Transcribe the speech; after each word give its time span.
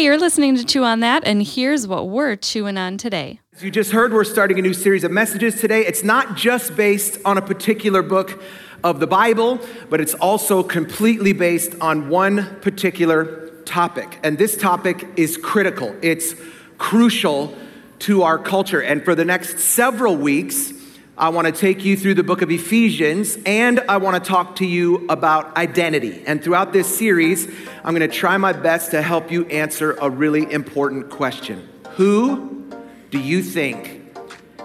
Hey, 0.00 0.06
you're 0.06 0.16
listening 0.16 0.56
to 0.56 0.64
Chew 0.64 0.82
on 0.82 1.00
That, 1.00 1.24
and 1.26 1.42
here's 1.42 1.86
what 1.86 2.08
we're 2.08 2.34
chewing 2.34 2.78
on 2.78 2.96
today. 2.96 3.38
As 3.54 3.62
you 3.62 3.70
just 3.70 3.92
heard, 3.92 4.14
we're 4.14 4.24
starting 4.24 4.58
a 4.58 4.62
new 4.62 4.72
series 4.72 5.04
of 5.04 5.10
messages 5.10 5.60
today. 5.60 5.84
It's 5.84 6.02
not 6.02 6.38
just 6.38 6.74
based 6.74 7.18
on 7.26 7.36
a 7.36 7.42
particular 7.42 8.00
book 8.00 8.42
of 8.82 8.98
the 8.98 9.06
Bible, 9.06 9.60
but 9.90 10.00
it's 10.00 10.14
also 10.14 10.62
completely 10.62 11.34
based 11.34 11.74
on 11.82 12.08
one 12.08 12.46
particular 12.62 13.50
topic. 13.66 14.18
And 14.22 14.38
this 14.38 14.56
topic 14.56 15.06
is 15.16 15.36
critical, 15.36 15.94
it's 16.00 16.34
crucial 16.78 17.54
to 17.98 18.22
our 18.22 18.38
culture. 18.38 18.80
And 18.80 19.04
for 19.04 19.14
the 19.14 19.26
next 19.26 19.58
several 19.58 20.16
weeks, 20.16 20.72
I 21.20 21.28
want 21.28 21.46
to 21.46 21.52
take 21.52 21.84
you 21.84 21.98
through 21.98 22.14
the 22.14 22.22
book 22.22 22.40
of 22.40 22.50
Ephesians 22.50 23.36
and 23.44 23.78
I 23.90 23.98
want 23.98 24.24
to 24.24 24.26
talk 24.26 24.56
to 24.56 24.64
you 24.64 25.06
about 25.10 25.54
identity. 25.54 26.22
And 26.26 26.42
throughout 26.42 26.72
this 26.72 26.96
series, 26.96 27.46
I'm 27.84 27.94
going 27.94 28.08
to 28.10 28.16
try 28.16 28.38
my 28.38 28.54
best 28.54 28.92
to 28.92 29.02
help 29.02 29.30
you 29.30 29.44
answer 29.48 29.98
a 30.00 30.08
really 30.08 30.50
important 30.50 31.10
question 31.10 31.68
Who 31.96 32.72
do 33.10 33.20
you 33.20 33.42
think 33.42 34.02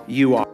you 0.08 0.36
are? 0.36 0.48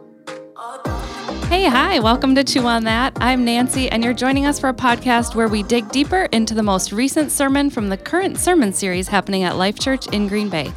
Hey, 1.46 1.66
hi, 1.66 2.00
welcome 2.00 2.34
to 2.34 2.42
Chew 2.42 2.66
on 2.66 2.82
That. 2.82 3.16
I'm 3.20 3.44
Nancy, 3.44 3.88
and 3.88 4.02
you're 4.02 4.12
joining 4.12 4.44
us 4.44 4.58
for 4.58 4.70
a 4.70 4.74
podcast 4.74 5.36
where 5.36 5.46
we 5.46 5.62
dig 5.62 5.88
deeper 5.90 6.24
into 6.32 6.52
the 6.52 6.64
most 6.64 6.90
recent 6.90 7.30
sermon 7.30 7.70
from 7.70 7.90
the 7.90 7.96
current 7.96 8.38
sermon 8.38 8.72
series 8.72 9.06
happening 9.06 9.44
at 9.44 9.56
Life 9.56 9.78
Church 9.78 10.08
in 10.08 10.26
Green 10.26 10.48
Bay. 10.48 10.72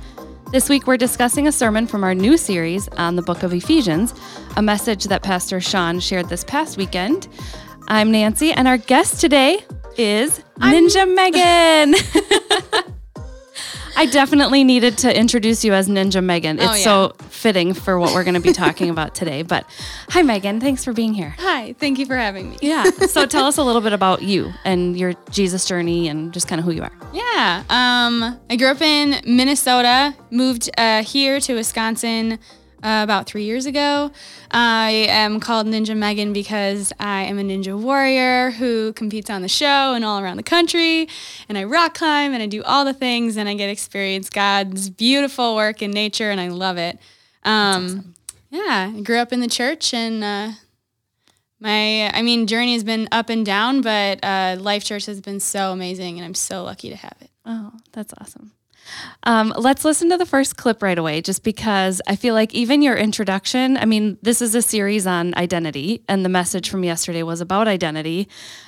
This 0.56 0.70
week, 0.70 0.88
we're 0.88 0.96
discussing 0.96 1.50
a 1.50 1.52
sermon 1.52 1.86
from 1.86 2.06
our 2.06 2.16
new 2.16 2.38
series 2.38 2.88
on 2.96 3.18
the 3.18 3.22
book 3.22 3.44
of 3.44 3.54
Ephesians, 3.54 4.14
a 4.56 4.62
message 4.62 5.04
that 5.04 5.22
Pastor 5.22 5.60
Sean 5.60 6.00
shared 6.00 6.30
this 6.30 6.46
past 6.46 6.78
weekend. 6.78 7.28
I'm 7.90 8.10
Nancy, 8.10 8.54
and 8.54 8.66
our 8.66 8.78
guest 8.78 9.20
today 9.20 9.66
is 9.98 10.40
Ninja 10.62 11.00
I'm- 11.00 11.14
Megan. 11.14 11.96
I 13.98 14.06
definitely 14.06 14.64
needed 14.64 14.98
to 15.00 15.18
introduce 15.18 15.64
you 15.64 15.74
as 15.74 15.88
Ninja 15.88 16.24
Megan. 16.24 16.60
It's 16.60 16.68
oh, 16.68 16.74
yeah. 16.74 16.84
so 16.84 17.16
fitting 17.30 17.74
for 17.74 17.98
what 17.98 18.14
we're 18.14 18.24
going 18.24 18.36
to 18.36 18.40
be 18.42 18.54
talking 18.54 18.90
about 18.90 19.16
today. 19.16 19.42
But 19.42 19.66
hi, 20.10 20.22
Megan. 20.22 20.60
Thanks 20.60 20.84
for 20.84 20.94
being 20.94 21.14
here. 21.14 21.36
Hi. 21.40 21.74
Thank 21.74 22.00
you 22.00 22.06
for 22.06 22.16
having 22.16 22.50
me. 22.50 22.58
Yeah. 22.62 22.90
So 23.16 23.26
tell 23.26 23.46
us 23.46 23.58
a 23.58 23.64
little 23.64 23.82
bit 23.82 23.94
about 23.94 24.24
you 24.24 24.52
and 24.66 24.98
your 24.98 25.14
Jesus 25.30 25.66
journey 25.66 26.08
and 26.10 26.34
just 26.34 26.48
kind 26.48 26.60
of 26.60 26.66
who 26.66 26.72
you 26.72 26.84
are. 26.84 26.92
Yeah. 27.14 27.64
Um, 27.70 28.40
I 28.50 28.56
grew 28.58 28.68
up 28.68 28.82
in 28.82 29.22
Minnesota, 29.26 30.16
moved 30.32 30.70
uh, 30.78 31.04
here 31.04 31.40
to 31.40 31.54
Wisconsin 31.56 32.40
uh, 32.86 33.02
about 33.02 33.26
three 33.26 33.44
years 33.44 33.66
ago. 33.66 34.12
I 34.52 35.08
am 35.10 35.40
called 35.40 35.66
Ninja 35.66 35.98
Megan 35.98 36.34
because 36.34 36.94
I 37.00 37.24
am 37.24 37.40
a 37.40 37.42
ninja 37.42 37.78
warrior 37.78 38.52
who 38.52 38.94
competes 38.94 39.30
on 39.32 39.42
the 39.42 39.48
show 39.48 39.94
and 39.96 40.06
all 40.06 40.20
around 40.20 40.38
the 40.38 40.44
country. 40.44 41.10
And 41.50 41.58
I 41.58 41.64
rock 41.64 41.96
climb 41.96 42.34
and 42.34 42.44
I 42.44 42.46
do 42.46 42.62
all 42.62 42.86
the 42.86 42.94
things 42.94 43.38
and 43.38 43.50
I 43.50 43.56
get 43.56 43.72
experience 43.72 44.30
God's 44.30 44.92
beautiful 44.92 45.56
work 45.56 45.82
in 45.82 45.90
nature 45.90 46.30
and 46.30 46.40
I 46.40 46.50
love 46.50 46.78
it. 46.78 47.00
Um, 47.44 47.86
awesome. 47.86 48.14
Yeah, 48.52 48.94
I 48.96 49.02
grew 49.02 49.18
up 49.18 49.34
in 49.34 49.40
the 49.40 49.50
church 49.50 49.92
and 49.92 50.24
uh, 50.24 50.52
my, 51.60 52.10
I 52.16 52.22
mean, 52.22 52.46
journey 52.46 52.74
has 52.74 52.84
been 52.84 53.10
up 53.12 53.30
and 53.30 53.44
down, 53.44 53.82
but 53.82 54.24
uh, 54.24 54.58
Life 54.60 54.86
Church 54.86 55.08
has 55.08 55.22
been 55.22 55.40
so 55.40 55.72
amazing 55.72 56.20
and 56.20 56.26
I'm 56.26 56.36
so 56.36 56.64
lucky 56.64 56.92
to 56.92 56.96
have 56.96 57.18
it. 57.20 57.32
Oh, 57.46 57.72
that's 57.94 58.14
awesome. 58.22 58.52
Um, 59.24 59.54
let's 59.58 59.86
listen 59.86 60.10
to 60.10 60.18
the 60.18 60.26
first 60.26 60.58
clip 60.58 60.82
right 60.82 60.98
away, 60.98 61.22
just 61.22 61.44
because 61.44 62.02
I 62.08 62.16
feel 62.16 62.34
like 62.34 62.54
even 62.54 62.82
your 62.82 62.96
introduction, 62.96 63.78
I 63.78 63.86
mean, 63.86 64.18
this 64.22 64.42
is 64.42 64.56
a 64.56 64.62
series 64.62 65.08
on 65.08 65.36
identity, 65.36 66.04
and 66.08 66.24
the 66.24 66.30
message 66.30 66.70
from 66.70 66.84
yesterday 66.84 67.24
was 67.24 67.42
about 67.42 67.68
identity. 67.68 68.28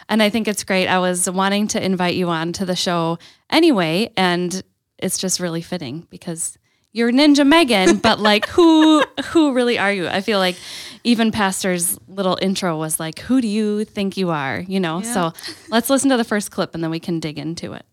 And 0.10 0.24
I 0.24 0.30
think 0.30 0.48
it's 0.48 0.64
great. 0.64 0.88
I 0.88 1.00
was 1.00 1.30
wanting 1.30 1.68
to 1.70 1.84
invite 1.84 2.16
you 2.16 2.30
on 2.30 2.54
to 2.54 2.66
the 2.66 2.76
show 2.76 3.20
anyway, 3.50 4.12
and 4.18 4.64
it's 4.98 5.18
just 5.18 5.40
really 5.40 5.62
fitting 5.62 6.08
because 6.10 6.58
you're 6.94 7.12
Ninja 7.12 7.46
Megan, 7.46 7.98
but 8.08 8.20
like 8.20 8.48
who 8.48 9.04
who 9.26 9.54
really 9.54 9.78
are 9.78 9.92
you? 9.92 10.08
I 10.08 10.22
feel 10.22 10.40
like 10.40 10.56
even 11.04 11.32
Pastor's 11.32 11.98
little 12.08 12.38
intro 12.42 12.78
was 12.78 13.00
like, 13.00 13.20
who 13.20 13.40
do 13.40 13.48
you 13.48 13.86
think 13.86 14.18
you 14.18 14.30
are? 14.32 14.60
You 14.60 14.80
know? 14.80 15.02
Yeah. 15.02 15.14
So 15.14 15.34
let's 15.70 15.90
listen 15.90 16.10
to 16.10 16.18
the 16.18 16.24
first 16.24 16.52
clip 16.52 16.74
and 16.74 16.84
then 16.84 16.92
we 16.92 17.00
can 17.00 17.20
dig 17.20 17.38
into 17.38 17.74
it. 17.74 17.86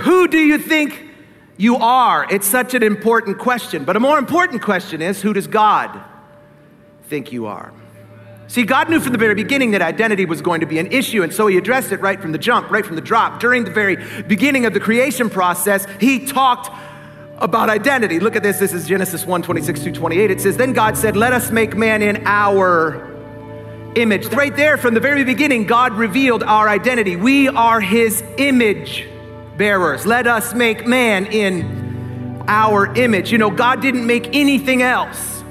Who 0.00 0.28
do 0.28 0.38
you 0.38 0.58
think 0.58 1.06
you 1.56 1.76
are? 1.76 2.26
It's 2.30 2.46
such 2.46 2.74
an 2.74 2.82
important 2.82 3.38
question. 3.38 3.84
But 3.84 3.96
a 3.96 4.00
more 4.00 4.18
important 4.18 4.62
question 4.62 5.02
is 5.02 5.20
who 5.20 5.32
does 5.32 5.46
God 5.46 6.00
think 7.04 7.32
you 7.32 7.46
are? 7.46 7.72
See, 8.46 8.62
God 8.62 8.88
knew 8.88 9.00
from 9.00 9.12
the 9.12 9.18
very 9.18 9.34
beginning 9.34 9.72
that 9.72 9.82
identity 9.82 10.24
was 10.24 10.40
going 10.40 10.60
to 10.60 10.66
be 10.66 10.78
an 10.78 10.86
issue, 10.90 11.22
and 11.22 11.34
so 11.34 11.48
He 11.48 11.58
addressed 11.58 11.92
it 11.92 12.00
right 12.00 12.18
from 12.18 12.32
the 12.32 12.38
jump, 12.38 12.70
right 12.70 12.86
from 12.86 12.96
the 12.96 13.02
drop. 13.02 13.40
During 13.40 13.64
the 13.64 13.70
very 13.70 13.96
beginning 14.22 14.64
of 14.64 14.72
the 14.72 14.80
creation 14.80 15.28
process, 15.28 15.86
He 16.00 16.24
talked 16.24 16.70
about 17.38 17.68
identity. 17.68 18.20
Look 18.20 18.36
at 18.36 18.42
this. 18.42 18.58
This 18.58 18.72
is 18.72 18.86
Genesis 18.86 19.26
1 19.26 19.42
26 19.42 19.82
through 19.82 19.92
28. 19.92 20.30
It 20.30 20.40
says, 20.40 20.56
Then 20.56 20.72
God 20.72 20.96
said, 20.96 21.16
Let 21.16 21.32
us 21.32 21.50
make 21.50 21.76
man 21.76 22.00
in 22.00 22.22
our 22.24 23.06
image. 23.96 24.28
Right 24.28 24.54
there, 24.56 24.78
from 24.78 24.94
the 24.94 25.00
very 25.00 25.24
beginning, 25.24 25.66
God 25.66 25.92
revealed 25.92 26.42
our 26.42 26.68
identity. 26.68 27.16
We 27.16 27.48
are 27.48 27.80
His 27.80 28.22
image 28.38 29.06
bearers. 29.58 30.06
Let 30.06 30.26
us 30.26 30.54
make 30.54 30.86
man 30.86 31.26
in 31.26 32.42
our 32.48 32.94
image. 32.94 33.30
You 33.30 33.38
know, 33.38 33.50
God 33.50 33.82
didn't 33.82 34.06
make 34.06 34.34
anything 34.34 34.82
else 34.82 35.42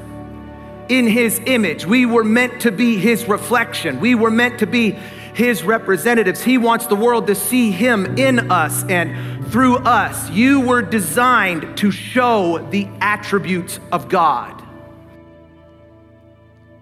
in 0.90 1.06
his 1.06 1.40
image. 1.46 1.86
We 1.86 2.06
were 2.06 2.24
meant 2.24 2.62
to 2.62 2.72
be 2.72 2.98
his 2.98 3.28
reflection, 3.28 4.00
we 4.00 4.16
were 4.16 4.32
meant 4.32 4.60
to 4.60 4.66
be 4.66 4.92
his 5.34 5.64
representatives. 5.64 6.42
He 6.42 6.58
wants 6.58 6.88
the 6.88 6.96
world 6.96 7.28
to 7.28 7.36
see 7.36 7.70
him 7.70 8.18
in 8.18 8.50
us 8.50 8.84
and 8.86 9.46
through 9.52 9.78
us. 9.78 10.32
You 10.32 10.62
were 10.62 10.82
designed 10.82 11.78
to 11.78 11.92
show 11.92 12.58
the 12.72 12.88
attributes 13.02 13.80
of 13.92 14.10
God. 14.10 14.64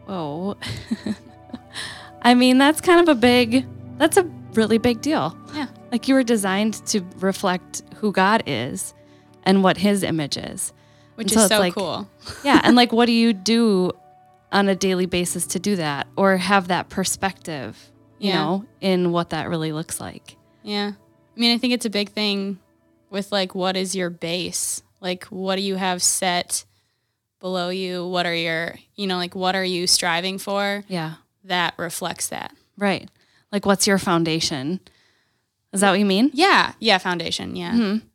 Oh. 0.08 0.56
I 2.22 2.34
mean, 2.34 2.58
that's 2.58 2.80
kind 2.80 3.02
of 3.02 3.10
a 3.10 3.20
big, 3.20 3.66
that's 3.98 4.16
a 4.16 4.24
really 4.54 4.78
big 4.78 5.02
deal. 5.02 5.38
Yeah. 5.54 5.68
Like 5.96 6.10
you 6.10 6.16
were 6.16 6.24
designed 6.24 6.86
to 6.88 7.00
reflect 7.20 7.82
who 7.96 8.12
God 8.12 8.44
is 8.46 8.94
and 9.44 9.64
what 9.64 9.78
his 9.78 10.04
image 10.04 10.36
is. 10.36 10.74
Which 11.16 11.32
and 11.32 11.38
is 11.38 11.44
so, 11.44 11.56
so 11.56 11.60
like, 11.60 11.74
cool. 11.74 12.10
yeah. 12.44 12.60
And 12.66 12.76
like, 12.76 12.92
what 12.92 13.06
do 13.06 13.14
you 13.14 13.32
do 13.54 13.94
on 14.52 14.68
a 14.68 14.76
daily 14.76 15.06
basis 15.06 15.48
to 15.48 15.58
do 15.58 15.78
that 15.78 16.08
or 16.18 16.36
have 16.36 16.68
that 16.68 16.90
perspective, 16.90 17.94
you 18.20 18.28
yeah. 18.28 18.44
know, 18.44 18.66
in 18.82 19.14
what 19.14 19.30
that 19.30 19.48
really 19.48 19.72
looks 19.72 20.02
like? 20.02 20.36
Yeah. 20.64 20.92
I 20.98 21.40
mean, 21.40 21.56
I 21.56 21.58
think 21.58 21.72
it's 21.72 21.86
a 21.86 21.90
big 21.90 22.10
thing 22.10 22.60
with 23.10 23.32
like, 23.32 23.56
what 23.56 23.78
is 23.78 23.96
your 23.96 24.10
base? 24.10 24.84
Like, 25.00 25.24
what 25.28 25.56
do 25.56 25.62
you 25.62 25.76
have 25.76 26.04
set 26.04 26.66
below 27.40 27.70
you? 27.70 28.06
What 28.06 28.26
are 28.26 28.36
your, 28.36 28.76
you 28.96 29.08
know, 29.08 29.16
like, 29.16 29.34
what 29.34 29.56
are 29.56 29.64
you 29.64 29.88
striving 29.88 30.40
for? 30.40 30.84
Yeah. 30.90 31.14
That 31.46 31.74
reflects 31.78 32.28
that. 32.28 32.54
Right. 32.78 33.10
Like, 33.50 33.66
what's 33.66 33.88
your 33.88 33.98
foundation? 33.98 34.82
Is 35.76 35.82
that 35.82 35.92
what 35.92 36.00
you 36.00 36.06
mean? 36.06 36.32
Yeah. 36.34 36.74
Yeah. 36.80 36.98
Foundation. 36.98 37.56
Yeah. 37.56 37.72
Mm-hmm. 37.74 38.08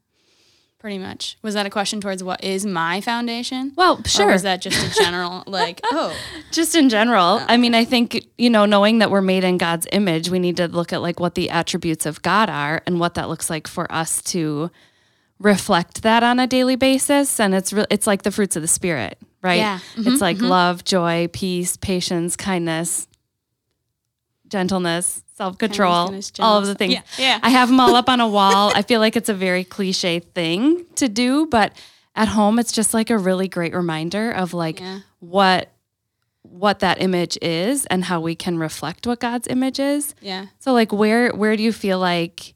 Pretty 0.81 0.97
much. 0.97 1.37
Was 1.43 1.53
that 1.53 1.67
a 1.67 1.71
question 1.71 2.01
towards 2.01 2.25
what 2.25 2.43
is 2.43 2.65
my 2.65 3.03
foundation? 3.03 3.75
Well, 3.77 4.03
sure. 4.05 4.31
Or 4.31 4.33
was 4.33 4.45
that 4.45 4.63
just 4.63 4.99
a 4.99 5.03
general, 5.03 5.45
like, 5.47 5.79
oh? 5.85 6.17
Just 6.53 6.75
in 6.75 6.89
general. 6.89 7.39
Oh. 7.39 7.47
I 7.47 7.59
mean, 7.59 7.75
I 7.75 7.85
think, 7.85 8.25
you 8.39 8.49
know, 8.49 8.65
knowing 8.65 8.99
that 9.01 9.11
we're 9.11 9.21
made 9.21 9.45
in 9.45 9.59
God's 9.59 9.87
image, 9.93 10.31
we 10.31 10.39
need 10.39 10.57
to 10.57 10.69
look 10.69 10.95
at 10.95 11.03
like 11.03 11.21
what 11.21 11.35
the 11.35 11.51
attributes 11.51 12.07
of 12.07 12.23
God 12.23 12.49
are 12.49 12.81
and 12.87 12.99
what 12.99 13.13
that 13.15 13.29
looks 13.29 13.51
like 13.51 13.69
for 13.69 13.93
us 13.93 14.23
to 14.23 14.71
reflect 15.39 16.01
that 16.01 16.23
on 16.23 16.41
a 16.41 16.47
daily 16.47 16.77
basis. 16.77 17.39
And 17.39 17.55
it's 17.55 17.75
re- 17.75 17.87
it's 17.91 18.07
like 18.07 18.23
the 18.23 18.31
fruits 18.31 18.57
of 18.57 18.63
the 18.63 18.69
spirit, 18.69 19.19
right? 19.43 19.59
Yeah. 19.59 19.81
Mm-hmm, 19.97 20.09
it's 20.09 20.23
like 20.23 20.39
mm-hmm. 20.39 20.47
love, 20.47 20.85
joy, 20.85 21.29
peace, 21.31 21.77
patience, 21.77 22.37
kindness, 22.37 23.07
gentleness, 24.49 25.23
self 25.41 25.57
control, 25.57 26.15
all 26.39 26.59
of 26.59 26.67
the 26.67 26.75
things. 26.75 26.93
Yeah. 26.93 27.03
yeah. 27.17 27.39
I 27.43 27.49
have 27.49 27.69
them 27.69 27.81
all 27.81 27.95
up 27.95 28.11
on 28.11 28.21
a 28.21 28.29
wall. 28.37 28.73
I 28.75 28.83
feel 28.83 29.01
like 29.01 29.17
it's 29.17 29.31
a 29.31 29.35
very 29.35 29.65
cliche 29.65 30.19
thing 30.21 30.85
to 30.97 31.09
do, 31.09 31.47
but 31.47 31.73
at 32.15 32.29
home 32.29 32.59
it's 32.59 32.73
just 32.73 32.93
like 32.93 33.09
a 33.09 33.17
really 33.17 33.49
great 33.49 33.75
reminder 33.75 34.31
of 34.31 34.53
like 34.53 34.81
yeah. 34.81 35.01
what 35.21 35.73
what 36.43 36.81
that 36.81 37.01
image 37.01 37.39
is 37.41 37.87
and 37.87 38.05
how 38.05 38.21
we 38.21 38.35
can 38.35 38.59
reflect 38.59 39.07
what 39.07 39.21
God's 39.21 39.49
image 39.49 39.81
is. 39.81 40.15
Yeah. 40.21 40.47
So 40.59 40.75
like 40.75 40.93
where 40.93 41.31
where 41.31 41.57
do 41.57 41.63
you 41.63 41.73
feel 41.73 41.99
like 41.99 42.55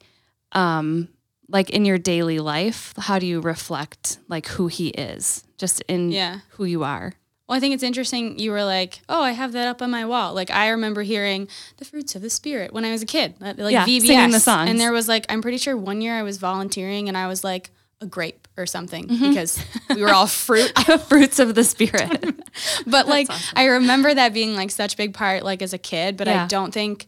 um 0.52 1.08
like 1.48 1.70
in 1.70 1.86
your 1.86 1.98
daily 1.98 2.38
life, 2.38 2.92
how 2.98 3.18
do 3.18 3.26
you 3.26 3.40
reflect 3.40 4.18
like 4.28 4.46
who 4.48 4.66
he 4.66 4.88
is 4.88 5.42
just 5.56 5.80
in 5.88 6.12
yeah. 6.12 6.40
who 6.50 6.64
you 6.66 6.84
are? 6.84 7.14
Well, 7.48 7.56
I 7.56 7.60
think 7.60 7.74
it's 7.74 7.82
interesting. 7.82 8.38
You 8.38 8.52
were 8.52 8.64
like, 8.64 9.00
"Oh, 9.08 9.22
I 9.22 9.32
have 9.32 9.52
that 9.52 9.68
up 9.68 9.82
on 9.82 9.90
my 9.90 10.06
wall." 10.06 10.32
Like 10.32 10.50
I 10.50 10.68
remember 10.70 11.02
hearing 11.02 11.48
the 11.76 11.84
fruits 11.84 12.14
of 12.14 12.22
the 12.22 12.30
spirit 12.30 12.72
when 12.72 12.84
I 12.84 12.90
was 12.90 13.02
a 13.02 13.06
kid, 13.06 13.34
like 13.40 13.58
yeah, 13.58 13.84
VBS, 13.84 14.06
singing 14.06 14.30
the 14.30 14.40
songs. 14.40 14.70
And 14.70 14.80
there 14.80 14.92
was 14.92 15.08
like, 15.08 15.26
I'm 15.28 15.42
pretty 15.42 15.58
sure 15.58 15.76
one 15.76 16.00
year 16.00 16.14
I 16.14 16.22
was 16.22 16.38
volunteering, 16.38 17.08
and 17.08 17.18
I 17.18 17.26
was 17.26 17.44
like 17.44 17.70
a 18.00 18.06
grape 18.06 18.48
or 18.56 18.66
something 18.66 19.08
mm-hmm. 19.08 19.30
because 19.30 19.62
we 19.94 20.02
were 20.02 20.12
all 20.12 20.26
fruit 20.26 20.72
fruits 21.08 21.38
of 21.38 21.54
the 21.54 21.64
spirit. 21.64 22.34
but 22.86 23.08
like, 23.08 23.28
awesome. 23.28 23.58
I 23.58 23.64
remember 23.66 24.14
that 24.14 24.32
being 24.32 24.54
like 24.54 24.70
such 24.70 24.94
a 24.94 24.96
big 24.96 25.12
part, 25.12 25.42
like 25.42 25.60
as 25.60 25.72
a 25.72 25.78
kid. 25.78 26.16
But 26.16 26.28
yeah. 26.28 26.44
I 26.44 26.46
don't 26.46 26.72
think 26.72 27.06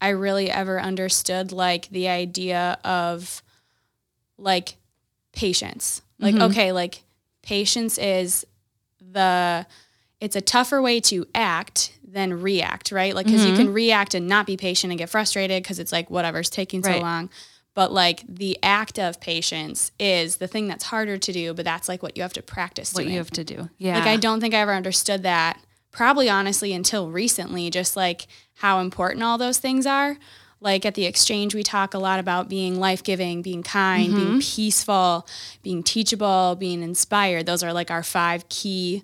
I 0.00 0.10
really 0.10 0.50
ever 0.50 0.80
understood 0.80 1.52
like 1.52 1.88
the 1.90 2.08
idea 2.08 2.78
of 2.82 3.42
like 4.36 4.76
patience. 5.32 6.02
Like, 6.18 6.34
okay, 6.34 6.72
like 6.72 7.02
patience 7.42 7.98
is 7.98 8.46
the, 9.16 9.66
it's 10.20 10.36
a 10.36 10.40
tougher 10.40 10.80
way 10.80 11.00
to 11.00 11.26
act 11.34 11.92
than 12.06 12.40
react, 12.40 12.92
right? 12.92 13.14
Like, 13.14 13.26
because 13.26 13.44
you 13.44 13.56
can 13.56 13.66
mm-hmm. 13.66 13.74
react 13.74 14.14
and 14.14 14.28
not 14.28 14.46
be 14.46 14.56
patient 14.56 14.92
and 14.92 14.98
get 14.98 15.10
frustrated 15.10 15.62
because 15.62 15.78
it's 15.78 15.92
like, 15.92 16.08
whatever's 16.10 16.48
taking 16.48 16.82
so 16.82 16.90
Right. 16.90 17.02
long. 17.02 17.30
But 17.74 17.92
like 17.92 18.24
the 18.26 18.58
act 18.62 18.98
of 18.98 19.20
patience 19.20 19.92
is 20.00 20.36
the 20.36 20.46
thing 20.46 20.66
that's 20.66 20.84
harder 20.84 21.18
to 21.18 21.32
do, 21.32 21.52
but 21.52 21.66
that's 21.66 21.90
like 21.90 22.02
what 22.02 22.16
you 22.16 22.22
have 22.22 22.32
to 22.32 22.42
practice 22.42 22.94
what 22.94 23.02
doing. 23.02 23.12
you 23.12 23.18
have 23.18 23.30
to 23.32 23.44
do. 23.44 23.68
Yeah. 23.76 23.98
Like 23.98 24.08
I 24.08 24.16
don't 24.16 24.40
think 24.40 24.54
I 24.54 24.60
ever 24.60 24.72
understood 24.72 25.22
that. 25.24 25.60
Probably 25.92 26.30
honestly 26.30 26.72
until 26.72 27.10
recently, 27.10 27.68
just 27.68 27.94
like 27.94 28.28
how 28.54 28.80
important 28.80 29.22
all 29.22 29.36
those 29.36 29.58
things 29.58 29.84
are. 29.84 30.16
Like 30.60 30.86
at 30.86 30.94
the 30.94 31.04
exchange, 31.04 31.54
we 31.54 31.62
talk 31.62 31.92
a 31.94 31.98
lot 31.98 32.18
about 32.18 32.48
being 32.48 32.80
life 32.80 33.02
giving, 33.02 33.42
being 33.42 33.62
kind, 33.62 34.08
Mm-hmm. 34.12 34.16
being 34.26 34.40
peaceful, 34.40 35.26
being 35.62 35.82
teachable, 35.82 36.56
being 36.58 36.82
inspired. 36.82 37.46
Those 37.46 37.62
are 37.62 37.72
like 37.72 37.90
our 37.90 38.02
five 38.02 38.48
key, 38.48 39.02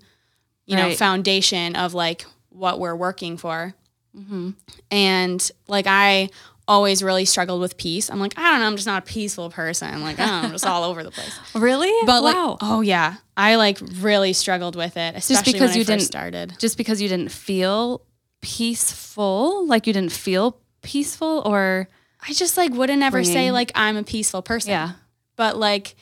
you 0.67 0.77
know, 0.77 0.93
foundation 0.95 1.77
of 1.77 1.93
like 1.95 2.25
what 2.49 2.81
we're 2.81 2.97
working 2.97 3.37
for. 3.37 3.75
Mm-hmm. 4.17 4.51
And 4.91 5.51
like 5.69 5.87
I 5.87 6.31
always 6.69 7.03
really 7.03 7.25
struggled 7.27 7.61
with 7.61 7.77
peace. 7.77 8.09
I'm 8.11 8.21
like, 8.21 8.39
I 8.39 8.51
don't 8.53 8.61
know, 8.61 8.67
I'm 8.67 8.77
just 8.77 8.87
not 8.87 9.03
a 9.03 9.07
peaceful 9.07 9.51
person. 9.51 10.01
Like, 10.03 10.19
I 10.21 10.27
don't 10.27 10.43
know, 10.43 10.47
I'm 10.49 10.53
just 10.53 10.67
all 10.67 10.85
over 10.85 11.03
the 11.03 11.11
place. 11.11 11.39
Really? 11.55 11.93
But 12.07 12.23
like, 12.23 12.35
wow. 12.35 12.57
oh 12.63 12.81
yeah, 12.81 13.17
I 13.37 13.57
like 13.57 13.79
really 14.01 14.33
struggled 14.33 14.75
with 14.77 14.97
it, 14.97 15.17
especially 15.17 15.53
because 15.53 15.71
when 15.71 15.77
you 15.77 15.83
I 15.83 15.85
first 15.85 15.89
didn't- 15.89 16.03
started. 16.03 16.55
just 16.59 16.77
because 16.79 17.03
you 17.03 17.09
didn't 17.09 17.31
feel 17.31 18.03
peaceful, 18.41 19.67
like 19.67 19.87
you 19.87 19.93
didn't 19.93 20.13
feel 20.13 20.59
peaceful, 20.83 21.43
or 21.45 21.89
I 22.29 22.33
just 22.33 22.57
like 22.57 22.73
wouldn't 22.73 23.03
ever 23.03 23.25
say 23.25 23.51
like 23.51 23.73
I'm 23.75 23.97
a 23.97 24.03
peaceful 24.03 24.43
person. 24.43 24.71
yeah, 24.71 24.93
But 25.37 25.57
like 25.57 25.97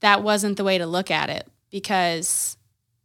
that 0.00 0.22
wasn't 0.22 0.56
the 0.56 0.64
way 0.64 0.78
to 0.78 0.86
look 0.86 1.10
at 1.10 1.28
it 1.30 1.46
because 1.70 2.56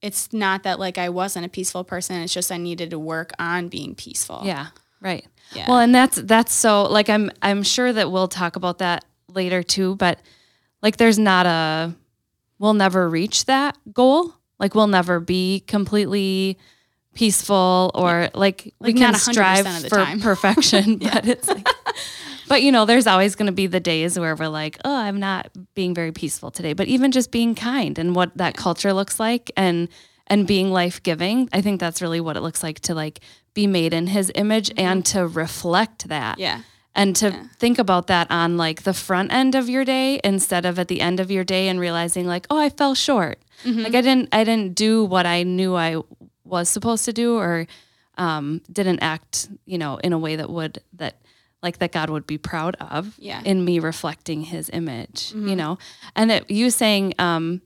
it's 0.01 0.31
not 0.31 0.63
that 0.63 0.79
like 0.79 0.97
I 0.97 1.09
wasn't 1.09 1.45
a 1.45 1.50
peaceful 1.50 1.83
person. 1.83 2.21
It's 2.21 2.33
just 2.33 2.51
I 2.51 2.57
needed 2.57 2.91
to 2.91 3.00
work 3.00 3.31
on 3.39 3.67
being 3.69 3.95
peaceful. 3.95 4.41
yeah, 4.45 4.67
right. 5.01 5.25
Yeah. 5.53 5.65
Well, 5.67 5.79
and 5.79 5.94
that's 5.94 6.17
that's 6.17 6.53
so 6.53 6.83
like 6.83 7.09
I'm 7.09 7.31
I'm 7.41 7.63
sure 7.63 7.91
that 7.91 8.11
we'll 8.11 8.27
talk 8.27 8.56
about 8.56 8.79
that 8.79 9.06
later 9.29 9.61
too, 9.63 9.95
but 9.95 10.19
like 10.81 10.97
there's 10.97 11.19
not 11.19 11.45
a 11.45 11.94
we'll 12.59 12.73
never 12.73 13.09
reach 13.09 13.45
that 13.45 13.77
goal. 13.94 14.33
Like 14.59 14.73
we'll 14.73 14.88
never 14.88 15.19
be 15.19 15.59
completely 15.68 16.57
peaceful 17.15 17.89
or 17.95 18.29
like, 18.35 18.73
we 18.79 18.94
Like, 18.94 18.97
can 18.97 19.15
strive 19.15 19.65
for 19.89 19.97
time. 19.97 20.19
perfection, 20.29 20.97
but 21.00 21.27
it's 21.27 21.47
like 21.47 21.67
but 22.47 22.62
you 22.62 22.71
know, 22.71 22.85
there's 22.85 23.07
always 23.07 23.33
going 23.35 23.47
to 23.47 23.51
be 23.51 23.65
the 23.65 23.79
days 23.79 24.19
where 24.19 24.35
we're 24.35 24.47
like, 24.50 24.77
"Oh, 24.85 24.95
I'm 24.95 25.19
not 25.19 25.50
being 25.73 25.95
very 25.95 26.12
peaceful 26.12 26.51
today." 26.51 26.73
But 26.73 26.88
even 26.88 27.12
just 27.12 27.31
being 27.31 27.56
kind 27.56 27.97
and 27.97 28.15
what 28.15 28.38
that 28.38 28.56
culture 28.56 28.94
looks 28.94 29.19
like 29.19 29.51
and 29.57 29.89
and 30.27 30.45
being 30.45 30.71
life-giving, 30.71 31.50
I 31.53 31.62
think 31.62 31.79
that's 31.79 32.01
really 32.03 32.19
what 32.21 32.38
it 32.38 32.41
looks 32.41 32.62
like 32.62 32.79
to 32.81 32.94
like 32.94 33.19
be 33.56 33.65
made 33.65 33.94
in 33.94 34.07
his 34.07 34.31
image 34.35 34.71
and 34.77 35.03
to 35.07 35.25
reflect 35.25 36.07
that 36.09 36.33
Mm-hmm. 36.38 36.41
Yeah. 36.41 36.61
and 36.94 37.15
to 37.15 37.31
think 37.57 37.79
about 37.79 38.07
that 38.07 38.27
on 38.29 38.57
like 38.57 38.83
the 38.83 38.94
front 38.94 39.31
end 39.33 39.56
of 39.56 39.68
your 39.69 39.83
day 39.85 40.19
instead 40.23 40.65
of 40.65 40.77
at 40.77 40.88
the 40.88 41.01
end 41.01 41.19
of 41.19 41.31
your 41.31 41.44
day 41.44 41.68
and 41.68 41.79
realizing 41.79 42.27
like 42.27 42.45
oh 42.50 42.59
i 42.59 42.69
fell 42.69 42.94
short 42.95 43.39
Mm-hmm. 43.63 43.83
like 43.83 43.95
i 43.95 44.01
didn't 44.01 44.29
i 44.33 44.44
didn't 44.44 44.75
do 44.75 45.03
what 45.06 45.25
i 45.25 45.44
knew 45.44 45.73
i 45.75 45.95
was 46.45 46.69
supposed 46.69 47.03
to 47.06 47.13
do 47.13 47.36
or 47.38 47.68
um, 48.18 48.62
didn't 48.71 49.00
act 49.00 49.50
you 49.65 49.77
know 49.77 49.97
in 49.97 50.13
a 50.13 50.18
way 50.18 50.36
that 50.38 50.50
would 50.50 50.80
that 50.94 51.15
like 51.62 51.80
that 51.80 51.92
god 51.92 52.09
would 52.09 52.25
be 52.27 52.38
proud 52.38 52.75
of 52.80 53.13
Yeah. 53.18 53.42
in 53.44 53.65
me 53.65 53.80
reflecting 53.80 54.42
his 54.44 54.69
image 54.71 55.33
you 55.36 55.56
know 55.56 55.77
and 56.15 56.30
that 56.30 56.50
you 56.50 56.69
saying 56.69 57.13
um, 57.19 57.62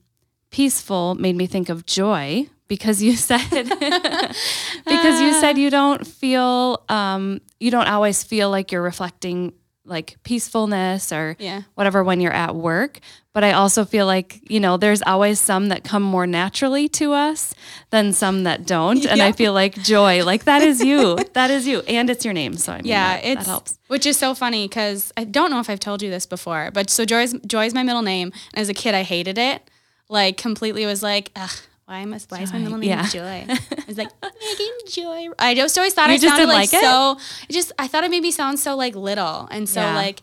peaceful 0.49 1.15
made 1.15 1.35
me 1.35 1.45
think 1.47 1.69
of 1.69 1.85
joy 1.85 2.47
because 2.67 3.03
you 3.03 3.15
said 3.29 3.41
because 4.85 5.21
you 5.21 5.33
said 5.33 5.57
you 5.57 5.69
don't 5.69 6.05
feel 6.07 6.83
um, 6.89 7.41
you 7.59 7.71
don't 7.71 7.87
always 7.87 8.23
feel 8.23 8.49
like 8.49 8.71
you're 8.71 8.81
reflecting 8.81 9.53
like 9.85 10.17
peacefulness 10.23 11.11
or 11.11 11.35
Yeah. 11.39 11.63
whatever 11.75 12.03
when 12.03 12.21
you're 12.21 12.33
at 12.33 12.55
work 12.55 12.99
but 13.39 13.45
i 13.45 13.53
also 13.53 13.85
feel 13.85 14.05
like 14.05 14.41
you 14.51 14.59
know 14.59 14.75
there's 14.75 15.01
always 15.03 15.39
some 15.39 15.69
that 15.69 15.85
come 15.85 16.03
more 16.03 16.27
naturally 16.27 16.89
to 16.89 17.13
us 17.13 17.55
than 17.89 18.11
some 18.11 18.43
that 18.43 18.65
don't 18.67 19.05
and 19.05 19.21
i 19.21 19.31
feel 19.31 19.53
like 19.53 19.75
joy 19.81 20.25
like 20.25 20.43
that 20.43 20.61
is 20.61 20.83
you 20.83 21.15
that 21.33 21.49
is 21.49 21.65
you 21.65 21.79
and 21.87 22.09
it's 22.09 22.25
your 22.25 22.33
name 22.33 22.57
so 22.57 22.73
i 22.73 22.77
mean 22.77 22.85
Yeah, 22.87 23.15
that, 23.21 23.37
that 23.37 23.45
helps 23.45 23.79
which 23.87 24.05
is 24.05 24.17
so 24.17 24.35
funny 24.35 24.67
because 24.67 25.11
I 25.15 25.23
don't 25.23 25.49
know 25.51 25.59
if 25.61 25.69
I've 25.69 25.79
told 25.79 26.01
you 26.03 26.09
this 26.11 26.25
before, 26.27 26.69
but 26.73 26.89
so 26.91 27.05
Joy's 27.05 27.33
Joy's 27.47 27.73
my 27.73 27.81
middle 27.81 28.01
name, 28.03 28.31
and 28.53 28.61
as 28.61 28.69
a 28.69 28.73
kid 28.73 28.93
I 28.93 29.03
hated 29.03 29.37
it, 29.39 29.63
like 30.09 30.37
completely 30.37 30.85
was 30.85 31.01
like, 31.01 31.31
ugh, 31.35 31.49
why 31.85 31.99
am 31.99 32.13
I, 32.13 32.19
why 32.29 32.41
is 32.41 32.53
my 32.53 32.59
Joy, 32.59 32.63
middle 32.65 32.77
name 32.77 32.89
yeah. 32.89 33.07
Joy? 33.09 33.45
I 33.49 33.83
was 33.87 33.97
like 33.97 34.09
Megan 34.21 34.77
Joy. 34.87 35.29
I 35.39 35.55
just 35.55 35.75
always 35.77 35.93
thought 35.95 36.09
You 36.09 36.15
I 36.15 36.17
just 36.17 36.27
sounded 36.27 36.45
didn't 36.45 36.55
like, 36.61 36.71
like 36.73 36.83
it? 36.83 36.85
so. 36.85 37.17
It 37.49 37.53
just 37.53 37.71
I 37.79 37.87
thought 37.87 38.03
it 38.03 38.11
made 38.11 38.21
me 38.21 38.31
sound 38.31 38.59
so 38.59 38.75
like 38.75 38.93
little 38.95 39.47
and 39.49 39.67
so 39.67 39.81
Yeah. 39.81 39.95
like, 39.95 40.21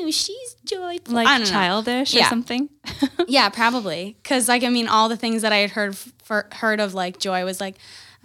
ew, 0.00 0.12
she's 0.12 0.56
joyful. 0.64 1.14
like 1.14 1.26
I 1.26 1.38
don't 1.38 1.46
know. 1.46 1.52
childish 1.52 2.14
or 2.14 2.18
Yeah. 2.18 2.28
something 2.30 2.68
Yeah, 3.28 3.48
probably. 3.48 4.16
Because 4.22 4.48
like 4.48 4.62
I 4.64 4.68
mean, 4.68 4.88
all 4.88 5.08
the 5.08 5.16
things 5.16 5.42
that 5.42 5.52
I 5.52 5.58
had 5.58 5.70
heard 5.70 5.96
for, 5.96 6.46
heard 6.52 6.80
of 6.80 6.94
like 6.94 7.18
joy 7.18 7.44
was 7.44 7.60
like, 7.60 7.76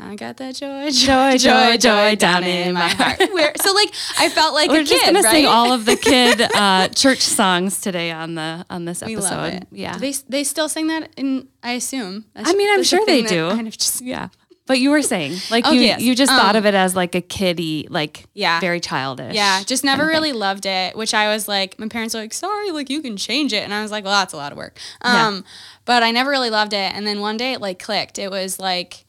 I 0.01 0.15
got 0.15 0.37
that 0.37 0.55
joy, 0.55 0.89
Joy, 0.91 1.37
joy, 1.37 1.75
joy 1.75 2.15
down 2.15 2.45
in 2.45 2.73
my 2.73 2.87
heart. 2.87 3.19
Where, 3.33 3.51
so 3.61 3.73
like 3.73 3.89
I 4.17 4.29
felt 4.29 4.53
like 4.53 4.69
we're 4.69 4.79
a 4.79 4.83
just 4.85 5.03
kid, 5.03 5.13
gonna 5.13 5.23
right? 5.25 5.31
sing 5.33 5.45
all 5.45 5.73
of 5.73 5.83
the 5.85 5.97
kid 6.11 6.41
uh, 6.55 6.87
church 6.89 7.19
songs 7.19 7.81
today 7.81 8.09
on 8.11 8.35
the 8.35 8.65
on 8.69 8.85
this 8.85 9.03
we 9.05 9.13
episode 9.15 9.29
love 9.35 9.53
it. 9.53 9.67
yeah 9.71 9.93
Do 9.95 9.99
they 9.99 10.13
they 10.29 10.43
still 10.45 10.69
sing 10.69 10.87
that 10.87 11.09
in? 11.17 11.49
I 11.61 11.73
assume. 11.73 12.25
That's- 12.33 12.53
I 12.53 12.57
mean, 12.57 12.69
I'm 12.73 12.83
sure 12.83 13.05
they 13.05 13.23
do. 13.23 13.49
Kind 13.49 13.67
of 13.67 13.77
just 13.77 13.99
Yeah. 14.01 14.29
But 14.69 14.79
you 14.79 14.91
were 14.91 15.01
saying, 15.01 15.33
like 15.51 15.65
Oh, 15.67 15.71
you 15.71 15.81
yes. 15.81 15.99
you 15.99 16.13
just 16.15 16.31
thought 16.31 16.55
Um, 16.55 16.59
of 16.59 16.65
it 16.65 16.75
as 16.75 16.95
like 16.95 17.15
a 17.15 17.21
kiddie, 17.21 17.87
like 17.89 18.25
Yeah. 18.33 18.59
very 18.61 18.79
childish. 18.79 19.33
yeah, 19.35 19.63
just 19.63 19.83
never 19.83 20.03
of 20.03 20.07
thing. 20.09 20.13
really 20.15 20.31
loved 20.33 20.65
it. 20.65 20.95
Which 20.95 21.13
I 21.13 21.27
was 21.33 21.47
like, 21.47 21.77
my 21.79 21.87
parents 21.87 22.13
were 22.13 22.21
like, 22.21 22.33
sorry, 22.33 22.69
like 22.71 22.89
you 22.89 23.01
can 23.01 23.17
change 23.17 23.51
it, 23.51 23.63
and 23.63 23.73
I 23.73 23.81
was 23.81 23.89
like, 23.91 24.03
well, 24.05 24.13
that's 24.13 24.33
a 24.33 24.37
lot 24.37 24.51
of 24.53 24.57
work. 24.57 24.77
Yeah. 25.03 25.27
Um, 25.27 25.43
but 25.85 26.03
I 26.03 26.11
never 26.11 26.29
really 26.29 26.51
loved 26.51 26.73
it. 26.73 26.93
And 26.95 27.05
then 27.07 27.19
one 27.19 27.35
day 27.35 27.53
it 27.53 27.61
like 27.61 27.79
clicked. 27.79 28.19
It 28.19 28.29
was 28.31 28.59
like, 28.59 29.05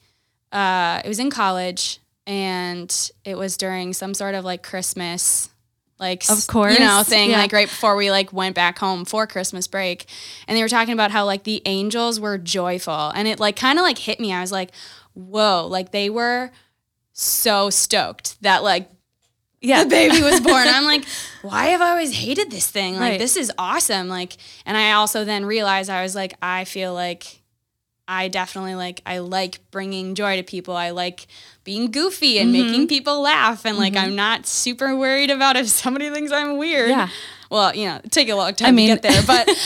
uh, 0.51 1.01
it 1.05 1.07
was 1.07 1.19
in 1.19 1.29
college, 1.29 1.99
and 2.27 3.11
it 3.23 3.35
was 3.37 3.55
during 3.55 3.93
some 3.93 4.13
sort 4.13 4.35
of 4.35 4.43
like 4.43 4.63
Christmas. 4.63 5.47
Like 5.99 6.27
Of 6.31 6.47
course, 6.47 6.73
you 6.73 6.79
know, 6.83 7.03
thing 7.03 7.29
yeah. 7.29 7.37
like 7.37 7.51
right 7.53 7.67
before 7.67 7.95
we 7.95 8.09
like 8.09 8.33
went 8.33 8.55
back 8.55 8.79
home 8.79 9.05
for 9.05 9.27
Christmas 9.27 9.67
break, 9.67 10.07
and 10.47 10.57
they 10.57 10.63
were 10.63 10.67
talking 10.67 10.93
about 10.95 11.11
how 11.11 11.25
like 11.25 11.43
the 11.43 11.61
angels 11.65 12.19
were 12.19 12.39
joyful, 12.39 13.09
and 13.13 13.27
it 13.27 13.39
like 13.39 13.55
kind 13.55 13.77
of 13.77 13.83
like 13.83 13.99
hit 13.99 14.19
me. 14.19 14.33
I 14.33 14.41
was 14.41 14.51
like, 14.51 14.71
whoa, 15.13 15.67
like 15.69 15.91
they 15.91 16.09
were 16.09 16.51
so 17.13 17.69
stoked 17.69 18.41
that 18.41 18.63
like 18.63 18.89
Yeah. 19.61 19.83
the 19.83 19.89
baby 19.89 20.21
was 20.21 20.39
born. 20.49 20.67
I'm 20.67 20.85
like, 20.85 21.05
why 21.41 21.65
have 21.67 21.81
I 21.81 21.89
always 21.91 22.13
hated 22.15 22.49
this 22.51 22.67
thing? 22.69 22.93
Like, 22.95 23.11
Right. 23.11 23.19
this 23.19 23.35
is 23.37 23.51
awesome. 23.57 24.07
Like, 24.07 24.37
and 24.65 24.75
I 24.77 24.93
also 24.93 25.23
then 25.25 25.45
realized 25.45 25.89
I 25.89 26.01
was 26.03 26.15
like, 26.15 26.33
I 26.41 26.63
feel 26.65 26.93
like 26.93 27.39
I 28.07 28.27
definitely 28.27 28.75
like, 28.75 29.01
I 29.05 29.19
like 29.19 29.59
bringing 29.71 30.15
joy 30.15 30.35
to 30.37 30.43
people. 30.43 30.75
I 30.75 30.89
like 30.89 31.27
being 31.63 31.91
goofy 31.91 32.39
and 32.39 32.53
Mm-hmm. 32.53 32.65
making 32.71 32.87
people 32.87 33.21
laugh. 33.21 33.65
And 33.65 33.77
like, 33.77 33.95
I'm 33.95 34.15
not 34.15 34.45
super 34.47 34.95
worried 34.97 35.29
about 35.29 35.55
if 35.57 35.67
somebody 35.69 36.09
thinks 36.09 36.31
I'm 36.31 36.57
weird. 36.57 36.89
Yeah. 36.89 37.09
Well, 37.49 37.75
you 37.75 37.85
know, 37.87 37.99
take 38.09 38.29
a 38.29 38.35
long 38.35 38.53
time 38.55 38.69
I 38.69 38.71
mean- 38.71 38.89
to 38.89 38.95
get 38.95 39.01
there, 39.03 39.21
but 39.27 39.45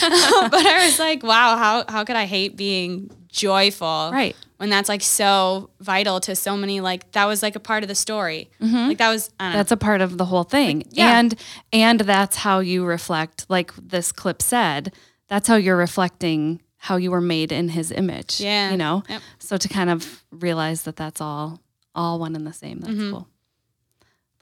but 0.50 0.66
I 0.66 0.84
was 0.86 0.98
like, 0.98 1.22
wow, 1.22 1.56
how 1.56 1.84
how 1.88 2.04
could 2.04 2.16
I 2.16 2.26
hate 2.26 2.56
being 2.56 3.10
joyful? 3.36 4.10
Right. 4.12 4.34
When 4.56 4.70
that's 4.70 4.88
like 4.88 5.02
so 5.02 5.70
vital 5.80 6.18
to 6.20 6.34
so 6.34 6.56
many 6.56 6.80
like 6.80 7.12
that 7.12 7.26
was 7.26 7.42
like 7.42 7.56
a 7.56 7.60
part 7.60 7.82
of 7.84 7.88
the 7.88 7.94
story. 7.94 8.50
Like 8.60 8.98
that 8.98 9.10
was 9.10 9.30
I 9.38 9.44
don't 9.44 9.52
know. 9.52 9.58
That's 9.58 9.72
a 9.72 9.76
part 9.76 10.00
of 10.00 10.16
the 10.18 10.24
whole 10.24 10.44
thing. 10.44 10.84
yeah. 10.90 11.18
And 11.18 11.34
and 11.72 12.00
that's 12.00 12.36
how 12.36 12.60
you 12.60 12.84
reflect, 12.84 13.46
like 13.48 13.72
this 13.76 14.12
clip 14.12 14.40
said, 14.42 14.94
that's 15.28 15.46
how 15.48 15.56
you're 15.56 15.76
reflecting 15.76 16.62
how 16.78 16.96
you 16.96 17.10
were 17.10 17.20
made 17.20 17.52
in 17.52 17.68
his 17.70 17.90
image. 17.92 18.40
Yeah. 18.40 18.70
You 18.70 18.76
know? 18.78 19.02
Yep. 19.08 19.22
So 19.38 19.56
to 19.58 19.68
kind 19.68 19.90
of 19.90 20.24
realize 20.30 20.82
that 20.84 20.96
that's 20.96 21.20
all 21.20 21.60
all 21.94 22.18
one 22.18 22.34
and 22.36 22.46
the 22.46 22.52
same. 22.52 22.78
That's 22.80 22.92
Mm-hmm. 22.92 23.10
cool. 23.12 23.28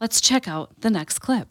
Let's 0.00 0.20
check 0.20 0.46
out 0.48 0.80
the 0.80 0.90
next 0.90 1.18
clip. 1.20 1.48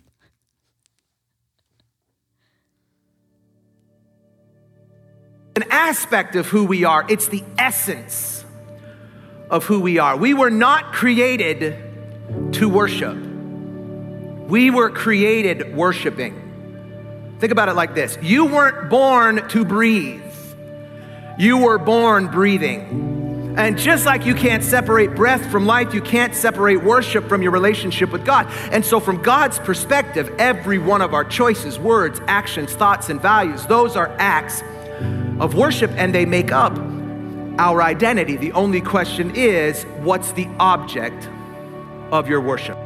An 5.55 5.63
aspect 5.69 6.36
of 6.36 6.48
who 6.48 6.65
we 6.65 6.83
are, 6.83 7.05
it's 7.10 7.27
the 7.27 7.43
essence 7.57 8.43
of 9.50 9.65
who 9.65 9.79
we 9.79 10.00
are. 10.00 10.17
We 10.17 10.33
were 10.33 10.50
not 10.50 10.93
created 10.93 11.77
to 12.53 12.69
worship, 12.69 13.15
we 13.15 14.72
were 14.72 14.89
created 14.89 15.75
worshiping. 15.75 16.39
Think 17.39 17.51
about 17.51 17.69
it 17.69 17.74
like 17.74 17.93
this 17.93 18.17
you 18.22 18.45
weren't 18.45 18.89
born 18.89 19.48
to 19.50 19.65
breathe, 19.65 20.22
you 21.38 21.60
were 21.60 21.77
born 21.77 22.27
breathing. 22.27 23.12
And 23.55 23.77
just 23.77 24.03
like 24.07 24.25
you 24.25 24.33
can't 24.33 24.63
separate 24.63 25.13
breath 25.13 25.51
from 25.51 25.67
life, 25.67 25.93
you 25.93 26.01
can't 26.01 26.33
separate 26.33 26.83
worship 26.83 27.29
from 27.29 27.43
your 27.43 27.51
relationship 27.51 28.12
with 28.12 28.25
God. 28.25 28.48
And 28.72 28.83
so, 28.83 29.00
from 29.00 29.22
God's 29.22 29.60
perspective, 29.60 30.33
every 30.39 30.79
one 30.79 31.03
of 31.03 31.13
our 31.13 31.24
choices, 31.24 31.77
words, 31.77 32.19
actions, 32.25 32.74
thoughts, 32.74 33.10
and 33.10 33.22
values, 33.22 33.67
those 33.67 33.95
are 33.95 34.07
acts 34.17 34.63
of 35.39 35.55
worship 35.55 35.91
and 35.91 36.13
they 36.13 36.25
make 36.25 36.51
up 36.51 36.77
our 37.59 37.81
identity. 37.81 38.38
The 38.38 38.51
only 38.53 38.81
question 38.81 39.35
is 39.35 39.83
what's 40.01 40.31
the 40.33 40.47
object 40.59 41.29
of 42.12 42.27
your 42.27 42.41
worship? 42.41 42.77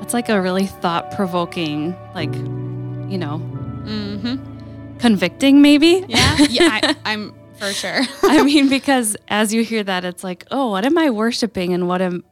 That's 0.00 0.14
like 0.14 0.28
a 0.28 0.40
really 0.40 0.66
thought 0.66 1.12
provoking, 1.12 1.96
like, 2.14 2.34
you 2.34 3.18
know, 3.18 3.38
mm-hmm. 3.84 4.98
convicting 4.98 5.62
maybe. 5.62 6.04
Yeah, 6.08 6.36
yeah, 6.50 6.80
I, 6.82 6.96
I'm 7.04 7.34
for 7.56 7.72
sure. 7.72 8.00
I 8.22 8.42
mean, 8.42 8.68
because 8.68 9.16
as 9.28 9.54
you 9.54 9.64
hear 9.64 9.82
that, 9.84 10.04
it's 10.04 10.24
like, 10.24 10.44
oh, 10.50 10.70
what 10.70 10.84
am 10.84 10.98
I 10.98 11.10
worshiping 11.10 11.72
and 11.72 11.88
what 11.88 12.02
am, 12.02 12.24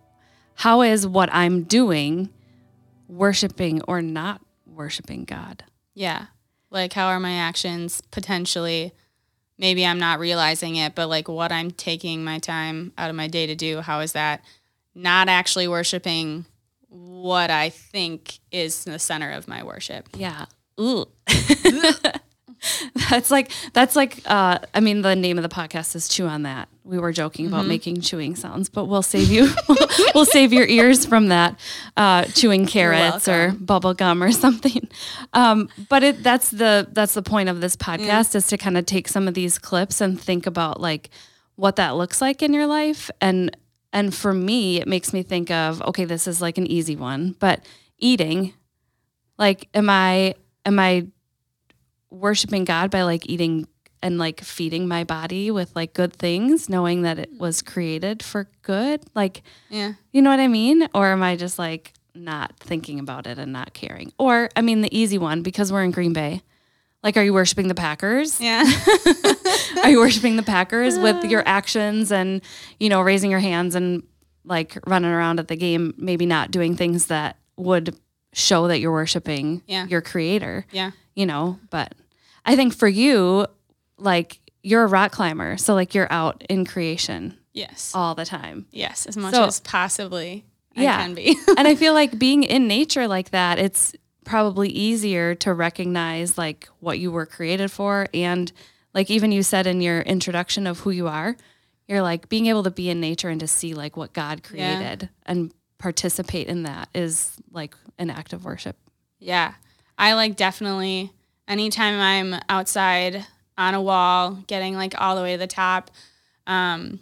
how 0.54 0.82
is 0.82 1.06
what 1.06 1.32
I'm 1.32 1.62
doing 1.62 2.30
worshiping 3.08 3.80
or 3.88 4.02
not 4.02 4.42
worshiping 4.66 5.24
God? 5.24 5.64
Yeah. 5.94 6.26
Like, 6.72 6.94
how 6.94 7.08
are 7.08 7.20
my 7.20 7.34
actions 7.34 8.00
potentially? 8.10 8.92
Maybe 9.58 9.84
I'm 9.84 9.98
not 9.98 10.18
realizing 10.18 10.76
it, 10.76 10.94
but 10.94 11.08
like 11.08 11.28
what 11.28 11.52
I'm 11.52 11.70
taking 11.70 12.24
my 12.24 12.38
time 12.38 12.92
out 12.96 13.10
of 13.10 13.16
my 13.16 13.28
day 13.28 13.46
to 13.46 13.54
do, 13.54 13.80
how 13.80 14.00
is 14.00 14.12
that 14.12 14.42
not 14.94 15.28
actually 15.28 15.68
worshiping 15.68 16.46
what 16.88 17.50
I 17.50 17.68
think 17.68 18.38
is 18.50 18.84
the 18.84 18.98
center 18.98 19.30
of 19.30 19.46
my 19.46 19.62
worship? 19.62 20.08
Yeah. 20.14 20.46
Ooh. 20.80 21.06
that's 23.10 23.30
like 23.30 23.50
that's 23.72 23.96
like 23.96 24.20
uh 24.26 24.58
I 24.74 24.80
mean 24.80 25.02
the 25.02 25.16
name 25.16 25.38
of 25.38 25.42
the 25.42 25.48
podcast 25.48 25.94
is 25.94 26.08
chew 26.08 26.26
on 26.26 26.42
that. 26.42 26.68
We 26.84 26.98
were 26.98 27.12
joking 27.12 27.46
about 27.46 27.66
making 27.66 28.00
chewing 28.00 28.34
sounds, 28.34 28.68
but 28.68 28.86
we'll 28.86 29.02
save 29.02 29.30
you 29.30 29.48
we'll 30.14 30.24
save 30.24 30.52
your 30.52 30.66
ears 30.66 31.06
from 31.06 31.28
that 31.28 31.58
uh 31.96 32.24
chewing 32.24 32.66
carrots 32.66 33.28
or 33.28 33.52
bubble 33.52 33.94
gum 33.94 34.22
or 34.22 34.32
something. 34.44 34.88
Um 35.32 35.68
but 35.88 36.02
it 36.02 36.22
that's 36.22 36.50
the 36.50 36.88
that's 36.92 37.14
the 37.14 37.22
point 37.22 37.48
of 37.48 37.60
this 37.60 37.76
podcast 37.76 38.34
is 38.34 38.46
to 38.48 38.56
kind 38.56 38.76
of 38.76 38.86
take 38.86 39.08
some 39.08 39.28
of 39.28 39.34
these 39.34 39.58
clips 39.58 40.00
and 40.00 40.20
think 40.20 40.46
about 40.46 40.80
like 40.80 41.10
what 41.56 41.76
that 41.76 41.96
looks 41.96 42.20
like 42.20 42.42
in 42.42 42.52
your 42.52 42.66
life 42.66 43.10
and 43.20 43.56
and 43.92 44.14
for 44.14 44.32
me 44.32 44.80
it 44.80 44.88
makes 44.88 45.12
me 45.12 45.22
think 45.22 45.50
of 45.50 45.82
okay 45.82 46.04
this 46.04 46.26
is 46.26 46.40
like 46.40 46.58
an 46.58 46.66
easy 46.66 46.96
one, 46.96 47.36
but 47.38 47.64
eating 47.98 48.54
like 49.38 49.68
am 49.74 49.88
I 49.88 50.34
am 50.64 50.78
I 50.78 51.06
worshiping 52.12 52.64
God 52.64 52.90
by 52.90 53.02
like 53.02 53.28
eating 53.28 53.66
and 54.02 54.18
like 54.18 54.40
feeding 54.40 54.86
my 54.88 55.04
body 55.04 55.50
with 55.50 55.74
like 55.76 55.94
good 55.94 56.12
things, 56.12 56.68
knowing 56.68 57.02
that 57.02 57.18
it 57.18 57.30
was 57.38 57.62
created 57.62 58.22
for 58.22 58.48
good? 58.62 59.02
Like, 59.14 59.42
Yeah. 59.70 59.94
you 60.12 60.22
know 60.22 60.30
what 60.30 60.40
I 60.40 60.48
mean? 60.48 60.88
Or 60.94 61.06
am 61.12 61.22
I 61.22 61.36
just 61.36 61.58
like 61.58 61.92
not 62.14 62.52
thinking 62.58 62.98
about 62.98 63.26
it 63.26 63.38
and 63.38 63.52
not 63.52 63.72
caring? 63.74 64.12
Or, 64.18 64.48
I 64.56 64.60
mean, 64.60 64.80
the 64.82 64.96
easy 64.96 65.18
one 65.18 65.42
because 65.42 65.72
we're 65.72 65.84
in 65.84 65.92
Green 65.92 66.12
Bay. 66.12 66.42
Like, 67.02 67.16
are 67.16 67.22
you 67.22 67.32
worshiping 67.32 67.68
the 67.68 67.74
Packers? 67.74 68.40
Yeah. 68.40 68.62
Are 69.82 69.90
you 69.90 69.98
worshiping 69.98 70.36
the 70.36 70.42
Packers 70.44 70.98
with 70.98 71.24
your 71.30 71.42
actions 71.46 72.12
and, 72.12 72.42
you 72.78 72.88
know, 72.88 73.00
raising 73.00 73.30
your 73.30 73.40
hands 73.40 73.74
and 73.74 74.02
like 74.44 74.78
running 74.86 75.10
around 75.10 75.40
at 75.40 75.48
the 75.48 75.56
game, 75.56 75.94
maybe 75.96 76.26
not 76.26 76.50
doing 76.52 76.76
things 76.76 77.06
that 77.06 77.36
would 77.56 77.96
show 78.32 78.68
that 78.68 78.78
you're 78.78 78.92
worshiping 78.92 79.62
Yeah. 79.66 79.86
your 79.86 80.00
creator? 80.02 80.66
yeah. 80.70 80.92
you 81.16 81.26
know, 81.26 81.58
but 81.70 81.94
I 82.44 82.56
think 82.56 82.74
for 82.74 82.88
you, 82.88 83.46
like 83.98 84.40
you're 84.62 84.84
a 84.84 84.88
rock 84.88 85.12
climber. 85.12 85.56
So 85.56 85.74
like 85.74 85.94
you're 85.94 86.10
out 86.12 86.42
in 86.48 86.64
creation 86.64 87.36
Yes. 87.52 87.92
all 87.94 88.14
the 88.14 88.24
time. 88.24 88.66
Yes. 88.70 89.06
As 89.06 89.16
much 89.16 89.34
So- 89.34 89.44
as 89.44 89.60
possibly 89.60 90.44
Yeah. 90.74 90.98
I 90.98 91.02
can 91.02 91.14
be. 91.14 91.36
and 91.56 91.68
I 91.68 91.74
feel 91.74 91.92
like 91.94 92.18
being 92.18 92.42
in 92.44 92.66
nature 92.68 93.06
like 93.08 93.30
that, 93.30 93.58
it's 93.58 93.94
probably 94.24 94.68
easier 94.68 95.34
to 95.34 95.52
recognize 95.52 96.38
like 96.38 96.68
what 96.80 96.98
you 96.98 97.10
were 97.10 97.26
created 97.26 97.70
for. 97.70 98.06
And 98.14 98.50
like 98.94 99.10
even 99.10 99.32
you 99.32 99.42
said 99.42 99.66
in 99.66 99.80
your 99.80 100.00
introduction 100.02 100.66
of 100.66 100.80
who 100.80 100.90
you 100.90 101.08
are, 101.08 101.36
you're 101.88 102.02
like 102.02 102.28
being 102.28 102.46
able 102.46 102.62
to 102.62 102.70
be 102.70 102.88
in 102.88 103.00
nature 103.00 103.28
and 103.28 103.40
to 103.40 103.48
see 103.48 103.74
like 103.74 103.96
what 103.96 104.12
God 104.12 104.40
Yeah. 104.54 104.76
created 104.78 105.08
and 105.26 105.52
participate 105.78 106.46
in 106.46 106.62
that 106.62 106.88
is 106.94 107.32
like 107.50 107.74
an 107.98 108.08
act 108.10 108.32
of 108.32 108.44
worship. 108.44 108.76
Yeah. 109.18 109.54
I 109.98 110.14
like 110.14 110.36
definitely 110.36 111.12
anytime 111.48 111.98
I'm 112.00 112.40
outside 112.48 113.26
on 113.58 113.74
a 113.74 113.82
wall, 113.82 114.42
getting 114.46 114.74
like 114.74 114.94
all 115.00 115.16
the 115.16 115.22
way 115.22 115.32
to 115.32 115.38
the 115.38 115.46
top, 115.46 115.90
um, 116.46 117.00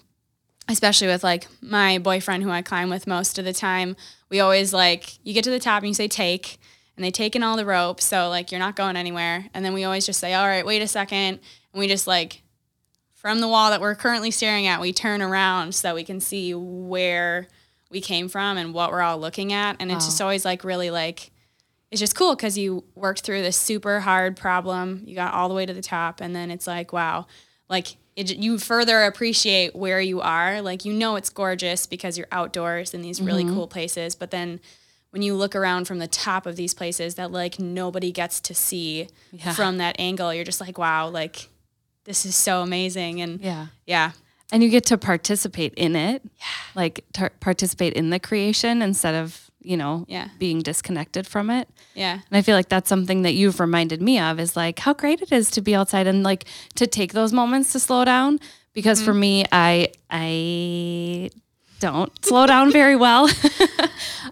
especially 0.68 1.06
with 1.09 1.23
like 1.25 1.47
my 1.61 1.99
boyfriend 1.99 2.42
who 2.42 2.50
I 2.50 2.62
climb 2.62 2.90
with 2.90 3.06
most 3.06 3.38
of 3.38 3.44
the 3.44 3.52
time, 3.52 3.97
we 4.28 4.40
always 4.40 4.73
like 4.73 5.18
you 5.25 5.32
get 5.35 5.44
to 5.44 5.50
the 5.50 5.59
top 5.59 5.82
and 5.82 5.88
you 5.88 5.94
say 5.94 6.09
take 6.09 6.59
and 6.97 7.04
they 7.04 7.11
take 7.11 7.35
in 7.35 7.42
all 7.42 7.56
the 7.56 7.64
rope, 7.64 8.00
so 8.00 8.28
like 8.28 8.50
you're 8.52 8.59
not 8.59 8.76
going 8.76 8.97
anywhere. 8.97 9.47
And 9.54 9.64
then 9.64 9.73
we 9.73 9.85
always 9.85 10.06
just 10.06 10.20
say, 10.20 10.35
All 10.35 10.47
right, 10.47 10.66
wait 10.66 10.82
a 10.82 10.88
second, 10.88 11.40
and 11.73 11.80
we 11.80 11.88
just 11.88 12.06
like 12.06 12.42
from 13.14 13.40
the 13.40 13.49
wall 13.49 13.70
that 13.70 13.80
we're 13.80 13.94
currently 13.94 14.30
staring 14.30 14.66
at, 14.66 14.80
we 14.80 14.92
turn 14.92 15.20
around 15.23 15.75
so 15.75 15.88
that 15.88 15.94
we 15.94 16.04
can 16.04 16.20
see 16.20 16.54
where 16.54 17.49
we 17.90 18.00
came 18.00 18.28
from 18.28 18.56
and 18.56 18.73
what 18.73 18.90
we're 18.90 19.02
all 19.02 19.18
looking 19.18 19.52
at. 19.52 19.76
And 19.78 19.90
it's 19.90 20.04
Wow. 20.04 20.09
just 20.09 20.20
always 20.23 20.44
like 20.44 20.64
really 20.64 20.90
like 20.90 21.30
it's 21.90 22.00
just 22.00 22.14
cool 22.14 22.37
because 22.37 22.56
you 22.56 22.85
worked 22.94 23.20
through 23.23 23.42
this 23.42 23.56
super 23.56 24.00
hard 24.00 24.37
problem. 24.37 25.02
You 25.04 25.14
got 25.14 25.35
all 25.35 25.49
the 25.49 25.54
way 25.54 25.66
to 25.66 25.75
the 25.75 25.82
top, 25.82 26.20
and 26.20 26.35
then 26.35 26.50
it's 26.50 26.66
like, 26.66 26.92
wow, 26.92 27.26
like 27.68 27.97
it, 28.16 28.37
you 28.37 28.59
further 28.59 29.02
appreciate 29.02 29.75
where 29.75 30.00
you 30.00 30.20
are. 30.20 30.62
Like 30.62 30.85
you 30.85 30.92
know 30.92 31.16
it's 31.16 31.30
gorgeous 31.30 31.87
because 31.87 32.16
you're 32.16 32.28
outdoors 32.30 32.94
in 32.94 33.02
these 33.02 33.20
really 33.20 33.44
mm-hmm. 33.44 33.54
cool 33.54 33.66
places, 33.66 34.14
but 34.14 34.30
then 34.30 34.61
when 35.11 35.23
you 35.23 35.35
look 35.35 35.56
around 35.56 35.87
from 35.87 35.99
the 35.99 36.06
top 36.06 36.47
of 36.47 36.54
these 36.54 36.73
places 36.73 37.16
that 37.16 37.32
like 37.32 37.59
nobody 37.59 38.12
gets 38.12 38.40
to 38.42 38.54
see 38.54 39.09
Yeah. 39.32 39.52
from 39.54 39.78
that 39.78 39.97
angle, 39.99 40.32
you're 40.32 40.44
just 40.44 40.61
like, 40.61 40.78
wow, 40.78 41.09
like 41.09 41.49
this 42.04 42.25
is 42.25 42.37
so 42.37 42.62
amazing, 42.62 43.20
and 43.20 43.40
Yeah. 43.40 43.66
yeah, 43.87 44.12
and 44.52 44.62
you 44.62 44.68
get 44.68 44.87
to 44.87 44.99
participate 44.99 45.75
in 45.75 45.97
it 45.97 46.23
like 46.75 47.04
tar- 47.12 47.32
participate 47.40 47.94
in 47.94 48.11
the 48.11 48.18
creation 48.20 48.82
instead 48.82 49.14
of 49.14 49.50
you 49.62 49.76
know 49.76 50.05
Yeah. 50.09 50.29
being 50.38 50.61
disconnected 50.62 51.26
from 51.26 51.50
it. 51.50 51.69
Yeah, 51.95 52.14
and 52.14 52.37
i 52.38 52.43
feel 52.43 52.57
like 52.57 52.69
that's 52.69 52.88
something 52.88 53.23
that 53.23 53.35
you've 53.35 53.61
reminded 53.61 54.00
me 54.00 54.19
of 54.19 54.38
is 54.40 54.57
like 54.57 54.79
how 54.79 54.95
great 54.95 55.21
it 55.23 55.33
is 55.33 55.50
to 55.52 55.61
be 55.61 55.75
outside 55.75 56.07
and 56.07 56.23
like 56.23 56.45
to 56.76 56.87
take 56.87 57.12
those 57.12 57.33
moments 57.33 57.73
to 57.73 57.79
slow 57.81 58.05
down. 58.05 58.38
Because 58.73 59.02
for 59.02 59.12
me 59.14 59.45
i 59.52 59.88
i 60.11 61.31
don't 61.81 62.12
slow 62.25 62.47
down 62.47 62.71
very 62.73 62.97
well. 62.97 63.29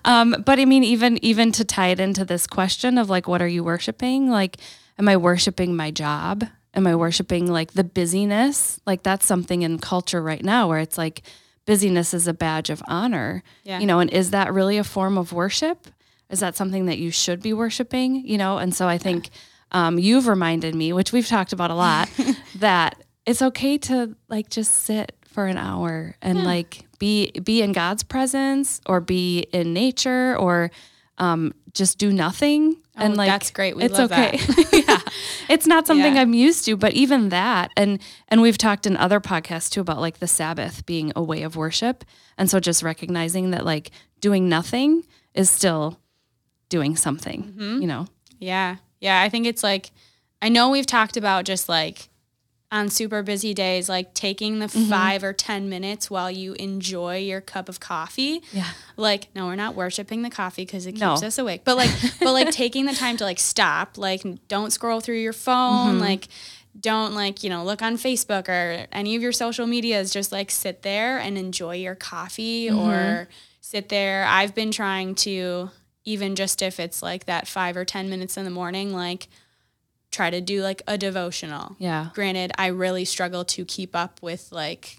Um, 0.05 0.37
but 0.47 0.59
i 0.61 0.65
mean 0.65 0.85
even 0.85 1.19
even 1.25 1.51
to 1.53 1.65
tie 1.65 1.89
it 1.89 1.99
into 2.01 2.25
this 2.25 2.47
question 2.47 2.99
of 2.99 3.11
like 3.11 3.27
what 3.27 3.43
are 3.43 3.49
you 3.49 3.65
worshiping? 3.65 4.31
Like 4.31 4.57
am 4.99 5.09
i 5.09 5.17
worshiping 5.17 5.75
my 5.75 5.91
job? 5.91 6.45
Am 6.75 6.87
i 6.87 6.95
worshiping 6.95 7.47
like 7.51 7.73
the 7.73 7.83
busyness? 7.85 8.79
Like 8.87 9.03
that's 9.03 9.27
something 9.27 9.63
in 9.63 9.79
culture 9.79 10.23
right 10.23 10.45
now 10.45 10.69
where 10.69 10.79
it's 10.79 10.97
like 10.97 11.23
busyness 11.69 12.15
is 12.15 12.27
a 12.27 12.33
badge 12.33 12.71
of 12.71 12.83
honor. 12.89 13.43
Yeah. 13.63 13.79
you 13.79 13.87
know 13.87 14.01
and 14.01 14.11
is 14.11 14.31
that 14.31 14.53
really 14.53 14.79
a 14.79 14.85
form 14.85 15.19
of 15.19 15.33
worship? 15.33 15.87
Is 16.31 16.41
that 16.41 16.57
something 16.57 16.87
that 16.87 16.99
you 16.99 17.11
should 17.11 17.41
be 17.43 17.53
worshiping 17.53 18.27
you 18.27 18.39
know? 18.39 18.59
And 18.59 18.75
so 18.75 18.89
i 18.89 18.99
think 18.99 19.29
um, 19.71 19.99
you've 19.99 20.27
reminded 20.27 20.75
me 20.75 20.93
which 20.95 21.13
we've 21.13 21.29
talked 21.29 21.53
about 21.53 21.71
a 21.71 21.75
lot 21.75 22.09
that 22.57 23.05
it's 23.27 23.43
okay 23.43 23.77
to 23.89 24.17
like 24.29 24.49
just 24.49 24.73
sit 24.89 25.13
for 25.27 25.47
an 25.47 25.59
hour 25.59 26.17
and 26.23 26.43
like 26.43 26.87
be 26.99 27.31
be 27.51 27.61
in 27.63 27.73
god's 27.73 28.03
presence 28.03 28.81
or 28.87 29.01
be 29.01 29.41
in 29.53 29.75
nature 29.75 30.37
or 30.39 30.71
um, 31.19 31.53
just 31.75 31.99
do 31.99 32.13
nothing 32.13 32.77
and 32.97 33.15
Oh, 33.15 33.17
like 33.17 33.29
that's 33.29 33.51
great. 33.51 33.77
We 33.77 33.85
it's 33.85 33.99
love 33.99 34.11
okay 34.11 34.39
yeah 34.73 35.01
it's 35.49 35.67
not 35.67 35.87
something 35.87 36.15
Yeah. 36.15 36.23
i'm 36.23 36.35
used 36.35 36.65
to 36.65 36.77
but 36.77 36.93
even 36.95 37.29
that 37.29 37.71
and 37.77 38.01
and 38.29 38.41
we've 38.41 38.59
talked 38.59 38.87
in 38.87 38.97
other 38.97 39.21
podcasts 39.21 39.71
too 39.71 39.81
about 39.81 40.01
like 40.01 40.19
the 40.19 40.27
sabbath 40.27 40.85
being 40.87 41.13
a 41.15 41.23
way 41.23 41.43
of 41.43 41.55
worship 41.57 42.05
and 42.37 42.51
so 42.51 42.59
just 42.59 42.83
recognizing 42.83 43.51
that 43.53 43.65
like 43.65 43.91
doing 44.21 44.49
nothing 44.49 45.05
is 45.35 45.49
still 45.51 46.01
doing 46.69 46.97
something 46.97 47.43
Mm-hmm. 47.57 47.81
you 47.83 47.87
know 47.87 48.07
Yeah. 48.41 48.77
Yeah. 49.01 49.21
I 49.23 49.29
think 49.29 49.47
it's 49.47 49.63
like, 49.63 49.91
I 50.43 50.49
know 50.49 50.71
we've 50.71 50.87
talked 50.87 51.17
about 51.17 51.45
just 51.45 51.69
like 51.69 52.08
on 52.71 52.91
super 52.91 53.23
busy 53.23 53.55
days, 53.55 53.89
like 53.89 54.13
taking 54.13 54.59
the 54.59 54.67
Mm-hmm. 54.67 54.91
five 54.91 55.25
or 55.25 55.33
10 55.33 55.69
minutes 55.71 56.11
while 56.11 56.31
you 56.31 56.53
enjoy 56.55 57.17
your 57.17 57.41
cup 57.41 57.69
of 57.69 57.81
coffee. 57.81 58.43
Yeah. 58.53 58.67
Like, 58.97 59.29
no, 59.35 59.47
we're 59.47 59.55
not 59.55 59.75
worshiping 59.75 60.21
the 60.23 60.29
coffee 60.31 60.67
because 60.67 60.85
it 60.87 60.93
keeps 60.93 61.01
No. 61.01 61.15
us 61.15 61.39
awake. 61.39 61.63
But 61.65 61.77
like, 61.79 61.91
but 62.21 62.33
like 62.33 62.51
taking 62.51 62.85
the 62.85 62.93
time 62.95 63.17
to 63.17 63.25
like 63.25 63.39
stop, 63.39 63.97
like 63.97 64.23
don't 64.49 64.71
scroll 64.71 65.01
through 65.01 65.17
your 65.19 65.33
phone, 65.33 65.93
Mm-hmm. 65.93 66.01
like, 66.01 66.29
don't 66.79 67.15
like, 67.15 67.43
you 67.43 67.49
know, 67.51 67.65
look 67.65 67.81
on 67.83 67.97
Facebook 67.97 68.49
or 68.49 68.87
any 68.93 69.17
of 69.17 69.23
your 69.23 69.33
social 69.33 69.67
medias. 69.67 70.13
Just 70.13 70.31
like 70.31 70.51
sit 70.51 70.83
there 70.83 71.19
and 71.19 71.39
enjoy 71.39 71.77
your 71.77 71.95
coffee 71.95 72.69
Mm-hmm. 72.69 72.79
or 72.79 73.29
sit 73.63 73.89
there. 73.89 74.27
I've 74.27 74.55
been 74.55 74.71
trying 74.71 75.15
to, 75.17 75.71
even 76.05 76.37
just 76.37 76.61
if 76.63 76.79
it's 76.79 77.03
like 77.03 77.25
that 77.25 77.49
five 77.49 77.77
or 77.79 77.85
10 77.87 78.09
minutes 78.11 78.37
in 78.37 78.45
the 78.45 78.51
morning, 78.51 78.93
like 78.93 79.29
try 80.19 80.31
to 80.31 80.41
do 80.41 80.63
like 80.63 80.83
a 80.89 80.99
devotional. 80.99 81.77
Yeah. 81.79 82.09
Granted, 82.15 82.51
I 82.59 82.67
really 82.69 83.05
struggle 83.05 83.45
to 83.55 83.65
keep 83.65 83.95
up 83.95 84.21
with 84.21 84.51
like 84.51 84.99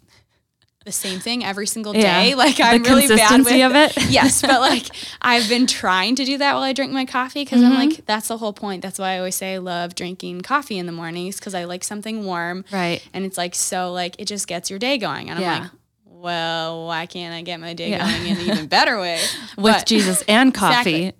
the 0.85 0.93
same 0.93 1.19
thing 1.19 1.43
every 1.43 1.67
single 1.67 1.93
Yeah. 1.93 2.23
day. 2.23 2.35
Like 2.35 2.59
I'm 2.61 2.81
really 2.83 3.05
bad 3.07 3.39
with 3.43 3.47
of 3.69 3.75
it. 3.75 3.97
yes, 4.09 4.41
but 4.41 4.61
like 4.71 4.85
I've 5.21 5.49
been 5.49 5.67
trying 5.67 6.15
to 6.15 6.23
do 6.23 6.37
that 6.37 6.53
while 6.53 6.63
I 6.63 6.71
drink 6.71 6.93
my 6.93 7.03
coffee 7.05 7.43
because 7.43 7.61
I'm 7.61 7.73
Mm-hmm. 7.73 7.89
like 7.89 8.05
that's 8.05 8.29
the 8.29 8.37
whole 8.37 8.53
point. 8.53 8.81
That's 8.81 8.97
why 8.97 9.15
I 9.15 9.17
always 9.17 9.35
say 9.35 9.55
I 9.55 9.57
love 9.57 9.93
drinking 9.93 10.41
coffee 10.41 10.77
in 10.77 10.85
the 10.85 10.93
mornings 10.93 11.37
because 11.37 11.53
I 11.53 11.65
like 11.65 11.83
something 11.83 12.23
warm. 12.23 12.63
Right. 12.71 13.01
And 13.13 13.25
it's 13.25 13.37
like 13.37 13.55
so 13.55 13.91
like 13.91 14.15
it 14.19 14.25
just 14.25 14.47
gets 14.47 14.69
your 14.69 14.79
day 14.79 14.97
going. 14.97 15.29
And 15.29 15.37
I'm 15.43 15.61
like, 15.63 15.71
well, 16.05 16.87
why 16.87 17.05
can't 17.05 17.33
I 17.33 17.41
get 17.41 17.59
my 17.59 17.73
day 17.73 17.89
Yeah. 17.91 18.09
going 18.09 18.25
in 18.31 18.37
an 18.37 18.45
even 18.45 18.67
better 18.67 18.99
way? 18.99 19.19
With 19.57 19.65
But- 19.75 19.85
Jesus 19.85 20.23
and 20.29 20.53
coffee. 20.53 21.11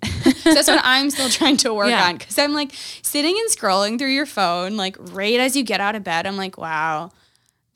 So 0.42 0.54
that's 0.54 0.68
what 0.68 0.80
I'm 0.82 1.10
still 1.10 1.28
trying 1.28 1.56
to 1.58 1.72
work 1.74 1.88
Yeah. 1.90 2.08
on 2.08 2.16
because 2.16 2.38
I'm 2.38 2.52
like 2.52 2.72
sitting 3.02 3.36
and 3.38 3.50
scrolling 3.50 3.98
through 3.98 4.12
your 4.12 4.26
phone, 4.26 4.76
like 4.76 4.96
right 4.98 5.38
as 5.40 5.56
you 5.56 5.62
get 5.62 5.80
out 5.80 5.94
of 5.94 6.04
bed. 6.04 6.26
I'm 6.26 6.36
like, 6.36 6.58
wow, 6.58 7.10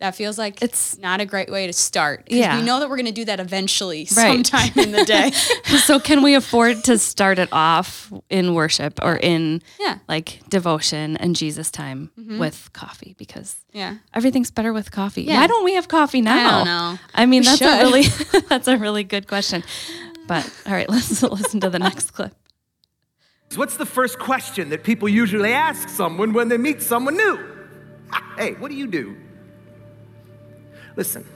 that 0.00 0.14
feels 0.16 0.36
like 0.36 0.60
It's- 0.60 0.98
not 0.98 1.20
a 1.20 1.24
great 1.24 1.50
way 1.50 1.66
to 1.66 1.72
start. 1.72 2.24
Yeah. 2.28 2.58
we 2.58 2.64
know 2.64 2.80
that 2.80 2.90
we're 2.90 2.96
going 2.96 3.06
to 3.06 3.12
do 3.12 3.24
that 3.26 3.40
eventually, 3.40 4.08
Right. 4.16 4.44
sometime 4.44 4.72
in 4.76 4.92
the 4.92 5.04
day. 5.04 5.30
so 5.84 5.98
can 6.00 6.22
we 6.22 6.34
afford 6.34 6.84
to 6.84 6.98
start 6.98 7.38
it 7.38 7.48
off 7.52 8.12
in 8.28 8.54
worship 8.54 8.98
or 9.02 9.16
in 9.16 9.62
Yeah. 9.80 9.98
like 10.08 10.40
devotion 10.50 11.16
and 11.16 11.34
Jesus 11.36 11.70
time 11.70 12.10
mm-hmm. 12.18 12.38
with 12.38 12.70
coffee 12.72 13.14
because 13.18 13.56
yeah, 13.72 13.96
everything's 14.12 14.50
better 14.50 14.72
with 14.72 14.90
coffee. 14.90 15.22
Yeah. 15.22 15.40
Why 15.40 15.46
don't 15.46 15.64
we 15.64 15.74
have 15.74 15.88
coffee 15.88 16.20
now? 16.20 16.58
don't 16.58 16.66
know. 16.66 16.98
I 17.14 17.26
mean, 17.26 17.42
We 17.42 17.46
that's 17.46 17.62
a 17.62 17.78
really 17.82 18.02
that's 18.48 18.68
a 18.68 18.76
really 18.76 19.04
good 19.04 19.26
question. 19.28 19.62
But 20.26 20.50
all 20.66 20.72
right, 20.72 20.88
let's 20.88 21.22
listen 21.22 21.60
to 21.60 21.70
the 21.70 21.78
next 21.78 22.10
clip. 22.12 22.34
What's 23.56 23.76
the 23.76 23.86
first 23.86 24.18
question 24.18 24.70
that 24.70 24.84
people 24.84 25.08
usually 25.08 25.52
ask 25.52 25.88
someone 25.88 26.32
when 26.32 26.48
they 26.48 26.58
meet 26.58 26.82
someone 26.82 27.16
new? 27.16 27.38
Hey, 28.36 28.54
what 28.54 28.70
do 28.70 28.76
you 28.76 28.86
do? 28.86 29.16
Listen, 30.96 31.26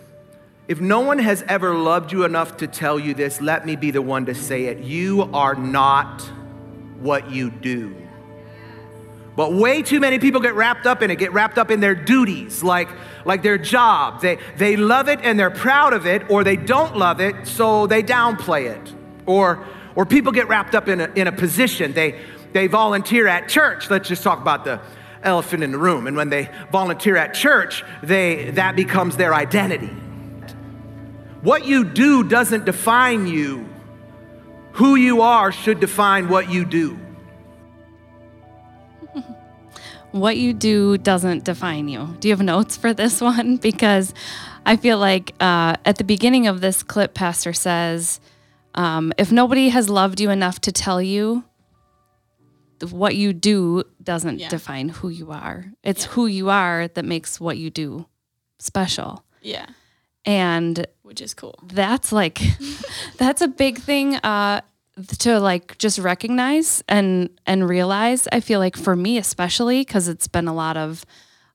if 0.68 0.80
no 0.80 1.00
one 1.00 1.18
has 1.18 1.42
ever 1.48 1.75
loved 1.75 2.12
you 2.12 2.25
enough 2.25 2.58
to 2.58 2.66
tell 2.66 2.98
you 2.98 3.14
this, 3.14 3.40
let 3.40 3.64
me 3.64 3.76
be 3.76 3.90
the 3.90 4.02
one 4.02 4.26
to 4.26 4.34
say 4.34 4.66
it. 4.66 4.78
You 4.78 5.30
are 5.32 5.54
not 5.54 6.22
what 7.00 7.30
you 7.30 7.50
do. 7.50 7.96
But 9.34 9.52
way 9.52 9.82
too 9.82 10.00
many 10.00 10.18
people 10.18 10.40
get 10.40 10.54
wrapped 10.54 10.84
up 10.84 11.00
in 11.00 11.12
it, 11.12 11.16
get 11.16 11.32
wrapped 11.32 11.58
up 11.58 11.70
in 11.70 11.78
their 11.78 11.94
duties, 11.94 12.62
like, 12.62 12.88
like 13.25 13.42
their 13.42 13.56
job. 13.56 14.20
They, 14.20 14.38
they 14.56 14.76
love 14.76 15.08
it 15.08 15.20
and 15.22 15.38
they're 15.38 15.48
proud 15.48 15.92
of 15.92 16.06
it, 16.06 16.28
or 16.28 16.42
they 16.42 16.56
don't 16.56 16.96
love 16.96 17.20
it, 17.20 17.46
so 17.46 17.87
they 17.87 18.02
downplay 18.02 18.68
it. 18.68 18.92
Or, 19.26 19.64
or 19.99 20.07
people 20.07 20.31
get 20.31 20.47
wrapped 20.47 20.76
up 20.76 20.87
in 20.87 21.00
a, 21.00 21.11
in 21.17 21.26
a 21.26 21.33
position. 21.33 21.93
They, 21.93 22.21
they 22.52 22.69
volunteer 22.69 23.26
at 23.26 23.49
church. 23.49 23.90
Let's 23.90 24.09
just 24.09 24.23
talk 24.23 24.40
about 24.40 24.64
the 24.64 24.81
elephant 25.25 25.64
in 25.64 25.73
the 25.73 25.78
room. 25.78 26.07
And 26.07 26.17
when 26.17 26.31
they 26.31 26.49
volunteer 26.71 27.17
at 27.17 27.35
church, 27.35 27.83
they, 28.00 28.50
that 28.52 28.76
becomes 28.76 29.17
their 29.17 29.35
identity. 29.35 29.90
What 31.43 31.67
you 31.67 31.83
do 31.85 32.23
doesn't 32.23 32.64
define 32.64 33.26
you. 33.26 33.69
Who 34.75 34.95
you 34.95 35.21
are 35.21 35.50
should 35.50 35.81
define 35.81 36.28
what 36.28 36.49
you 36.49 36.64
do. 36.64 36.97
What 40.12 40.37
you 40.37 40.55
do 40.55 40.97
doesn't 40.97 41.45
define 41.45 41.88
you. 41.88 42.17
Do 42.21 42.28
you 42.28 42.35
have 42.35 42.43
notes 42.43 42.76
for 42.76 42.95
this 42.95 43.21
one? 43.21 43.57
Because 43.61 44.14
I 44.64 44.76
feel 44.76 44.99
like 44.99 45.35
uh, 45.40 45.75
at 45.85 45.97
the 45.97 46.05
beginning 46.05 46.47
of 46.47 46.61
this 46.61 46.85
clip, 46.85 47.14
Pastor 47.14 47.52
says, 47.52 48.21
um, 48.78 49.12
if 49.18 49.30
nobody 49.32 49.68
has 49.70 49.88
loved 49.90 50.20
you 50.20 50.30
enough 50.30 50.61
to 50.62 50.73
tell 50.73 51.02
you, 51.02 51.44
what 52.90 53.16
you 53.16 53.32
do 53.32 53.82
doesn't 54.02 54.38
Yeah. 54.38 54.49
define 54.49 54.88
who 54.88 55.08
you 55.08 55.32
are. 55.32 55.73
It's 55.82 56.04
who 56.04 56.26
you 56.26 56.49
are 56.50 56.87
that 56.94 57.04
makes 57.04 57.40
what 57.40 57.58
you 57.58 57.70
do 57.70 58.06
special. 58.61 59.25
yeah, 59.42 59.66
And 60.25 60.87
which 61.02 61.20
is 61.20 61.35
cool. 61.35 61.54
that's 61.73 62.12
like 62.12 62.40
that's 63.18 63.40
a 63.40 63.49
big 63.49 63.78
thing 63.78 64.16
uh 64.16 64.61
to 65.20 65.38
like 65.40 65.78
just 65.78 65.99
recognize 66.00 66.82
and 66.88 67.30
and 67.47 67.68
realize 67.68 68.26
i 68.32 68.40
feel 68.40 68.58
like 68.58 68.76
for 68.76 68.97
me 68.97 69.16
especially 69.16 69.80
because 69.82 70.08
it's 70.08 70.26
been 70.26 70.49
a 70.49 70.52
lot 70.54 70.76
of 70.76 71.04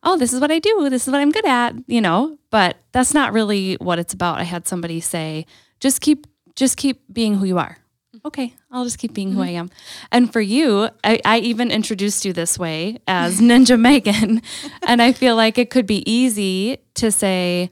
oh 0.03 0.15
this 0.17 0.31
is 0.31 0.39
what 0.39 0.49
i 0.49 0.59
do 0.59 0.87
this 0.89 1.05
is 1.07 1.11
what 1.11 1.19
i'm 1.19 1.29
good 1.31 1.45
at 1.45 1.75
you 1.87 1.99
know 1.99 2.37
but 2.51 2.77
that's 2.93 3.13
not 3.13 3.33
really 3.33 3.75
what 3.81 3.99
it's 3.99 4.13
about 4.13 4.39
i 4.39 4.43
had 4.43 4.65
somebody 4.65 5.01
say 5.01 5.45
just 5.81 5.99
keep 5.99 6.25
just 6.55 6.77
keep 6.77 7.01
being 7.11 7.35
who 7.35 7.45
you 7.45 7.57
are. 7.57 7.77
Mm-hmm. 8.15 8.27
Okay 8.27 8.53
i'll 8.73 8.83
just 8.83 8.97
keep 8.97 9.13
being 9.13 9.31
who 9.31 9.39
mm-hmm. 9.39 9.49
i 9.49 9.51
am. 9.51 9.69
And 10.11 10.31
for 10.31 10.41
you 10.41 10.89
I, 11.03 11.19
I 11.23 11.39
even 11.39 11.71
introduced 11.71 12.25
you 12.25 12.33
this 12.33 12.59
way 12.59 12.99
as 13.07 13.39
ninja 13.49 13.79
megan 13.79 14.41
and 14.87 15.01
i 15.01 15.13
feel 15.13 15.35
like 15.35 15.57
it 15.57 15.69
could 15.69 15.85
be 15.85 16.03
easy 16.11 16.77
to 16.95 17.11
say 17.11 17.71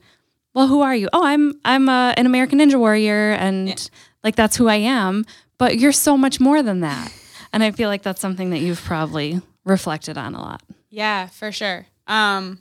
well 0.54 0.68
who 0.68 0.80
are 0.80 0.94
you? 0.94 1.08
Oh 1.12 1.24
i'm 1.24 1.54
i'm 1.64 1.88
a, 1.88 2.14
an 2.16 2.26
american 2.26 2.58
ninja 2.58 2.78
warrior 2.78 3.32
and 3.32 3.90
like 4.24 4.36
that's 4.36 4.56
who 4.56 4.68
i 4.68 4.76
am 4.76 5.24
but 5.58 5.78
you're 5.78 5.92
so 5.92 6.18
much 6.18 6.40
more 6.40 6.60
than 6.60 6.80
that. 6.80 7.12
And 7.52 7.62
i 7.62 7.70
feel 7.70 7.88
like 7.88 8.02
that's 8.02 8.20
something 8.20 8.50
that 8.50 8.58
you've 8.58 8.80
probably 8.80 9.40
reflected 9.64 10.18
on 10.18 10.34
a 10.34 10.40
lot. 10.40 10.62
Yeah, 10.90 11.26
for 11.26 11.52
sure. 11.52 11.86
Um, 12.06 12.58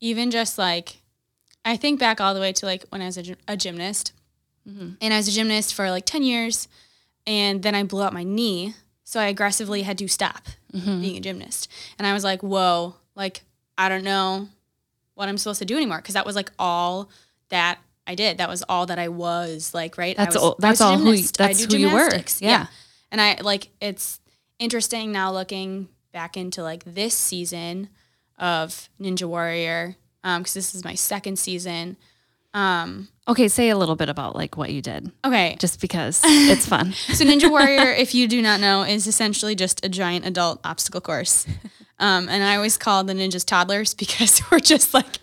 even 0.00 0.30
just 0.30 0.58
like, 0.58 0.98
I 1.64 1.76
think 1.76 1.98
back 1.98 2.20
all 2.20 2.34
the 2.34 2.40
way 2.40 2.52
to 2.52 2.66
like 2.66 2.84
when 2.90 3.02
I 3.02 3.06
was 3.06 3.18
a, 3.18 3.36
a 3.48 3.56
gymnast, 3.56 4.12
Mm-hmm. 4.68 4.90
and 5.00 5.14
I 5.14 5.16
was 5.16 5.28
a 5.28 5.32
gymnast 5.32 5.74
for 5.74 5.90
like 5.90 6.04
ten 6.06 6.22
years, 6.22 6.68
and 7.26 7.62
then 7.62 7.74
I 7.74 7.82
blew 7.82 8.02
out 8.02 8.12
my 8.12 8.22
knee, 8.24 8.74
so 9.04 9.18
I 9.20 9.26
aggressively 9.26 9.82
had 9.82 9.98
to 9.98 10.08
stop 10.08 10.46
mm-hmm. 10.72 11.00
being 11.00 11.16
a 11.16 11.20
gymnast, 11.20 11.70
and 11.98 12.06
I 12.06 12.12
was 12.12 12.24
like, 12.24 12.42
whoa, 12.42 12.94
like 13.14 13.42
I 13.78 13.88
don't 13.88 14.04
know 14.04 14.48
what 15.14 15.28
I'm 15.28 15.38
supposed 15.38 15.58
to 15.60 15.64
do 15.64 15.76
anymore 15.76 15.98
because 15.98 16.14
that 16.14 16.26
was 16.26 16.36
like 16.36 16.52
all 16.58 17.10
that 17.48 17.78
I 18.06 18.14
did. 18.14 18.38
That 18.38 18.48
was 18.48 18.62
all 18.68 18.86
that 18.86 18.98
I 18.98 19.08
was 19.08 19.72
like, 19.74 19.96
right? 19.98 20.18
I 20.18 20.24
That's 20.24 20.36
was, 20.36 20.42
all- 20.42 20.56
that's 20.58 20.80
all 20.80 20.98
who 20.98 21.12
you- 21.12 21.28
that's 21.36 21.64
who 21.64 21.76
you 21.76 21.86
were. 21.88 21.98
gymnastics. 22.00 22.42
Yeah. 22.42 22.66
And 23.10 23.20
I 23.20 23.38
like 23.42 23.68
it's 23.80 24.20
interesting 24.58 25.12
now 25.12 25.32
looking 25.32 25.88
back 26.12 26.36
into 26.36 26.62
like 26.62 26.84
this 26.84 27.14
season 27.14 27.88
of 28.38 28.88
Ninja 29.00 29.24
Warrior 29.24 29.96
um, 30.24 30.42
because 30.42 30.54
this 30.54 30.74
is 30.74 30.84
my 30.84 30.94
second 30.94 31.38
season. 31.38 31.96
Um, 32.52 33.08
okay 33.28 33.46
say 33.46 33.68
a 33.68 33.76
little 33.76 33.94
bit 33.94 34.08
about 34.08 34.34
like 34.34 34.56
what 34.56 34.70
you 34.70 34.82
did 34.82 35.12
okay, 35.24 35.56
just 35.60 35.80
because 35.80 36.20
it's 36.24 36.66
fun 36.66 36.92
so 36.92 37.24
Ninja 37.24 37.48
Warrior, 37.56 37.92
if 37.92 38.14
you 38.14 38.26
do 38.26 38.42
not 38.42 38.60
know, 38.60 38.82
is 38.82 39.06
essentially 39.06 39.54
just 39.54 39.84
a 39.84 39.88
giant 39.88 40.26
adult 40.26 40.60
obstacle 40.64 41.00
course. 41.00 41.46
Um, 42.00 42.30
and 42.30 42.42
I 42.42 42.56
always 42.56 42.78
call 42.78 43.04
the 43.04 43.12
ninjas 43.12 43.44
toddlers 43.44 43.92
because 44.02 44.42
we're 44.50 44.58
just 44.58 44.94
like 44.94 45.18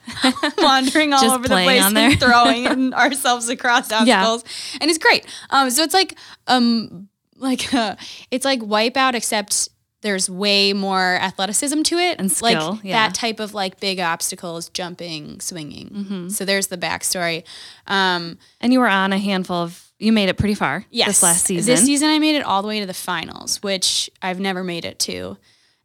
wandering 0.60 1.12
all 1.12 1.22
Just 1.22 1.36
over 1.36 1.48
the 1.48 1.56
place 1.56 1.84
on 1.84 1.98
and 1.98 2.20
throwing 2.20 2.94
ourselves 2.94 3.50
across 3.50 3.92
obstacles, 3.92 4.44
yeah. 4.46 4.78
and 4.82 4.90
it's 4.90 5.00
great. 5.00 5.26
Um, 5.50 5.72
so 5.72 5.82
it's 5.82 5.94
like 5.94 6.16
um, 6.46 7.10
like 7.36 7.74
uh, 7.74 7.96
it's 8.30 8.46
like 8.46 8.60
Wipeout, 8.60 9.16
except 9.16 9.70
there's 10.02 10.30
way 10.30 10.74
more 10.74 11.16
athleticism 11.16 11.82
to 11.82 11.98
it 11.98 12.20
And 12.20 12.32
skill, 12.32 12.74
Like 12.74 12.84
yeah. 12.84 13.08
that 13.08 13.16
type 13.16 13.40
of 13.40 13.54
like 13.54 13.80
big 13.80 14.00
obstacles, 14.00 14.70
jumping, 14.70 15.40
swinging. 15.40 15.90
Mm-hmm. 15.90 16.30
So 16.30 16.46
there's 16.46 16.68
the 16.68 16.78
backstory. 16.78 17.44
Um, 17.88 18.38
and 18.62 18.72
you 18.72 18.80
were 18.80 18.88
on 18.88 19.12
a 19.12 19.18
handful 19.18 19.56
of 19.58 19.84
you 20.00 20.12
made 20.14 20.30
it 20.30 20.38
pretty 20.38 20.54
far 20.54 20.86
Yes. 20.92 21.08
this 21.08 21.24
last 21.24 21.46
season 21.46 21.74
This 21.74 21.84
season, 21.84 22.10
I 22.10 22.20
made 22.20 22.36
it 22.36 22.44
all 22.44 22.62
the 22.62 22.68
way 22.68 22.80
to 22.80 22.86
the 22.86 22.94
finals, 22.94 23.64
which 23.64 24.10
I've 24.22 24.40
never 24.40 24.64
made 24.64 24.86
it 24.86 25.00
to. 25.00 25.38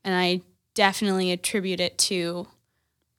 And 0.04 0.14
I 0.14 0.42
definitely 0.74 1.32
attribute 1.32 1.80
it 1.80 1.96
to, 1.98 2.46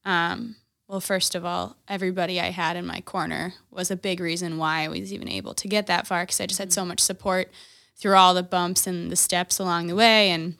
um, 0.05 0.55
well, 0.87 0.99
first 1.01 1.33
of 1.33 1.43
all, 1.45 1.77
everybody 1.87 2.39
I 2.39 2.51
had 2.51 2.75
in 2.77 2.85
my 2.85 3.01
corner 3.01 3.55
was 3.71 3.89
a 3.89 3.95
big 3.95 4.19
reason 4.19 4.57
why 4.59 4.83
I 4.83 4.87
was 4.89 5.11
even 5.11 5.27
able 5.27 5.55
to 5.55 5.67
get 5.67 5.87
that 5.87 6.05
far 6.05 6.23
because 6.23 6.39
I 6.39 6.45
just 6.45 6.59
had 6.59 6.71
so 6.73 6.85
much 6.85 6.99
support 6.99 7.51
through 7.95 8.15
all 8.15 8.33
the 8.35 8.43
bumps 8.43 8.85
and 8.85 9.11
the 9.11 9.15
steps 9.15 9.57
along 9.59 9.87
the 9.87 9.95
way. 9.95 10.29
And, 10.29 10.55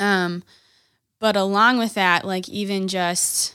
um, 0.00 0.42
but 1.18 1.36
along 1.36 1.78
with 1.78 1.94
that, 1.94 2.24
like 2.24 2.48
even 2.48 2.88
just 2.88 3.54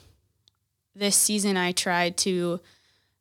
this 0.95 1.15
season, 1.15 1.57
I 1.57 1.71
tried 1.71 2.17
to 2.17 2.59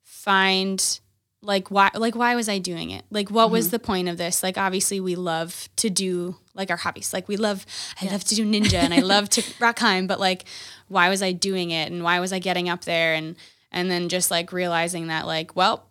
find 0.02 1.00
like 1.42 1.70
why 1.70 1.90
like 1.94 2.14
why 2.14 2.36
was 2.36 2.48
I 2.48 2.58
doing 2.58 2.90
it? 2.90 3.04
Like 3.10 3.30
what 3.30 3.50
was 3.50 3.70
the 3.70 3.78
point 3.78 4.08
of 4.08 4.18
this? 4.18 4.42
Like 4.42 4.58
obviously 4.58 5.00
we 5.00 5.14
love 5.14 5.68
to 5.76 5.88
do 5.88 6.36
like 6.54 6.70
our 6.70 6.76
hobbies. 6.76 7.12
Like 7.12 7.28
we 7.28 7.36
love 7.36 7.64
I 8.00 8.06
love 8.06 8.24
to 8.24 8.34
do 8.34 8.44
ninja 8.44 8.74
and 8.74 8.92
I 8.92 9.00
love 9.00 9.28
to 9.30 9.42
rock 9.58 9.76
climb, 9.76 10.06
but 10.06 10.20
like 10.20 10.44
why 10.88 11.08
was 11.08 11.22
I 11.22 11.32
doing 11.32 11.70
it 11.70 11.90
and 11.90 12.02
why 12.02 12.20
was 12.20 12.32
I 12.32 12.38
getting 12.38 12.68
up 12.68 12.84
there 12.84 13.14
and 13.14 13.36
and 13.72 13.90
then 13.90 14.08
just 14.08 14.30
like 14.30 14.52
realizing 14.52 15.06
that 15.06 15.26
like 15.26 15.56
well 15.56 15.89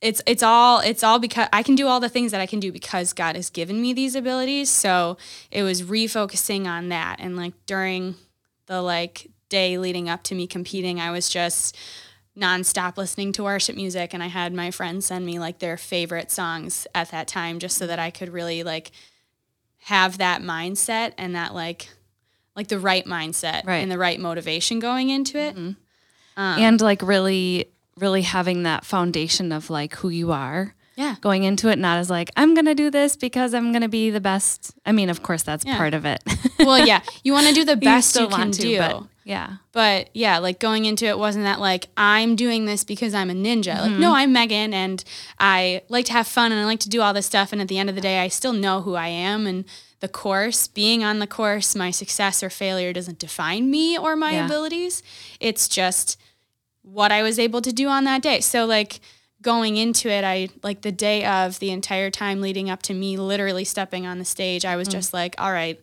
it's 0.00 0.22
it's 0.26 0.42
all 0.42 0.80
it's 0.80 1.02
all 1.04 1.18
because 1.18 1.48
I 1.52 1.62
can 1.62 1.74
do 1.74 1.86
all 1.86 2.00
the 2.00 2.08
things 2.08 2.32
that 2.32 2.40
I 2.40 2.46
can 2.46 2.60
do 2.60 2.72
because 2.72 3.12
God 3.12 3.36
has 3.36 3.50
given 3.50 3.80
me 3.82 3.92
these 3.92 4.14
abilities. 4.14 4.70
So 4.70 5.18
it 5.50 5.62
was 5.62 5.82
refocusing 5.82 6.66
on 6.66 6.88
that 6.88 7.16
and 7.18 7.36
like 7.36 7.52
during 7.66 8.14
the 8.66 8.80
like 8.82 9.28
day 9.48 9.76
leading 9.78 10.08
up 10.08 10.22
to 10.24 10.34
me 10.34 10.46
competing, 10.46 11.00
I 11.00 11.10
was 11.10 11.28
just 11.28 11.76
nonstop 12.38 12.96
listening 12.96 13.32
to 13.32 13.42
worship 13.42 13.76
music 13.76 14.14
and 14.14 14.22
I 14.22 14.28
had 14.28 14.54
my 14.54 14.70
friends 14.70 15.06
send 15.06 15.26
me 15.26 15.38
like 15.38 15.58
their 15.58 15.76
favorite 15.76 16.30
songs 16.30 16.86
at 16.94 17.10
that 17.10 17.28
time 17.28 17.58
just 17.58 17.76
so 17.76 17.86
that 17.86 17.98
I 17.98 18.10
could 18.10 18.28
really 18.30 18.62
like 18.62 18.92
have 19.84 20.18
that 20.18 20.40
mindset 20.40 21.12
and 21.18 21.34
that 21.34 21.54
like 21.54 21.88
like 22.56 22.68
the 22.68 22.78
right 22.78 23.04
mindset 23.04 23.66
Right. 23.66 23.76
and 23.78 23.90
the 23.90 23.98
right 23.98 24.18
motivation 24.18 24.78
going 24.78 25.10
into 25.10 25.38
it. 25.38 25.54
Mm-hmm. 25.56 25.72
Um, 26.36 26.58
and 26.58 26.80
like 26.80 27.02
really, 27.02 27.66
really 27.98 28.22
having 28.22 28.62
that 28.64 28.84
foundation 28.84 29.52
of 29.52 29.70
like 29.70 29.94
who 29.96 30.08
you 30.08 30.32
are. 30.32 30.74
Yeah. 30.96 31.14
Going 31.22 31.44
into 31.44 31.68
it, 31.70 31.78
not 31.78 31.96
as 31.96 32.10
like, 32.10 32.30
I'm 32.36 32.52
going 32.52 32.66
to 32.66 32.74
do 32.74 32.90
this 32.90 33.16
because 33.16 33.54
I'm 33.54 33.72
going 33.72 33.80
to 33.82 33.88
be 33.88 34.10
the 34.10 34.20
best. 34.20 34.74
I 34.84 34.92
mean, 34.92 35.08
of 35.08 35.22
course, 35.22 35.42
that's 35.42 35.64
Yeah. 35.64 35.78
part 35.78 35.94
of 35.94 36.04
it. 36.04 36.22
well, 36.58 36.84
yeah, 36.86 37.00
you 37.24 37.32
want 37.32 37.46
to 37.46 37.54
do 37.54 37.64
the 37.64 37.76
best 37.90 38.10
still 38.10 38.28
you 38.28 38.36
can 38.36 38.50
to, 38.50 38.60
do. 38.60 38.78
but 38.78 39.04
yeah. 39.24 39.56
But 39.72 40.10
yeah, 40.12 40.38
like 40.38 40.60
going 40.60 40.84
into 40.84 41.06
it 41.06 41.18
wasn't 41.18 41.44
that 41.46 41.58
like 41.58 41.86
I'm 41.96 42.36
doing 42.36 42.66
this 42.66 42.84
because 42.84 43.14
I'm 43.14 43.30
a 43.30 43.34
ninja. 43.34 43.78
Like 43.80 43.92
Mm-hmm. 43.92 44.00
no, 44.00 44.14
I'm 44.14 44.32
Megan 44.34 44.74
and 44.74 45.02
I 45.38 45.82
like 45.88 46.04
to 46.06 46.12
have 46.12 46.26
fun 46.26 46.52
and 46.52 46.60
I 46.60 46.66
like 46.66 46.80
to 46.80 46.90
do 46.90 47.00
all 47.00 47.14
this 47.14 47.26
stuff 47.26 47.50
and 47.52 47.62
at 47.62 47.68
the 47.68 47.78
end 47.78 47.88
of 47.88 47.94
the 47.94 48.02
day 48.02 48.18
I 48.18 48.28
still 48.28 48.52
know 48.52 48.82
who 48.82 48.94
I 48.94 49.08
am 49.08 49.46
and 49.46 49.64
the 50.00 50.08
course, 50.08 50.66
being 50.66 51.02
on 51.04 51.18
the 51.18 51.26
course, 51.26 51.74
my 51.74 51.90
success 51.90 52.42
or 52.42 52.50
failure 52.50 52.92
doesn't 52.92 53.18
define 53.18 53.70
me 53.70 53.96
or 53.96 54.16
my 54.16 54.32
Yeah. 54.32 54.44
abilities. 54.46 55.02
It's 55.38 55.66
just 55.68 56.18
what 56.82 57.12
I 57.12 57.22
was 57.22 57.38
able 57.38 57.60
to 57.62 57.72
do 57.72 57.88
on 57.88 58.04
that 58.04 58.22
day. 58.22 58.40
So 58.40 58.64
like 58.64 59.00
going 59.42 59.76
into 59.76 60.08
it, 60.08 60.24
I 60.24 60.48
like 60.62 60.82
the 60.82 60.92
day 60.92 61.24
of 61.24 61.58
the 61.58 61.70
entire 61.70 62.10
time 62.10 62.40
leading 62.40 62.68
up 62.70 62.82
to 62.82 62.94
me 62.94 63.16
literally 63.16 63.64
stepping 63.64 64.06
on 64.06 64.18
the 64.18 64.24
stage, 64.24 64.64
I 64.64 64.76
was 64.76 64.88
Mm. 64.88 64.92
just 64.92 65.12
like, 65.14 65.34
all 65.38 65.52
right, 65.52 65.80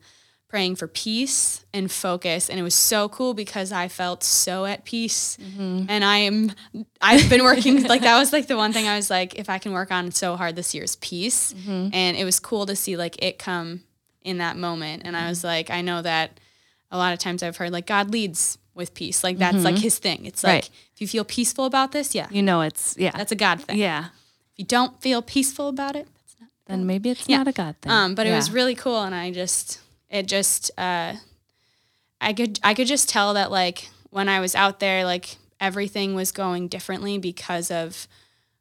praying 0.48 0.76
for 0.78 0.88
peace 0.88 1.66
and 1.74 1.92
focus. 1.92 2.50
And 2.50 2.58
it 2.60 2.64
was 2.64 2.74
so 2.76 3.10
cool 3.10 3.34
because 3.34 3.72
I 3.72 3.88
felt 3.90 4.24
so 4.24 4.66
at 4.66 4.86
peace. 4.86 5.38
Mm-hmm. 5.42 5.86
And 5.90 6.06
I 6.06 6.18
am 6.20 6.52
I've 7.02 7.30
been 7.30 7.44
working 7.44 7.84
like 7.88 8.02
that 8.02 8.18
was 8.18 8.32
like 8.32 8.48
the 8.48 8.56
one 8.58 8.72
thing 8.74 8.88
I 8.88 8.96
was 8.96 9.10
like, 9.10 9.36
if 9.36 9.50
I 9.50 9.58
can 9.58 9.74
work 9.74 9.92
on 9.92 10.12
so 10.12 10.36
hard 10.38 10.56
this 10.56 10.74
year's 10.74 10.96
peace. 10.98 11.54
Mm-hmm. 11.54 11.90
And 11.94 12.16
it 12.18 12.24
was 12.26 12.40
cool 12.40 12.66
to 12.66 12.76
see 12.76 12.96
like 12.96 13.22
it 13.24 13.38
come 13.40 13.84
in 14.24 14.38
that 14.38 14.56
moment. 14.58 15.04
And 15.06 15.16
Mm-hmm. 15.16 15.26
I 15.26 15.30
was 15.30 15.44
like, 15.44 15.70
I 15.70 15.82
know 15.82 16.02
that 16.02 16.40
a 16.92 16.98
lot 16.98 17.12
of 17.12 17.20
times 17.20 17.44
I've 17.44 17.58
heard 17.58 17.72
like 17.74 17.86
God 17.88 18.12
leads 18.12 18.58
with 18.78 18.94
peace. 18.94 19.24
Like 19.24 19.38
that's 19.40 19.64
like 19.64 19.78
his 19.78 19.98
thing. 20.00 20.26
It's 20.26 20.44
like 20.44 20.64
Mm-hmm. 20.66 20.74
Right. 20.74 20.94
if 20.96 21.02
you 21.02 21.08
feel 21.08 21.26
peaceful 21.26 21.66
about 21.66 21.92
this, 21.92 22.16
yeah, 22.16 22.28
You 22.32 22.42
know, 22.44 22.62
it's, 22.62 22.96
yeah. 22.98 23.12
that's 23.12 23.32
a 23.32 23.36
God 23.36 23.62
thing. 23.62 23.78
yeah. 23.78 24.06
If 24.54 24.60
you 24.60 24.66
don't 24.66 25.02
feel 25.02 25.22
peaceful 25.22 25.68
about 25.68 25.96
it, 25.96 26.08
that's 26.16 26.36
not. 26.40 26.50
Then 26.68 26.86
maybe 26.88 27.10
it's 27.10 27.28
Yeah. 27.28 27.38
not 27.40 27.48
a 27.48 27.52
God 27.52 27.76
thing. 27.82 27.92
Um, 27.92 28.16
but 28.16 28.26
it 28.28 28.32
was 28.32 28.50
really 28.52 28.76
cool, 28.76 29.02
and 29.04 29.14
I 29.14 29.32
just 29.32 29.80
it 30.10 30.28
just 30.28 30.72
uh, 30.78 31.14
I 32.22 32.34
could 32.34 32.60
I 32.64 32.74
could 32.74 32.88
just 32.88 33.10
tell 33.10 33.34
that 33.34 33.52
like 33.52 33.90
when 34.10 34.30
I 34.30 34.40
was 34.40 34.56
out 34.56 34.80
there, 34.80 35.04
like 35.06 35.38
everything 35.60 36.16
was 36.16 36.32
going 36.32 36.68
differently 36.68 37.18
because 37.18 37.70
of 37.72 38.08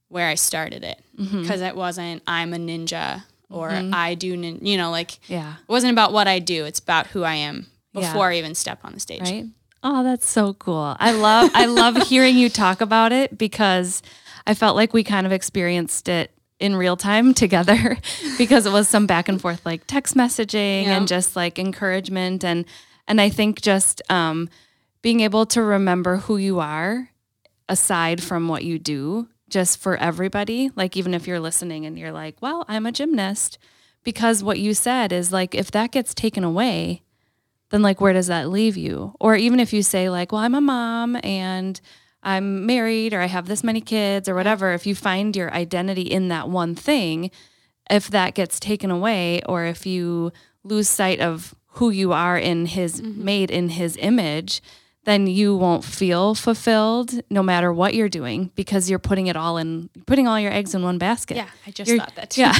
where 0.08 0.28
I 0.28 0.34
started 0.34 0.82
it. 0.84 1.02
Mm-hmm. 1.18 1.42
Because 1.42 1.60
it 1.60 1.76
wasn't 1.76 2.22
I'm 2.26 2.52
a 2.54 2.58
ninja 2.58 3.24
or 3.48 3.70
I 3.70 4.14
do 4.14 4.36
nin- 4.36 4.64
you 4.66 4.76
know 4.76 4.90
like 4.90 5.18
Yeah. 5.28 5.54
it 5.54 5.68
wasn't 5.68 5.92
about 5.92 6.12
what 6.12 6.26
I 6.28 6.38
do. 6.40 6.64
It's 6.64 6.78
about 6.80 7.06
who 7.08 7.22
I 7.22 7.34
am 7.36 7.66
Yeah. 7.92 8.00
before 8.12 8.30
I 8.30 8.38
even 8.38 8.54
step 8.54 8.80
on 8.84 8.92
the 8.92 9.00
stage. 9.00 9.22
right? 9.22 9.46
Oh, 9.88 10.02
that's 10.02 10.28
so 10.28 10.54
cool. 10.54 10.96
I 10.98 11.12
love 11.12 11.50
I 11.54 11.66
love 11.66 11.96
hearing 12.08 12.36
you 12.36 12.48
talk 12.48 12.80
about 12.80 13.12
it 13.12 13.38
because 13.38 14.02
I 14.46 14.54
felt 14.54 14.74
like 14.74 14.92
we 14.92 15.04
kind 15.04 15.26
of 15.26 15.32
experienced 15.32 16.08
it 16.08 16.32
in 16.58 16.74
real 16.74 16.96
time 16.96 17.34
together 17.34 17.96
because 18.38 18.66
it 18.66 18.72
was 18.72 18.88
some 18.88 19.06
back 19.06 19.28
and 19.28 19.40
forth 19.40 19.64
like 19.64 19.86
text 19.86 20.16
messaging 20.16 20.84
Yeah. 20.86 20.96
and 20.96 21.06
just 21.06 21.36
like 21.36 21.58
encouragement 21.58 22.44
and 22.44 22.64
and 23.06 23.20
I 23.20 23.28
think 23.28 23.60
just 23.60 24.02
um 24.10 24.48
being 25.02 25.20
able 25.20 25.46
to 25.46 25.62
remember 25.62 26.16
who 26.16 26.36
you 26.36 26.58
are 26.58 27.10
aside 27.68 28.20
from 28.22 28.48
what 28.48 28.64
you 28.64 28.78
do 28.80 29.28
just 29.48 29.78
for 29.78 29.96
everybody 29.98 30.70
like 30.74 30.96
even 30.96 31.14
if 31.14 31.26
you're 31.28 31.38
listening 31.40 31.86
and 31.86 31.96
you're 31.98 32.10
like 32.12 32.34
well 32.40 32.64
i'm 32.68 32.86
a 32.86 32.90
gymnast 32.92 33.58
because 34.02 34.42
what 34.42 34.58
you 34.58 34.74
said 34.74 35.12
is 35.12 35.32
like 35.32 35.54
if 35.54 35.70
that 35.70 35.92
gets 35.92 36.14
taken 36.14 36.42
away 36.42 37.02
then 37.70 37.82
like 37.82 38.00
where 38.00 38.12
does 38.12 38.26
that 38.28 38.48
leave 38.50 38.76
you 38.76 39.14
or 39.20 39.36
even 39.36 39.60
if 39.60 39.72
you 39.72 39.82
say 39.82 40.08
like 40.08 40.32
well 40.32 40.40
i'm 40.42 40.54
a 40.54 40.60
mom 40.60 41.16
and 41.22 41.80
i'm 42.22 42.64
married 42.66 43.12
or 43.12 43.20
i 43.20 43.26
have 43.26 43.46
this 43.46 43.64
many 43.64 43.80
kids 43.80 44.28
or 44.28 44.34
whatever 44.34 44.72
if 44.72 44.86
you 44.86 44.94
find 44.94 45.34
your 45.36 45.52
identity 45.52 46.02
in 46.02 46.28
that 46.28 46.48
one 46.48 46.74
thing 46.74 47.30
if 47.90 48.08
that 48.08 48.34
gets 48.34 48.58
taken 48.60 48.90
away 48.90 49.40
or 49.46 49.64
if 49.64 49.86
you 49.86 50.32
lose 50.64 50.88
sight 50.88 51.20
of 51.20 51.54
who 51.78 51.90
you 51.90 52.12
are 52.12 52.38
in 52.38 52.66
his 52.66 53.00
mm-hmm. 53.00 53.24
made 53.24 53.50
in 53.50 53.68
his 53.68 53.96
image 53.98 54.60
then 55.04 55.28
you 55.28 55.54
won't 55.54 55.84
feel 55.84 56.34
fulfilled 56.34 57.20
no 57.30 57.40
matter 57.40 57.72
what 57.72 57.94
you're 57.94 58.08
doing 58.08 58.50
because 58.56 58.90
you're 58.90 58.98
putting 58.98 59.28
it 59.28 59.36
all 59.36 59.56
in 59.56 59.88
putting 60.06 60.26
all 60.26 60.40
your 60.40 60.52
eggs 60.52 60.74
in 60.74 60.82
one 60.82 60.98
basket 60.98 61.36
Yeah, 61.36 61.48
I 61.66 61.70
just 61.70 61.88
You're- 61.88 62.00
thought 62.00 62.14
that 62.16 62.30
too. 62.30 62.40
yeah 62.42 62.54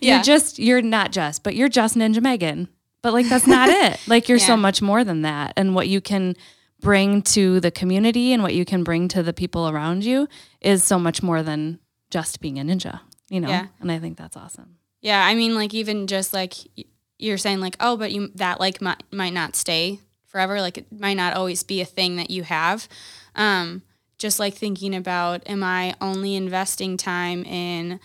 Yeah. 0.00 0.14
you're 0.16 0.24
just 0.24 0.58
you're 0.58 0.82
not 0.82 1.12
just 1.12 1.42
but 1.44 1.54
you're 1.54 1.68
just 1.68 1.96
ninja 1.96 2.20
megan 2.20 2.68
but 3.02 3.12
like 3.12 3.28
that's 3.28 3.46
not 3.46 3.68
it 3.84 4.00
like 4.06 4.28
you're 4.28 4.38
so 4.38 4.56
much 4.56 4.80
more 4.82 5.04
than 5.04 5.22
that 5.22 5.52
and 5.56 5.74
what 5.74 5.88
you 5.88 6.00
can 6.00 6.34
bring 6.80 7.22
to 7.22 7.60
the 7.60 7.70
community 7.70 8.32
and 8.32 8.42
what 8.42 8.54
you 8.54 8.64
can 8.64 8.82
bring 8.82 9.06
to 9.08 9.22
the 9.22 9.32
people 9.32 9.68
around 9.68 10.04
you 10.04 10.26
is 10.60 10.82
so 10.82 10.98
much 10.98 11.22
more 11.22 11.42
than 11.42 11.78
just 12.10 12.40
being 12.40 12.58
a 12.58 12.62
ninja 12.62 13.00
you 13.28 13.40
know 13.40 13.48
Yeah. 13.48 13.66
and 13.80 13.90
i 13.92 13.98
think 13.98 14.16
that's 14.18 14.36
awesome 14.36 14.76
Yeah, 15.00 15.24
I 15.26 15.34
mean, 15.34 15.54
like 15.56 15.74
even 15.74 16.06
just 16.06 16.32
like 16.32 16.54
you're 17.18 17.38
saying, 17.38 17.60
like, 17.60 17.76
oh, 17.80 17.96
but 17.96 18.12
you 18.12 18.30
that 18.36 18.60
like 18.60 18.80
might 18.80 19.02
might 19.12 19.32
not 19.32 19.56
stay 19.56 19.98
forever. 20.26 20.60
Like 20.60 20.78
it 20.78 20.86
might 20.92 21.16
not 21.16 21.34
always 21.34 21.62
be 21.64 21.80
a 21.80 21.84
thing 21.84 22.16
that 22.16 22.30
you 22.30 22.42
have. 22.44 22.88
Um, 23.34 23.82
just 24.18 24.38
like 24.38 24.54
thinking 24.54 24.94
about, 24.94 25.42
am 25.48 25.62
I 25.64 25.94
only 26.00 26.34
investing 26.36 26.96
time 26.96 27.42
in? 27.44 27.98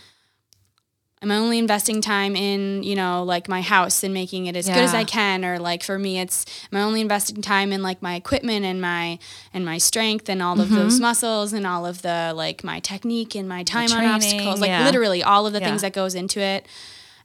Am 1.20 1.32
only 1.32 1.58
investing 1.58 2.00
time 2.00 2.36
in 2.36 2.84
you 2.84 2.96
know 2.96 3.24
like 3.24 3.50
my 3.50 3.62
house 3.62 4.04
and 4.04 4.14
making 4.14 4.46
it 4.46 4.56
as 4.56 4.68
good 4.68 4.78
as 4.78 4.94
I 4.94 5.04
can, 5.04 5.44
or 5.44 5.58
like 5.58 5.82
for 5.82 5.98
me, 5.98 6.20
it's 6.20 6.46
am 6.72 6.78
only 6.80 7.02
investing 7.02 7.42
time 7.42 7.72
in 7.74 7.82
like 7.82 8.04
my 8.04 8.14
equipment 8.14 8.66
and 8.66 8.80
my 8.80 9.18
and 9.52 9.66
my 9.66 9.80
strength 9.80 10.30
and 10.30 10.44
all 10.44 10.62
of 10.62 10.68
Mm-hmm. 10.68 10.76
those 10.76 11.00
muscles 11.00 11.54
and 11.54 11.66
all 11.66 11.88
of 11.88 12.04
the 12.04 12.34
like 12.36 12.64
my 12.64 12.80
technique 12.80 13.34
and 13.36 13.50
my 13.50 13.64
time 13.64 13.92
on 13.94 14.06
obstacles, 14.06 14.62
like 14.62 14.68
yeah. 14.70 14.86
literally 14.86 15.24
all 15.24 15.48
of 15.48 15.54
the 15.54 15.60
Yeah. 15.60 15.70
things 15.70 15.82
that 15.82 15.94
goes 15.94 16.14
into 16.14 16.40
it 16.40 16.68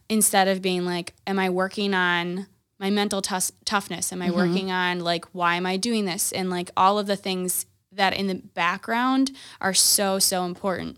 instead 0.09 0.47
of 0.47 0.61
being 0.61 0.85
like 0.85 1.13
am 1.27 1.39
i 1.39 1.49
working 1.49 1.93
on 1.93 2.47
my 2.77 2.89
mental 2.89 3.21
tus- 3.21 3.53
toughness 3.63 4.11
am 4.11 4.21
i 4.21 4.27
Mm-hmm. 4.27 4.35
working 4.35 4.71
on 4.71 4.99
like 4.99 5.23
why 5.33 5.55
am 5.55 5.65
i 5.65 5.77
doing 5.77 6.03
this 6.05 6.31
and 6.33 6.49
like 6.49 6.69
all 6.75 6.99
of 6.99 7.07
the 7.07 7.15
things 7.15 7.65
that 7.91 8.13
in 8.13 8.27
the 8.27 8.35
background 8.35 9.31
are 9.61 9.73
so 9.73 10.19
so 10.19 10.43
important 10.45 10.97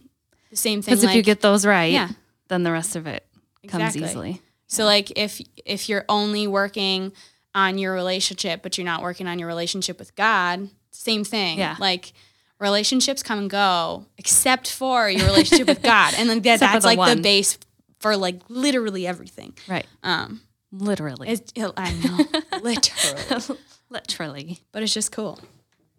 the 0.50 0.56
same 0.56 0.82
thing 0.82 0.94
because 0.94 1.04
if 1.04 1.10
like 1.10 1.16
you 1.18 1.22
get 1.22 1.42
those 1.42 1.66
right 1.66 1.92
Yeah. 1.92 2.10
Then 2.48 2.64
the 2.64 2.72
rest 2.72 2.96
of 2.96 3.08
it 3.08 3.26
comes 3.68 3.96
Exactly. 3.96 4.04
easily 4.04 4.42
so 4.68 4.86
like 4.86 5.12
if 5.18 5.42
if 5.66 5.90
you're 5.90 6.06
only 6.10 6.48
working 6.48 7.12
on 7.54 7.78
your 7.78 7.94
relationship 7.94 8.62
but 8.62 8.78
you're 8.78 8.86
not 8.86 9.02
working 9.02 9.28
on 9.28 9.40
your 9.40 9.48
relationship 9.48 9.98
with 10.00 10.16
god 10.16 10.70
same 10.92 11.24
thing 11.24 11.58
Yeah. 11.60 11.76
like 11.80 12.14
relationships 12.60 13.22
come 13.24 13.40
and 13.40 13.50
go 13.50 14.06
except 14.18 14.70
for 14.72 15.10
your 15.10 15.26
relationship 15.26 15.68
with 15.68 15.82
god 15.82 16.14
and 16.18 16.30
then 16.30 16.42
that, 16.42 16.60
that's 16.60 16.84
the 16.84 16.88
like 16.88 16.98
one. 16.98 17.18
the 17.18 17.24
base 17.24 17.58
for 18.00 18.16
like 18.16 18.40
literally 18.50 19.06
everything 19.08 19.54
right 19.68 19.86
um 20.04 20.42
literally 20.72 21.30
It's, 21.30 21.54
I 21.78 21.94
know, 21.94 22.60
literally. 22.62 23.56
literally 23.90 24.60
But 24.72 24.84
it's 24.84 24.94
just 24.94 25.12
cool. 25.12 25.40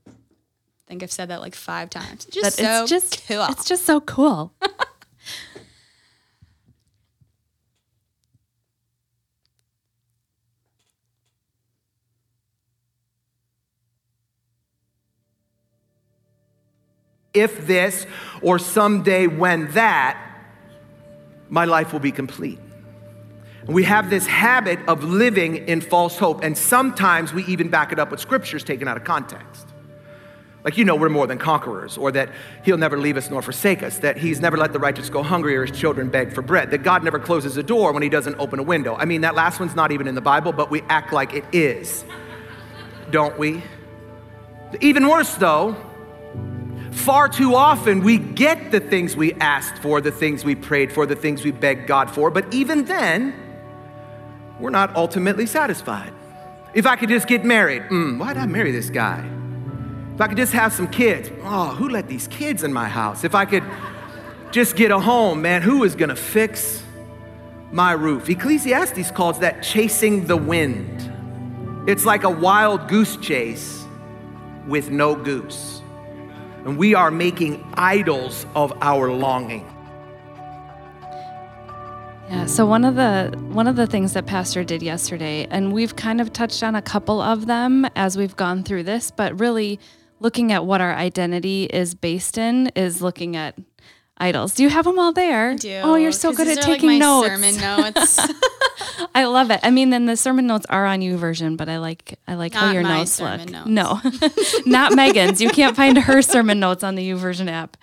I 0.06 0.10
think 0.88 1.02
I've 1.02 1.10
said 1.10 1.30
that 1.30 1.40
like 1.40 1.54
five 1.54 1.88
times. 1.90 2.26
It's 2.26 2.36
but 2.36 2.42
just 2.42 2.56
so 2.58 2.82
it's 2.82 2.90
just 2.90 3.26
cool. 3.26 3.46
it's 3.48 3.64
just 3.64 3.84
so 3.86 4.00
cool 4.00 4.52
If 17.36 17.66
this, 17.66 18.06
or 18.42 18.58
someday 18.58 19.26
when 19.26 19.70
that, 19.72 20.20
my 21.48 21.64
life 21.64 21.92
will 21.92 22.00
be 22.00 22.12
complete. 22.12 22.58
We 23.66 23.82
have 23.84 24.10
this 24.10 24.26
habit 24.26 24.78
of 24.88 25.04
living 25.04 25.68
in 25.68 25.80
false 25.80 26.16
hope, 26.18 26.42
and 26.42 26.56
sometimes 26.56 27.32
we 27.32 27.44
even 27.46 27.68
back 27.68 27.92
it 27.92 27.98
up 27.98 28.10
with 28.10 28.20
scriptures 28.20 28.64
taken 28.64 28.88
out 28.88 28.96
of 28.96 29.04
context. 29.04 29.66
Like, 30.62 30.76
you 30.76 30.84
know, 30.84 30.96
we're 30.96 31.08
more 31.08 31.28
than 31.28 31.38
conquerors, 31.38 31.96
or 31.96 32.10
that 32.12 32.30
he'll 32.64 32.76
never 32.76 32.98
leave 32.98 33.16
us 33.16 33.30
nor 33.30 33.42
forsake 33.42 33.84
us, 33.84 33.98
that 33.98 34.16
he's 34.16 34.40
never 34.40 34.56
let 34.56 34.72
the 34.72 34.80
righteous 34.80 35.08
go 35.08 35.22
hungry 35.22 35.56
or 35.56 35.64
his 35.64 35.78
children 35.78 36.08
beg 36.08 36.32
for 36.32 36.42
bread, 36.42 36.72
that 36.72 36.82
God 36.82 37.04
never 37.04 37.20
closes 37.20 37.56
a 37.56 37.62
door 37.62 37.92
when 37.92 38.02
he 38.02 38.08
doesn't 38.08 38.34
open 38.40 38.58
a 38.58 38.64
window. 38.64 38.96
I 38.96 39.04
mean, 39.04 39.20
that 39.20 39.36
last 39.36 39.60
one's 39.60 39.76
not 39.76 39.92
even 39.92 40.08
in 40.08 40.16
the 40.16 40.20
Bible, 40.20 40.52
but 40.52 40.70
we 40.70 40.82
act 40.88 41.12
like 41.12 41.34
it 41.34 41.44
is, 41.52 42.04
don't 43.10 43.38
we? 43.38 43.62
Even 44.80 45.08
worse, 45.08 45.34
though, 45.36 45.76
far 46.92 47.28
too 47.28 47.54
often 47.54 48.02
we 48.02 48.18
get 48.18 48.70
the 48.70 48.80
things 48.80 49.16
we 49.16 49.32
asked 49.34 49.80
for, 49.82 50.00
the 50.00 50.10
things 50.10 50.44
we 50.44 50.54
prayed 50.54 50.92
for, 50.92 51.06
the 51.06 51.16
things 51.16 51.44
we 51.44 51.50
begged 51.50 51.86
God 51.86 52.10
for, 52.10 52.30
but 52.30 52.52
even 52.52 52.84
then, 52.84 53.34
we're 54.58 54.70
not 54.70 54.94
ultimately 54.96 55.46
satisfied. 55.46 56.12
If 56.74 56.86
I 56.86 56.96
could 56.96 57.08
just 57.08 57.26
get 57.26 57.44
married, 57.44 57.82
mm, 57.84 58.18
why'd 58.18 58.36
I 58.36 58.46
marry 58.46 58.70
this 58.70 58.90
guy? 58.90 59.24
If 60.14 60.20
I 60.20 60.28
could 60.28 60.36
just 60.36 60.52
have 60.52 60.72
some 60.72 60.88
kids, 60.88 61.30
oh, 61.42 61.74
who 61.74 61.88
let 61.88 62.08
these 62.08 62.26
kids 62.28 62.62
in 62.62 62.72
my 62.72 62.88
house? 62.88 63.24
If 63.24 63.34
I 63.34 63.44
could 63.44 63.64
just 64.50 64.76
get 64.76 64.90
a 64.90 64.98
home, 64.98 65.42
man, 65.42 65.62
who 65.62 65.84
is 65.84 65.94
gonna 65.94 66.16
fix 66.16 66.82
my 67.70 67.92
roof? 67.92 68.30
Ecclesiastes 68.30 69.10
calls 69.10 69.40
that 69.40 69.62
chasing 69.62 70.26
the 70.26 70.36
wind. 70.36 71.12
It's 71.86 72.04
like 72.04 72.24
a 72.24 72.30
wild 72.30 72.88
goose 72.88 73.16
chase 73.18 73.84
with 74.66 74.90
no 74.90 75.14
goose. 75.14 75.75
And 76.66 76.76
we 76.76 76.96
are 76.96 77.12
making 77.12 77.64
idols 77.74 78.44
of 78.56 78.72
our 78.80 79.12
longing. 79.12 79.64
Yeah, 82.28 82.46
so 82.46 82.66
one 82.66 82.84
of 82.84 82.96
the 82.96 83.32
one 83.52 83.68
of 83.68 83.76
the 83.76 83.86
things 83.86 84.14
that 84.14 84.26
pastor 84.26 84.64
did 84.64 84.82
yesterday 84.82 85.46
and 85.48 85.72
we've 85.72 85.94
kind 85.94 86.20
of 86.20 86.32
touched 86.32 86.64
on 86.64 86.74
a 86.74 86.82
couple 86.82 87.20
of 87.20 87.46
them 87.46 87.86
as 87.94 88.18
we've 88.18 88.34
gone 88.34 88.64
through 88.64 88.82
this, 88.82 89.12
but 89.12 89.38
really 89.38 89.78
looking 90.18 90.50
at 90.50 90.66
what 90.66 90.80
our 90.80 90.92
identity 90.92 91.66
is 91.66 91.94
based 91.94 92.36
in 92.36 92.66
is 92.74 93.00
looking 93.00 93.36
at 93.36 93.56
idols. 94.18 94.52
Do 94.54 94.64
you 94.64 94.68
have 94.68 94.86
them 94.86 94.98
all 94.98 95.12
there? 95.12 95.54
do. 95.54 95.80
Oh, 95.84 95.94
you're 95.94 96.10
so 96.10 96.32
good 96.32 96.48
at 96.48 96.58
are, 96.58 96.60
like, 96.62 96.66
taking 96.66 96.88
my 96.88 96.98
notes. 96.98 97.28
Sermon 97.28 97.56
notes. 97.58 98.18
I 99.14 99.24
love 99.24 99.50
it. 99.50 99.60
I 99.62 99.70
mean, 99.70 99.90
then 99.90 100.06
the 100.06 100.16
sermon 100.16 100.46
notes 100.46 100.66
are 100.68 100.86
on 100.86 101.00
YouVersion, 101.00 101.56
but 101.56 101.68
I 101.68 101.78
like 101.78 102.18
I 102.26 102.34
like 102.34 102.54
how 102.54 102.72
your 102.72 102.82
notes 102.82 103.20
look. 103.20 103.50
notes. 103.50 103.66
No, 103.66 104.00
not 104.66 104.94
Megan's. 104.94 105.40
You 105.40 105.50
can't 105.50 105.76
find 105.76 105.98
her 105.98 106.22
sermon 106.22 106.60
notes 106.60 106.82
on 106.84 106.94
the 106.94 107.08
YouVersion 107.10 107.50
app. 107.50 107.76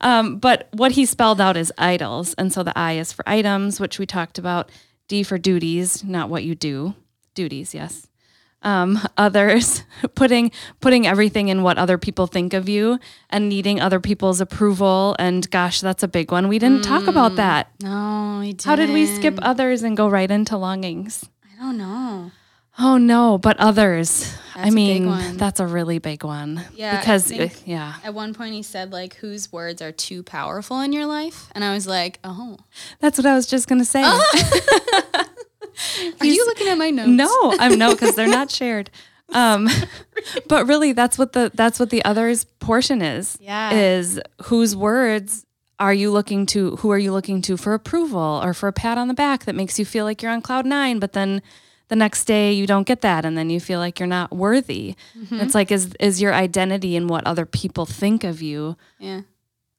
Um, 0.00 0.38
but 0.38 0.68
what 0.72 0.92
he 0.92 1.06
spelled 1.06 1.40
out 1.40 1.56
is 1.56 1.72
idols, 1.78 2.34
and 2.34 2.52
so 2.52 2.62
the 2.62 2.76
I 2.78 2.92
is 2.94 3.12
for 3.12 3.28
items, 3.28 3.80
which 3.80 3.98
we 3.98 4.06
talked 4.06 4.38
about. 4.38 4.70
D 5.08 5.22
for 5.22 5.38
duties, 5.38 6.02
not 6.02 6.28
what 6.28 6.42
you 6.42 6.54
do. 6.54 6.94
Duties, 7.34 7.74
yes. 7.74 8.05
Um, 8.66 8.98
others, 9.16 9.84
putting 10.14 10.50
putting 10.80 11.06
everything 11.06 11.48
in 11.48 11.62
what 11.62 11.78
other 11.78 11.98
people 11.98 12.26
think 12.26 12.52
of 12.52 12.68
you, 12.68 12.98
and 13.30 13.48
needing 13.48 13.80
other 13.80 14.00
people's 14.00 14.40
approval. 14.40 15.14
And 15.18 15.48
gosh, 15.50 15.80
that's 15.80 16.02
a 16.02 16.08
big 16.08 16.32
one. 16.32 16.48
We 16.48 16.58
didn't 16.58 16.82
talk 16.82 17.06
about 17.06 17.36
that. 17.36 17.70
no, 17.80 18.38
we 18.40 18.48
didn't. 18.48 18.64
How 18.64 18.76
did 18.76 18.90
we 18.90 19.06
skip 19.06 19.38
others 19.40 19.82
and 19.82 19.96
go 19.96 20.08
right 20.08 20.30
into 20.30 20.56
longings? 20.56 21.24
I 21.44 21.62
don't 21.62 21.78
know. 21.78 22.32
Oh 22.78 22.98
no, 22.98 23.38
but 23.38 23.56
others. 23.58 24.34
I 24.54 24.64
That's 24.64 24.74
big 24.74 25.02
mean, 25.02 25.36
that's 25.36 25.60
a 25.60 25.66
really 25.66 25.98
big 25.98 26.24
one. 26.24 26.62
Yeah, 26.74 26.96
I 26.96 26.98
Because 26.98 27.32
yeah. 27.64 27.94
At 28.04 28.12
one 28.12 28.34
point, 28.34 28.52
he 28.52 28.62
said 28.62 28.92
like, 28.92 29.14
"Whose 29.14 29.50
words 29.50 29.80
are 29.80 29.92
too 29.92 30.22
powerful 30.22 30.80
in 30.80 30.92
your 30.92 31.06
life?" 31.06 31.48
And 31.54 31.64
I 31.64 31.72
was 31.72 31.86
like, 31.86 32.18
"Oh, 32.22 32.58
That's 33.00 33.16
what 33.18 33.26
I 33.26 33.34
was 33.34 33.46
just 33.46 33.68
going 33.68 33.78
to 33.78 33.84
say. 33.84 34.02
are 36.20 36.26
you 36.26 36.46
looking 36.46 36.68
at 36.68 36.78
my 36.78 36.90
notes?" 36.90 37.08
no, 37.08 37.54
I'm 37.58 37.78
no 37.78 37.96
cuz 37.96 38.14
they're 38.14 38.28
not 38.28 38.50
shared. 38.50 38.90
Um 39.32 39.68
but 40.46 40.68
really 40.68 40.92
that's 40.92 41.18
what 41.18 41.32
the 41.32 41.50
that's 41.52 41.80
what 41.80 41.90
the 41.90 42.04
others 42.04 42.44
portion 42.60 43.02
is. 43.02 43.36
Yeah. 43.40 43.72
Is 43.72 44.20
whose 44.44 44.76
words 44.76 45.44
are 45.80 45.92
you 45.92 46.12
looking 46.12 46.46
to 46.46 46.76
who 46.76 46.92
are 46.92 46.98
you 46.98 47.10
looking 47.10 47.42
to 47.42 47.56
for 47.56 47.74
approval 47.74 48.40
or 48.44 48.54
for 48.54 48.68
a 48.68 48.72
pat 48.72 48.98
on 48.98 49.08
the 49.08 49.14
back 49.14 49.44
that 49.44 49.56
makes 49.56 49.80
you 49.80 49.84
feel 49.84 50.04
like 50.04 50.22
you're 50.22 50.30
on 50.30 50.40
cloud 50.42 50.64
9 50.64 51.00
but 51.00 51.12
then 51.12 51.42
the 51.88 51.96
next 51.96 52.24
day 52.26 52.52
you 52.52 52.66
don't 52.68 52.86
get 52.86 53.00
that 53.00 53.24
and 53.24 53.36
then 53.36 53.50
you 53.50 53.58
feel 53.58 53.80
like 53.80 53.98
you're 53.98 54.06
not 54.06 54.32
worthy. 54.34 54.94
Mm-hmm. 55.18 55.40
It's 55.40 55.54
like 55.56 55.72
is 55.72 55.92
is 55.98 56.22
your 56.22 56.32
identity 56.32 56.94
in 56.94 57.08
what 57.08 57.26
other 57.26 57.46
people 57.46 57.84
think 57.84 58.22
of 58.22 58.40
you 58.40 58.76
Yeah, 59.00 59.22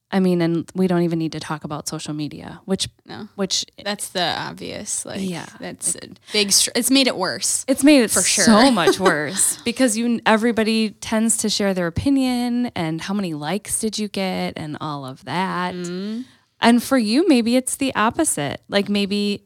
I 0.09 0.21
mean, 0.21 0.41
and 0.41 0.69
we 0.73 0.87
don't 0.87 1.01
even 1.01 1.19
need 1.19 1.33
to 1.33 1.39
talk 1.41 1.65
about 1.65 1.89
social 1.89 2.13
media, 2.13 2.61
which 2.63 2.87
no, 3.05 3.27
which 3.35 3.65
that's 3.83 4.07
the 4.09 4.23
obvious. 4.39 5.05
Like, 5.05 5.19
Yeah, 5.21 5.45
that's 5.59 5.95
a 5.95 6.09
big. 6.31 6.51
Str- 6.53 6.69
it's 6.75 6.89
made 6.89 7.07
it 7.07 7.17
worse. 7.17 7.65
it's 7.67 7.83
made 7.83 8.03
it 8.03 8.11
For 8.11 8.21
sure. 8.21 8.45
so 8.45 8.71
much 8.71 8.99
worse 9.01 9.57
because 9.65 9.97
you 9.97 10.21
everybody 10.25 10.91
tends 10.91 11.35
to 11.37 11.49
share 11.49 11.73
their 11.73 11.87
opinion 11.87 12.67
and 12.67 13.01
how 13.01 13.13
many 13.13 13.33
likes 13.33 13.81
did 13.81 13.99
you 13.99 14.07
get 14.07 14.53
and 14.55 14.77
all 14.79 15.05
of 15.05 15.25
that. 15.25 15.75
Mm-hmm. 15.75 16.21
And 16.61 16.81
for 16.81 16.97
you, 16.97 17.27
maybe 17.27 17.57
it's 17.57 17.75
the 17.75 17.93
opposite. 17.93 18.61
Like 18.69 18.87
maybe 18.87 19.43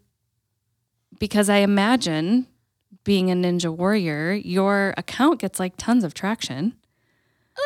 because 1.19 1.49
I 1.49 1.57
imagine 1.57 2.45
being 3.03 3.31
a 3.31 3.35
ninja 3.35 3.75
warrior, 3.75 4.33
your 4.33 4.93
account 4.95 5.39
gets 5.39 5.59
like 5.59 5.73
tons 5.77 6.03
of 6.03 6.13
traction. 6.13 6.73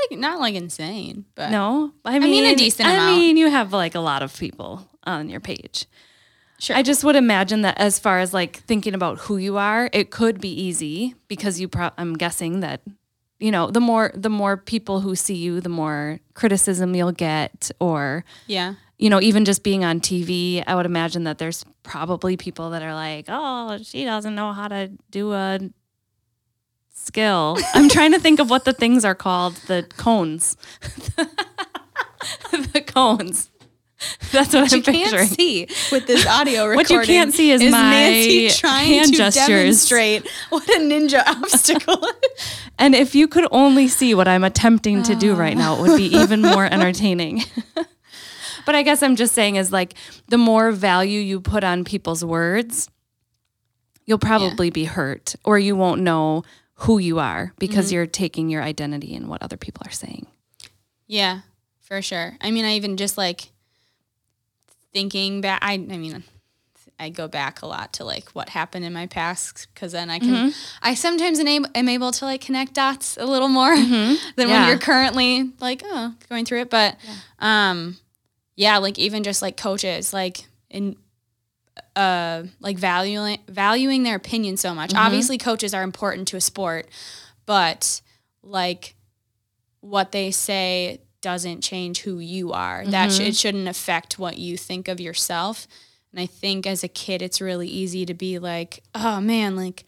Like 0.09 0.19
not 0.19 0.39
like 0.39 0.55
insane, 0.55 1.25
but 1.35 1.51
No, 1.51 1.91
I 2.03 2.19
mean, 2.19 2.31
mean, 2.31 2.45
a 2.53 2.55
decent 2.55 2.89
I 2.89 2.93
amount. 2.93 3.17
mean, 3.17 3.37
you 3.37 3.49
have 3.49 3.71
like 3.73 3.95
a 3.95 3.99
lot 3.99 4.21
of 4.23 4.37
people 4.37 4.87
on 5.05 5.29
your 5.29 5.39
page. 5.39 5.85
Sure. 6.59 6.75
I 6.75 6.81
just 6.83 7.03
would 7.03 7.15
imagine 7.15 7.61
that 7.61 7.77
as 7.77 7.99
far 7.99 8.19
as 8.19 8.33
like 8.33 8.57
thinking 8.57 8.93
about 8.93 9.19
who 9.19 9.37
you 9.37 9.57
are, 9.57 9.89
it 9.93 10.09
could 10.11 10.39
be 10.39 10.49
easy 10.49 11.15
because 11.27 11.59
you. 11.59 11.67
Pro- 11.67 11.91
I'm 11.97 12.13
guessing 12.15 12.61
that 12.61 12.81
you 13.39 13.51
know 13.51 13.69
the 13.69 13.81
more 13.81 14.11
the 14.15 14.29
more 14.29 14.55
people 14.57 15.01
who 15.01 15.15
see 15.15 15.35
you, 15.35 15.59
the 15.59 15.69
more 15.69 16.19
criticism 16.33 16.95
you'll 16.95 17.11
get, 17.11 17.69
or 17.79 18.23
yeah, 18.47 18.75
you 18.97 19.09
know 19.09 19.19
even 19.21 19.43
just 19.45 19.63
being 19.63 19.83
on 19.83 19.99
TV. 19.99 20.63
I 20.65 20.75
would 20.75 20.85
imagine 20.85 21.25
that 21.25 21.37
there's 21.39 21.65
probably 21.83 22.37
people 22.37 22.69
that 22.71 22.81
are 22.81 22.93
like, 22.95 23.25
oh, 23.27 23.77
she 23.83 24.05
doesn't 24.05 24.33
know 24.33 24.53
how 24.53 24.69
to 24.69 24.91
do 25.11 25.33
a 25.33 25.59
skill. 26.95 27.57
I'm 27.73 27.89
trying 27.89 28.11
to 28.13 28.19
think 28.19 28.39
of 28.39 28.49
what 28.49 28.65
the 28.65 28.73
things 28.73 29.05
are 29.05 29.15
called. 29.15 29.55
The 29.67 29.87
cones. 29.97 30.57
the 32.51 32.83
cones. 32.85 33.51
That's 34.31 34.53
what 34.53 34.71
I'm 34.73 34.77
you 34.77 34.83
can't 34.83 35.29
see 35.29 35.67
with 35.91 36.05
this 36.05 36.27
audio 36.27 36.65
recording. 36.65 36.97
What 36.97 37.07
you 37.07 37.13
can't 37.13 37.33
see 37.33 37.51
is 37.51 37.61
my 37.61 37.91
Nancy 37.91 38.49
trying 38.49 38.89
hand 38.89 39.11
to 39.11 39.17
gestures. 39.17 39.47
demonstrate 39.47 40.27
what 40.49 40.67
a 40.67 40.79
ninja 40.79 41.25
obstacle. 41.25 42.05
And 42.77 42.93
if 42.93 43.15
you 43.15 43.27
could 43.27 43.47
only 43.51 43.87
see 43.87 44.13
what 44.13 44.27
I'm 44.27 44.43
attempting 44.43 45.01
to 45.03 45.15
do 45.15 45.33
right 45.33 45.55
now, 45.55 45.75
it 45.75 45.81
would 45.81 45.97
be 45.97 46.13
even 46.13 46.41
more 46.41 46.65
entertaining. 46.65 47.43
but 48.65 48.75
I 48.75 48.83
guess 48.83 49.01
I'm 49.01 49.15
just 49.15 49.33
saying 49.33 49.55
is 49.55 49.71
like 49.71 49.93
the 50.27 50.37
more 50.37 50.71
value 50.71 51.21
you 51.21 51.39
put 51.39 51.63
on 51.63 51.85
people's 51.85 52.23
words, 52.23 52.89
you'll 54.05 54.19
probably 54.19 54.69
be 54.69 54.85
hurt 54.85 55.35
or 55.45 55.57
you 55.57 55.75
won't 55.75 56.01
know 56.01 56.43
who 56.79 56.97
you 56.97 57.19
are 57.19 57.53
because 57.57 57.87
mm-hmm. 57.87 57.95
you're 57.95 58.07
taking 58.07 58.49
your 58.49 58.61
identity 58.61 59.13
in 59.13 59.27
what 59.27 59.41
other 59.41 59.57
people 59.57 59.83
are 59.85 59.91
saying. 59.91 60.27
Yeah, 61.07 61.41
for 61.81 62.01
sure. 62.01 62.37
I 62.41 62.51
mean, 62.51 62.65
I 62.65 62.75
even 62.75 62.97
just 62.97 63.17
like 63.17 63.49
thinking 64.93 65.41
back. 65.41 65.59
I, 65.61 65.73
I 65.73 65.77
mean, 65.77 66.23
I 66.99 67.09
go 67.09 67.27
back 67.27 67.61
a 67.61 67.65
lot 67.65 67.93
to 67.93 68.03
like 68.03 68.29
what 68.31 68.49
happened 68.49 68.85
in 68.85 68.93
my 68.93 69.07
past 69.07 69.67
because 69.73 69.91
then 69.91 70.09
I 70.09 70.19
can. 70.19 70.29
Mm-hmm. 70.29 70.49
I 70.81 70.95
sometimes 70.95 71.39
am 71.39 71.47
able, 71.47 71.69
am 71.75 71.89
able 71.89 72.11
to 72.11 72.25
like 72.25 72.41
connect 72.41 72.73
dots 72.73 73.17
a 73.17 73.25
little 73.25 73.49
more 73.49 73.75
mm-hmm. 73.75 74.15
than 74.35 74.49
Yeah. 74.49 74.59
when 74.61 74.69
you're 74.69 74.79
currently 74.79 75.51
like 75.59 75.81
oh 75.85 76.13
going 76.29 76.45
through 76.45 76.61
it. 76.61 76.69
But 76.69 76.97
um, 77.39 77.97
yeah, 78.55 78.77
like 78.77 78.97
even 78.97 79.23
just 79.23 79.41
like 79.41 79.57
coaches, 79.57 80.13
like 80.13 80.45
in 80.69 80.97
uh 81.95 82.43
like 82.59 82.77
valuing 82.77 83.39
valuing 83.47 84.03
their 84.03 84.15
opinion 84.15 84.57
so 84.57 84.73
much. 84.73 84.91
Mm-hmm. 84.91 85.05
Obviously 85.05 85.37
coaches 85.37 85.73
are 85.73 85.83
important 85.83 86.27
to 86.29 86.37
a 86.37 86.41
sport, 86.41 86.87
but 87.45 88.01
like 88.43 88.95
what 89.81 90.11
they 90.11 90.31
say 90.31 91.01
doesn't 91.21 91.61
change 91.61 92.01
who 92.01 92.19
you 92.19 92.51
are. 92.51 92.85
That 92.85 93.11
sh- 93.11 93.15
mm-hmm. 93.15 93.27
it 93.29 93.35
shouldn't 93.35 93.67
affect 93.67 94.19
what 94.19 94.37
you 94.37 94.57
think 94.57 94.87
of 94.87 94.99
yourself. 94.99 95.67
And 96.11 96.19
I 96.21 96.27
think 96.27 96.67
as 96.67 96.83
a 96.83 96.87
kid 96.87 97.21
it's 97.21 97.41
really 97.41 97.67
easy 97.67 98.05
to 98.05 98.13
be 98.13 98.39
like, 98.39 98.83
"Oh 98.93 99.19
man, 99.19 99.55
like 99.55 99.83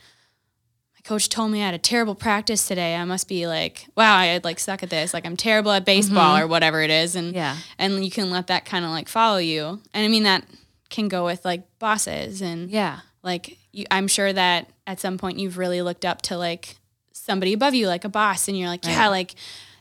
my 0.96 1.00
coach 1.04 1.30
told 1.30 1.52
me 1.52 1.62
I 1.62 1.66
had 1.68 1.74
a 1.76 1.78
terrible 1.80 2.16
practice 2.16 2.68
today. 2.68 2.96
I 2.96 3.06
must 3.06 3.28
be 3.28 3.48
like, 3.48 3.86
wow, 3.96 4.16
I 4.16 4.40
like 4.44 4.60
suck 4.60 4.84
at 4.84 4.90
this. 4.90 5.14
Like 5.14 5.26
I'm 5.26 5.38
terrible 5.38 5.72
at 5.72 5.86
baseball 5.86 6.36
mm-hmm. 6.36 6.44
or 6.44 6.48
whatever 6.48 6.82
it 6.82 6.90
is." 6.90 7.16
And 7.16 7.34
Yeah. 7.36 7.56
and 7.78 8.04
you 8.04 8.12
can 8.12 8.30
let 8.30 8.48
that 8.48 8.66
kind 8.66 8.84
of 8.84 8.92
like 8.92 9.08
follow 9.08 9.38
you. 9.38 9.82
And 9.94 10.06
I 10.06 10.08
mean 10.08 10.24
that 10.24 10.44
can 10.90 11.08
go 11.08 11.26
with 11.26 11.44
like 11.46 11.64
bosses 11.80 12.42
and 12.42 12.70
Yeah. 12.70 13.00
like 13.24 13.58
you, 13.72 13.86
I'm 13.92 14.08
sure 14.08 14.32
that 14.34 14.70
at 14.86 15.00
some 15.00 15.18
point 15.18 15.40
you've 15.40 15.58
really 15.58 15.82
looked 15.82 16.06
up 16.06 16.22
to 16.24 16.38
like 16.38 16.78
somebody 17.14 17.54
above 17.54 17.74
you, 17.74 17.88
like 17.88 18.06
a 18.06 18.10
boss, 18.10 18.48
and 18.48 18.58
you're 18.58 18.70
like, 18.70 18.86
yeah, 18.86 19.08
like 19.10 19.36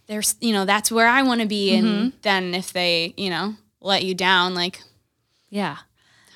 there's 0.07 0.35
you 0.40 0.53
know 0.53 0.64
that's 0.64 0.90
where 0.90 1.07
I 1.09 1.23
want 1.23 1.40
to 1.40 1.47
be. 1.47 1.75
And 1.77 1.87
mm-hmm. 1.87 2.09
then 2.23 2.55
if 2.55 2.73
they 2.73 3.14
you 3.16 3.31
know 3.31 3.55
let 3.81 4.05
you 4.05 4.14
down, 4.14 4.55
like 4.55 4.83
Yeah. 5.49 5.77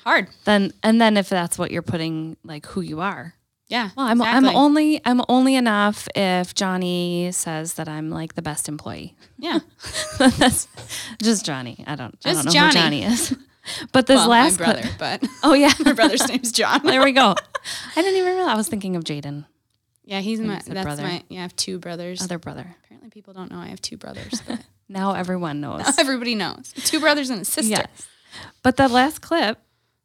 hard, 0.03 0.27
Then 0.45 0.71
and 0.83 1.01
then 1.01 1.17
if 1.17 1.27
that's 1.29 1.57
what 1.57 1.71
you're 1.71 1.81
putting 1.81 2.37
like 2.43 2.65
who 2.67 2.81
you 2.81 3.01
are. 3.01 3.33
yeah. 3.67 3.89
Well, 3.95 4.05
I'm 4.07 4.21
I'm 4.21 4.45
only 4.45 5.01
I'm 5.05 5.21
only 5.29 5.55
enough 5.55 6.07
if 6.15 6.53
Johnny 6.55 7.29
says 7.33 7.73
that 7.75 7.87
I'm 7.89 8.09
like 8.09 8.35
the 8.35 8.41
best 8.41 8.67
employee. 8.69 9.15
yeah. 9.37 9.59
That's 10.17 10.67
just 11.21 11.45
Johnny. 11.45 11.83
I 11.87 11.95
don't. 11.95 12.15
I 12.25 12.31
Just 12.33 12.43
don't 12.43 12.45
know 12.45 12.51
Johnny. 12.51 12.67
who 12.67 12.81
Johnny 12.81 13.03
is. 13.05 13.35
But 13.91 14.07
this 14.07 14.17
Well, 14.17 14.29
last 14.29 14.59
my 14.59 14.65
brother, 14.65 14.81
clip- 14.81 14.97
but 14.97 15.23
oh 15.43 15.53
yeah, 15.53 15.71
my 15.85 15.93
brother's 15.93 16.27
name's 16.27 16.51
John. 16.51 16.81
there 16.83 17.03
we 17.03 17.11
go. 17.11 17.35
I 17.95 18.01
didn't 18.01 18.15
even 18.19 18.35
realize. 18.35 18.53
I 18.53 18.55
was 18.57 18.67
thinking 18.67 18.95
of 18.95 19.03
Jaden, 19.03 19.45
yeah, 20.03 20.19
he's 20.19 20.39
my 20.39 20.61
that's 20.65 20.83
brother. 20.83 21.03
my 21.03 21.23
yeah. 21.29 21.39
I 21.39 21.41
have 21.43 21.55
two 21.55 21.79
brothers. 21.79 22.21
other 22.21 22.37
brother. 22.39 22.75
Apparently, 22.85 23.09
people 23.09 23.33
don't 23.33 23.51
know 23.51 23.59
I 23.59 23.67
have 23.67 23.81
two 23.81 23.97
brothers, 23.97 24.41
but 24.47 24.59
Now 24.89 25.13
everyone 25.13 25.61
knows. 25.61 25.97
everybody 25.97 26.35
knows. 26.35 26.73
Two 26.75 26.99
brothers 26.99 27.29
and 27.29 27.41
a 27.41 27.45
sister. 27.45 27.69
yes. 27.69 28.07
But 28.63 28.77
the 28.77 28.87
last 28.87 29.21
clip 29.21 29.57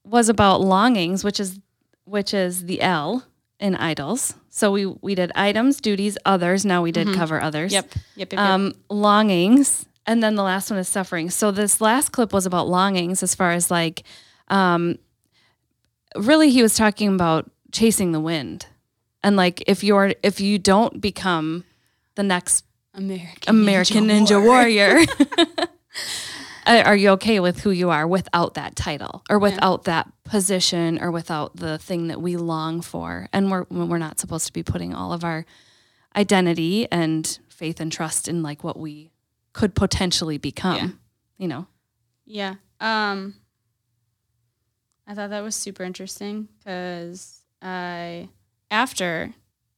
was 0.04 0.28
about 0.28 0.60
longings, 0.60 1.24
which 1.24 1.40
is 1.40 1.58
which 2.04 2.32
is 2.34 2.66
the 2.66 2.80
L 2.82 3.24
in 3.58 3.74
idols. 3.74 4.34
So 4.50 4.70
we 4.72 4.86
we 4.86 5.14
did 5.14 5.32
items, 5.34 5.80
duties, 5.80 6.16
others. 6.24 6.64
Now 6.64 6.82
we 6.82 6.92
did 6.92 7.12
cover 7.14 7.40
others. 7.40 7.72
Yep. 7.72 7.86
Yep. 7.94 8.04
Yep. 8.16 8.32
yep. 8.32 8.40
um, 8.40 8.72
longings, 8.88 9.86
and 10.06 10.22
then 10.22 10.36
the 10.36 10.42
last 10.42 10.70
one 10.70 10.78
is 10.78 10.88
suffering. 10.88 11.30
So 11.30 11.50
this 11.50 11.80
last 11.80 12.10
clip 12.12 12.32
was 12.32 12.46
about 12.46 12.68
longings, 12.68 13.22
as 13.22 13.34
far 13.34 13.52
as 13.52 13.70
like, 13.70 14.04
um, 14.48 14.98
really, 16.16 16.50
he 16.50 16.62
was 16.62 16.76
talking 16.76 17.12
about 17.14 17.50
chasing 17.72 18.12
the 18.12 18.20
wind, 18.20 18.66
And 19.22 19.36
like 19.36 19.62
if 19.66 19.82
you're 19.82 20.14
if 20.22 20.40
you 20.40 20.58
don't 20.58 21.00
become 21.00 21.64
the 22.14 22.22
next 22.22 22.64
American 22.94 23.42
American 23.48 24.06
Ninja, 24.06 24.42
Warrior, 24.42 25.00
uh, 26.66 26.82
are 26.86 26.96
you 26.96 27.10
okay 27.10 27.40
with 27.40 27.60
who 27.60 27.70
you 27.70 27.90
are 27.90 28.06
without 28.06 28.54
that 28.54 28.76
title 28.76 29.24
or 29.28 29.38
without 29.38 29.84
that 29.84 30.10
position 30.24 30.98
or 31.02 31.10
without 31.10 31.56
the 31.56 31.76
thing 31.78 32.06
that 32.06 32.22
we 32.22 32.36
long 32.36 32.80
for? 32.80 33.28
And 33.32 33.50
we're 33.50 33.66
we're 33.68 33.98
not 33.98 34.20
supposed 34.20 34.46
to 34.46 34.52
be 34.52 34.62
putting 34.62 34.94
all 34.94 35.12
of 35.12 35.24
our 35.24 35.44
identity 36.14 36.86
and 36.90 37.38
faith 37.48 37.80
and 37.80 37.90
trust 37.92 38.28
in 38.28 38.42
like 38.42 38.64
what 38.64 38.78
we 38.78 39.10
could 39.56 39.74
potentially 39.74 40.36
become. 40.36 40.76
Yeah. 40.76 40.88
You 41.38 41.48
know. 41.48 41.66
Yeah. 42.26 42.54
Um, 42.78 43.34
I 45.06 45.14
thought 45.14 45.30
that 45.30 45.42
was 45.42 45.56
super 45.56 45.82
interesting 45.82 46.48
because 46.58 47.40
I, 47.62 48.28
after 48.70 49.32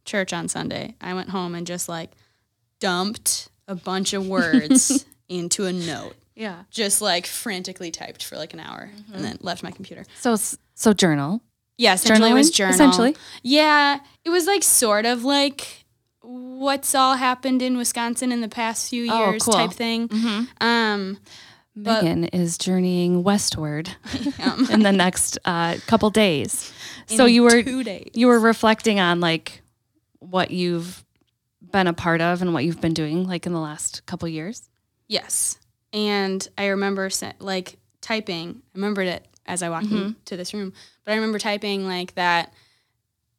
church 0.05 0.33
on 0.33 0.49
Sunday, 0.49 0.97
I 1.01 1.15
went 1.15 1.31
home 1.31 1.55
and 1.55 1.65
just 1.65 1.89
like 1.89 2.11
dumped 2.81 3.51
a 3.69 3.77
bunch 3.77 4.15
of 4.15 4.27
words 4.27 5.07
into 5.29 5.67
a 5.67 5.73
note. 5.73 6.17
Yeah. 6.35 6.65
Just 6.71 7.01
like 7.01 7.27
frantically 7.27 7.93
typed 7.93 8.25
for 8.25 8.37
like 8.37 8.53
an 8.55 8.61
hour 8.61 8.91
and 9.13 9.25
then 9.25 9.39
left 9.43 9.63
my 9.63 9.71
computer. 9.71 10.05
So 10.19 10.35
so 10.75 10.93
journal. 10.93 11.41
Yeah, 11.77 11.95
essentially 11.95 12.31
it 12.31 12.35
was 12.35 12.51
journal. 12.51 12.75
essentially? 12.75 13.17
Yeah, 13.45 14.01
it 14.25 14.31
was 14.31 14.49
like 14.49 14.65
sort 14.65 15.07
of 15.07 15.23
like 15.23 15.85
what's 16.59 16.95
all 16.95 17.17
happened 17.17 17.63
in 17.63 17.77
Wisconsin 17.77 18.33
in 18.33 18.41
the 18.41 18.49
past 18.49 18.91
few 18.91 19.11
Oh, 19.11 19.31
years 19.31 19.43
cool. 19.43 19.55
type 19.55 19.73
thing. 19.73 20.09
Um, 20.61 21.19
But- 21.77 22.03
Megan 22.03 22.25
is 22.25 22.59
journeying 22.59 23.23
westward 23.23 23.89
in 24.71 24.83
the 24.83 24.93
next 24.93 25.39
uh, 25.45 25.77
couple 25.87 26.11
days. 26.11 26.73
So 27.07 27.25
you 27.27 27.43
were 27.45 27.57
you 27.57 28.27
were 28.27 28.41
reflecting 28.41 28.99
on 29.01 29.21
like 29.21 29.63
what 30.19 30.51
you've 30.51 31.05
been 31.71 31.87
a 31.87 31.93
part 31.93 32.21
of 32.21 32.43
and 32.43 32.53
what 32.53 32.65
you've 32.65 32.81
been 32.81 32.95
doing 32.95 33.27
like 33.29 33.47
in 33.47 33.53
the 33.53 33.61
last 33.61 34.05
couple 34.07 34.27
years. 34.29 34.69
Yes. 35.07 35.59
And 35.93 36.47
I 36.59 36.67
remember 36.67 37.09
like 37.39 37.79
typing, 38.01 38.63
I 38.75 38.79
remembered 38.79 39.07
it 39.07 39.27
as 39.47 39.63
I 39.63 39.69
walked 39.71 39.87
Mm-hmm. 39.87 40.07
into 40.19 40.37
this 40.37 40.53
room, 40.53 40.73
but 41.05 41.13
I 41.13 41.15
remember 41.15 41.39
typing 41.39 41.87
like 41.87 42.15
that, 42.17 42.53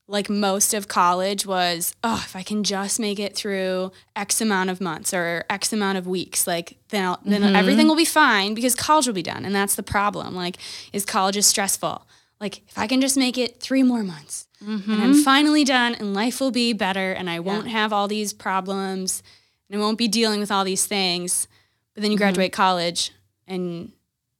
like 0.09 0.27
most 0.29 0.73
of 0.73 0.87
college 0.87 1.45
was, 1.45 1.93
oh, 2.03 2.21
if 2.25 2.35
I 2.35 2.41
can 2.41 2.63
just 2.63 2.99
make 2.99 3.19
it 3.19 3.35
through 3.35 3.91
X 4.15 4.41
amount 4.41 4.71
of 4.71 4.81
months 4.81 5.13
or 5.13 5.45
X 5.49 5.71
amount 5.71 5.97
of 5.99 6.07
weeks, 6.07 6.47
like 6.47 6.77
then, 6.89 7.05
I'll, 7.05 7.19
then 7.23 7.43
Mm-hmm. 7.43 7.55
everything 7.55 7.87
will 7.87 7.95
be 7.95 8.05
fine 8.05 8.53
because 8.55 8.73
college 8.73 9.05
will 9.05 9.13
be 9.13 9.21
done. 9.21 9.45
And 9.45 9.53
that's 9.53 9.75
the 9.75 9.83
problem. 9.83 10.35
Like, 10.35 10.57
is 10.91 11.05
college 11.05 11.37
is 11.37 11.45
stressful. 11.45 12.07
Like, 12.41 12.63
if 12.67 12.77
I 12.77 12.87
can 12.87 13.01
just 13.01 13.17
make 13.17 13.37
it 13.37 13.59
three 13.59 13.83
more 13.83 14.01
months 14.03 14.47
and 14.59 14.81
Mm-hmm. 14.81 14.99
I'm 15.01 15.13
finally 15.13 15.63
done 15.63 15.93
and 15.95 16.13
life 16.15 16.41
will 16.41 16.51
be 16.51 16.73
better 16.73 17.11
and 17.13 17.29
I 17.29 17.39
won't 17.39 17.67
have 17.67 17.93
all 17.93 18.07
these 18.07 18.33
problems 18.33 19.21
and 19.69 19.79
I 19.79 19.83
won't 19.83 19.97
be 19.99 20.07
dealing 20.07 20.39
with 20.39 20.51
all 20.51 20.63
these 20.65 20.85
things. 20.87 21.47
But 21.93 22.01
then 22.01 22.11
you 22.11 22.17
Mm-hmm. 22.17 22.23
graduate 22.23 22.51
college 22.51 23.11
and 23.47 23.91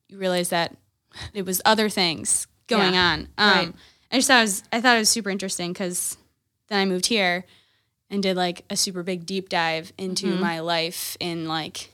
you 0.07 0.17
realize 0.17 0.49
that 0.49 0.75
it 1.33 1.45
was 1.45 1.61
other 1.63 1.89
things 1.89 2.47
going 2.67 2.95
Yeah. 2.95 3.03
on. 3.13 3.19
Um, 3.37 3.49
Right. 3.51 3.73
I 4.11 4.15
just 4.17 4.27
thought 4.27 4.39
it 4.39 4.43
was, 4.43 4.63
I 4.71 4.81
thought 4.81 4.95
it 4.95 4.99
was 4.99 5.09
super 5.09 5.29
interesting 5.29 5.71
because 5.73 6.17
then 6.67 6.79
I 6.79 6.85
moved 6.85 7.05
here 7.07 7.45
and 8.09 8.23
did 8.23 8.35
like 8.35 8.65
a 8.69 8.75
super 8.75 9.03
big 9.03 9.25
deep 9.25 9.49
dive 9.49 9.93
into 9.97 10.27
Mm-hmm. 10.27 10.41
my 10.41 10.59
life 10.61 11.15
in 11.19 11.47
like 11.47 11.91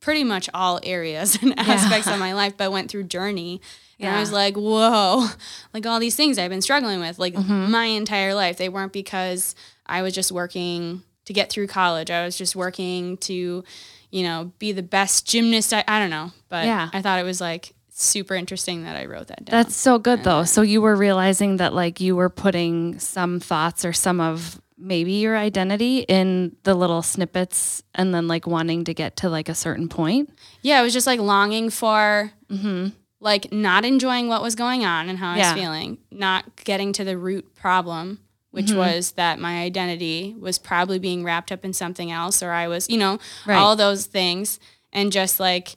pretty 0.00 0.24
much 0.24 0.48
all 0.54 0.80
areas 0.82 1.38
and 1.42 1.58
aspects 1.58 2.06
of 2.08 2.18
my 2.18 2.32
life, 2.32 2.54
but 2.56 2.72
went 2.72 2.90
through 2.90 3.04
journey. 3.04 3.60
And 4.00 4.14
I 4.14 4.20
was 4.20 4.30
like, 4.32 4.56
whoa, 4.56 5.26
like 5.74 5.84
all 5.84 5.98
these 5.98 6.14
things 6.14 6.38
I've 6.38 6.50
been 6.50 6.62
struggling 6.62 7.00
with, 7.00 7.18
like 7.18 7.34
Mm-hmm. 7.34 7.70
my 7.70 7.86
entire 7.86 8.32
life. 8.32 8.56
They 8.56 8.68
weren't 8.68 8.92
because 8.92 9.54
I 9.86 10.02
was 10.02 10.14
just 10.14 10.30
working 10.30 11.02
to 11.24 11.32
get 11.32 11.50
through 11.50 11.66
college. 11.66 12.08
I 12.10 12.24
was 12.24 12.38
just 12.38 12.54
working 12.56 13.16
to, 13.18 13.64
you 14.10 14.22
know, 14.22 14.52
be 14.60 14.70
the 14.72 14.84
best 14.84 15.26
gymnast. 15.26 15.74
I, 15.74 15.82
I 15.88 15.98
don't 15.98 16.10
know. 16.10 16.30
But 16.48 16.64
Yeah. 16.66 16.88
I 16.92 17.02
thought 17.02 17.18
it 17.18 17.24
was 17.24 17.40
like 17.40 17.74
super 18.02 18.34
interesting 18.34 18.84
that 18.84 18.96
I 18.96 19.06
wrote 19.06 19.26
that 19.28 19.44
down. 19.44 19.52
That's 19.62 19.74
so 19.76 19.98
good 19.98 20.24
though. 20.24 20.44
So 20.44 20.62
you 20.62 20.80
were 20.80 20.96
realizing 20.96 21.56
that 21.58 21.74
like 21.74 22.00
you 22.00 22.14
were 22.16 22.28
putting 22.30 22.98
some 22.98 23.40
thoughts 23.40 23.84
or 23.84 23.92
some 23.92 24.20
of 24.20 24.60
maybe 24.80 25.12
your 25.14 25.36
identity 25.36 25.98
in 26.08 26.54
the 26.62 26.74
little 26.74 27.02
snippets 27.02 27.82
and 27.96 28.14
then 28.14 28.28
like 28.28 28.46
wanting 28.46 28.84
to 28.84 28.94
get 28.94 29.16
to 29.16 29.28
like 29.28 29.48
a 29.48 29.54
certain 29.54 29.88
point. 29.88 30.30
yeah, 30.62 30.78
I 30.78 30.82
was 30.82 30.92
just 30.92 31.06
like 31.06 31.18
longing 31.18 31.68
for, 31.70 32.30
mm-hmm. 32.48 32.90
like, 33.18 33.50
not 33.52 33.84
enjoying 33.84 34.28
what 34.28 34.40
was 34.40 34.54
going 34.54 34.84
on 34.84 35.08
and 35.08 35.18
how 35.18 35.32
I. 35.32 35.38
Yeah. 35.38 35.52
was 35.52 35.60
feeling, 35.60 35.98
not 36.12 36.54
getting 36.64 36.92
to 36.92 37.02
the 37.02 37.18
root 37.18 37.56
problem, 37.56 38.20
which 38.52 38.66
Mm-hmm. 38.66 38.78
was 38.78 39.12
that 39.12 39.40
my 39.40 39.62
identity 39.62 40.36
was 40.38 40.58
probably 40.60 41.00
being 41.00 41.24
wrapped 41.24 41.50
up 41.50 41.64
in 41.64 41.72
something 41.72 42.12
else, 42.12 42.40
or 42.40 42.52
I 42.52 42.68
was, 42.68 42.88
you 42.88 42.98
know, 42.98 43.18
Right. 43.46 43.56
all 43.56 43.74
those 43.74 44.06
things, 44.06 44.60
and 44.92 45.10
just 45.10 45.40
like 45.40 45.74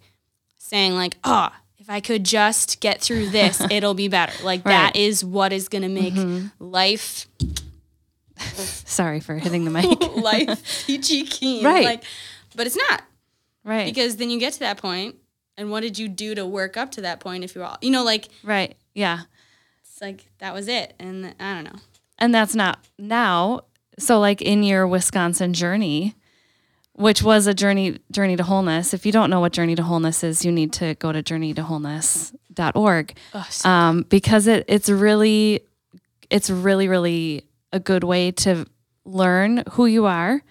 saying, 0.59 0.93
like, 0.93 1.17
oh, 1.23 1.49
I 1.91 1.99
could 1.99 2.23
just 2.23 2.79
get 2.79 3.01
through 3.01 3.29
this, 3.29 3.61
it'll 3.71 3.93
be 3.93 4.07
better. 4.07 4.31
Like, 4.43 4.63
that 4.63 4.69
Right. 4.69 4.93
Mm-hmm. 4.93 5.01
is 5.09 5.25
what 5.25 5.51
is 5.51 5.67
going 5.67 5.81
to 5.81 5.89
make 5.89 6.13
life 6.59 7.27
Sorry 8.37 9.19
for 9.19 9.35
hitting 9.35 9.65
the 9.65 9.71
mic. 9.71 9.99
life 10.15 10.85
peachy 10.87 11.23
keen. 11.25 11.63
Right. 11.65 11.83
Like, 11.85 12.03
but 12.55 12.65
it's 12.67 12.77
not. 12.77 13.03
right. 13.63 13.85
because 13.85 14.15
then 14.17 14.29
you 14.29 14.39
get 14.39 14.53
to 14.53 14.59
that 14.59 14.77
point 14.77 15.15
and 15.57 15.69
what 15.69 15.81
did 15.81 15.99
you 15.99 16.07
do 16.07 16.33
to 16.35 16.45
work 16.45 16.77
up 16.77 16.91
to 16.91 17.01
that 17.01 17.19
point 17.19 17.43
if 17.43 17.53
you're 17.55 17.63
all 17.63 17.77
you 17.81 17.91
know 17.91 18.03
like 18.03 18.29
right. 18.43 18.75
Yeah. 18.93 19.21
it's 19.83 20.01
like 20.01 20.25
that 20.39 20.53
was 20.53 20.67
it 20.67 20.93
and 20.99 21.35
i 21.39 21.53
don't 21.53 21.65
know 21.65 21.79
and 22.17 22.33
that's 22.33 22.55
not 22.55 22.79
now 22.97 23.61
so 23.99 24.19
like 24.19 24.41
in 24.41 24.63
your 24.63 24.87
wisconsin 24.87 25.53
journey 25.53 26.15
which 27.01 27.21
was 27.23 27.47
a 27.47 27.53
journey 27.53 27.99
journey 28.11 28.35
to 28.37 28.43
wholeness. 28.43 28.93
If 28.93 29.05
you 29.05 29.11
don't 29.11 29.29
know 29.29 29.39
what 29.39 29.51
journey 29.53 29.75
to 29.75 29.83
wholeness 29.83 30.23
is 30.23 30.45
you 30.45 30.51
need 30.51 30.71
to 30.73 30.93
go 30.95 31.11
to 31.11 31.21
journeytowholeness.org 31.23 33.17
um, 33.65 34.03
because 34.09 34.47
it, 34.47 34.65
it's 34.67 34.89
really 34.89 35.61
it's 36.29 36.49
really 36.49 36.87
really 36.87 37.43
a 37.73 37.79
good 37.79 38.03
way 38.03 38.31
to 38.31 38.65
learn 39.05 39.63
who 39.71 39.85
you 39.85 40.05
are 40.05 40.41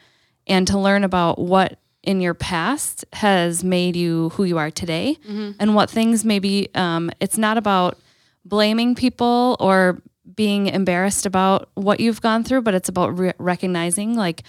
and 0.46 0.66
to 0.66 0.78
learn 0.78 1.04
about 1.04 1.38
what 1.38 1.78
in 2.02 2.20
your 2.20 2.34
past 2.34 3.04
has 3.12 3.62
made 3.62 3.94
you 3.94 4.30
who 4.30 4.44
you 4.44 4.58
are 4.58 4.70
today 4.70 5.16
and 5.60 5.74
what 5.74 5.90
things 5.90 6.24
maybe 6.24 6.68
um, 6.74 7.10
it's 7.20 7.36
not 7.38 7.56
about 7.58 7.98
blaming 8.44 8.94
people 8.94 9.56
or 9.60 10.00
being 10.34 10.66
embarrassed 10.68 11.26
about 11.26 11.68
what 11.74 12.00
you've 12.00 12.22
gone 12.22 12.42
through 12.42 12.62
but 12.62 12.74
it's 12.74 12.88
about 12.88 13.18
re- 13.18 13.32
recognizing 13.38 14.16
like 14.16 14.42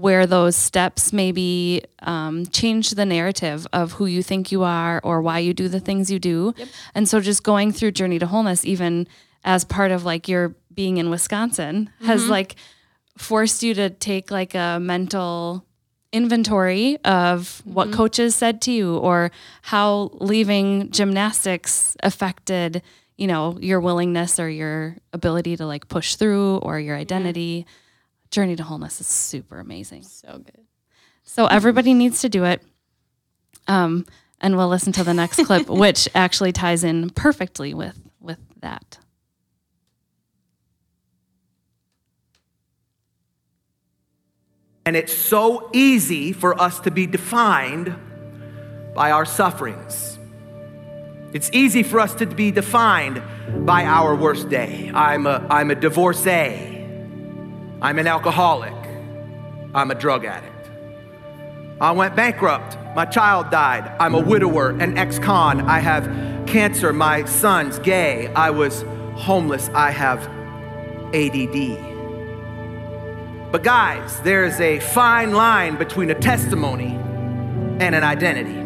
where 0.00 0.26
those 0.26 0.54
steps 0.54 1.12
maybe 1.12 1.82
um, 2.02 2.46
change 2.46 2.90
the 2.90 3.04
narrative 3.04 3.66
of 3.72 3.92
who 3.92 4.06
you 4.06 4.22
think 4.22 4.52
you 4.52 4.62
are 4.62 5.00
or 5.02 5.20
why 5.20 5.38
you 5.40 5.52
do 5.52 5.68
the 5.68 5.80
things 5.80 6.10
you 6.10 6.18
do. 6.18 6.54
And 6.94 7.08
so 7.08 7.20
just 7.20 7.42
going 7.42 7.72
through 7.72 7.92
journey 7.92 8.18
to 8.20 8.26
wholeness 8.26 8.64
even 8.64 9.08
as 9.44 9.64
part 9.64 9.90
of 9.90 10.04
like 10.04 10.28
your 10.28 10.54
being 10.72 10.98
in 10.98 11.10
wisconsin 11.10 11.90
has 12.04 12.28
like 12.28 12.54
forced 13.16 13.62
you 13.64 13.74
to 13.74 13.90
take 13.90 14.30
like 14.30 14.54
a 14.54 14.78
mental 14.80 15.64
inventory 16.12 16.96
of 17.04 17.60
what 17.64 17.92
coaches 17.92 18.34
said 18.34 18.62
to 18.62 18.70
you 18.70 18.96
or 18.98 19.30
how 19.62 20.10
leaving 20.14 20.90
gymnastics 20.90 21.96
affected 22.02 22.80
you 23.16 23.26
know 23.26 23.58
your 23.60 23.80
willingness 23.80 24.38
or 24.38 24.48
your 24.48 24.96
ability 25.12 25.56
to 25.56 25.66
like 25.66 25.88
push 25.88 26.14
through 26.14 26.58
or 26.58 26.78
your 26.78 26.96
identity 26.96 27.66
journey 28.30 28.56
to 28.56 28.62
wholeness 28.62 29.00
is 29.00 29.06
super 29.06 29.58
amazing 29.58 30.02
so 30.02 30.38
good 30.38 30.64
so 31.22 31.46
everybody 31.46 31.94
needs 31.94 32.20
to 32.20 32.28
do 32.28 32.44
it 32.44 32.62
um, 33.66 34.06
and 34.40 34.56
we'll 34.56 34.68
listen 34.68 34.92
to 34.92 35.04
the 35.04 35.14
next 35.14 35.44
clip 35.44 35.68
which 35.68 36.08
actually 36.14 36.52
ties 36.52 36.84
in 36.84 37.10
perfectly 37.10 37.74
with 37.74 37.98
with 38.20 38.38
that 38.60 38.98
And 44.88 44.96
it's 44.96 45.14
so 45.14 45.68
easy 45.74 46.32
for 46.32 46.58
us 46.58 46.80
to 46.80 46.90
be 46.90 47.06
defined 47.06 47.94
by 48.94 49.10
our 49.10 49.26
sufferings. 49.26 50.18
It's 51.34 51.50
easy 51.52 51.82
for 51.82 52.00
us 52.00 52.14
to 52.14 52.26
be 52.26 52.50
defined 52.50 53.22
by 53.66 53.84
our 53.84 54.16
worst 54.16 54.48
day. 54.48 54.90
I'm 54.94 55.26
a, 55.26 55.46
I'm 55.50 55.70
a 55.70 55.74
divorcee. 55.74 56.77
I'm 57.80 57.98
an 58.00 58.08
alcoholic. 58.08 58.74
I'm 59.72 59.90
a 59.92 59.94
drug 59.94 60.24
addict. 60.24 60.70
I 61.80 61.92
went 61.92 62.16
bankrupt. 62.16 62.76
My 62.96 63.04
child 63.04 63.50
died. 63.50 63.94
I'm 64.00 64.16
a 64.16 64.20
widower, 64.20 64.70
an 64.70 64.98
ex 64.98 65.20
con. 65.20 65.60
I 65.60 65.78
have 65.78 66.04
cancer. 66.48 66.92
My 66.92 67.24
son's 67.24 67.78
gay. 67.78 68.26
I 68.34 68.50
was 68.50 68.82
homeless. 69.14 69.68
I 69.74 69.92
have 69.92 70.26
ADD. 71.14 71.78
But, 73.52 73.62
guys, 73.62 74.20
there's 74.22 74.60
a 74.60 74.80
fine 74.80 75.32
line 75.32 75.76
between 75.76 76.10
a 76.10 76.16
testimony 76.16 76.96
and 77.78 77.94
an 77.94 78.02
identity. 78.02 78.58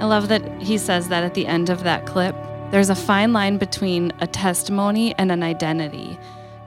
I 0.00 0.06
love 0.06 0.28
that 0.28 0.62
he 0.62 0.78
says 0.78 1.08
that 1.08 1.24
at 1.24 1.34
the 1.34 1.46
end 1.46 1.68
of 1.68 1.84
that 1.84 2.06
clip. 2.06 2.34
There's 2.72 2.88
a 2.88 2.94
fine 2.94 3.34
line 3.34 3.58
between 3.58 4.12
a 4.20 4.26
testimony 4.26 5.14
and 5.18 5.30
an 5.30 5.42
identity. 5.42 6.18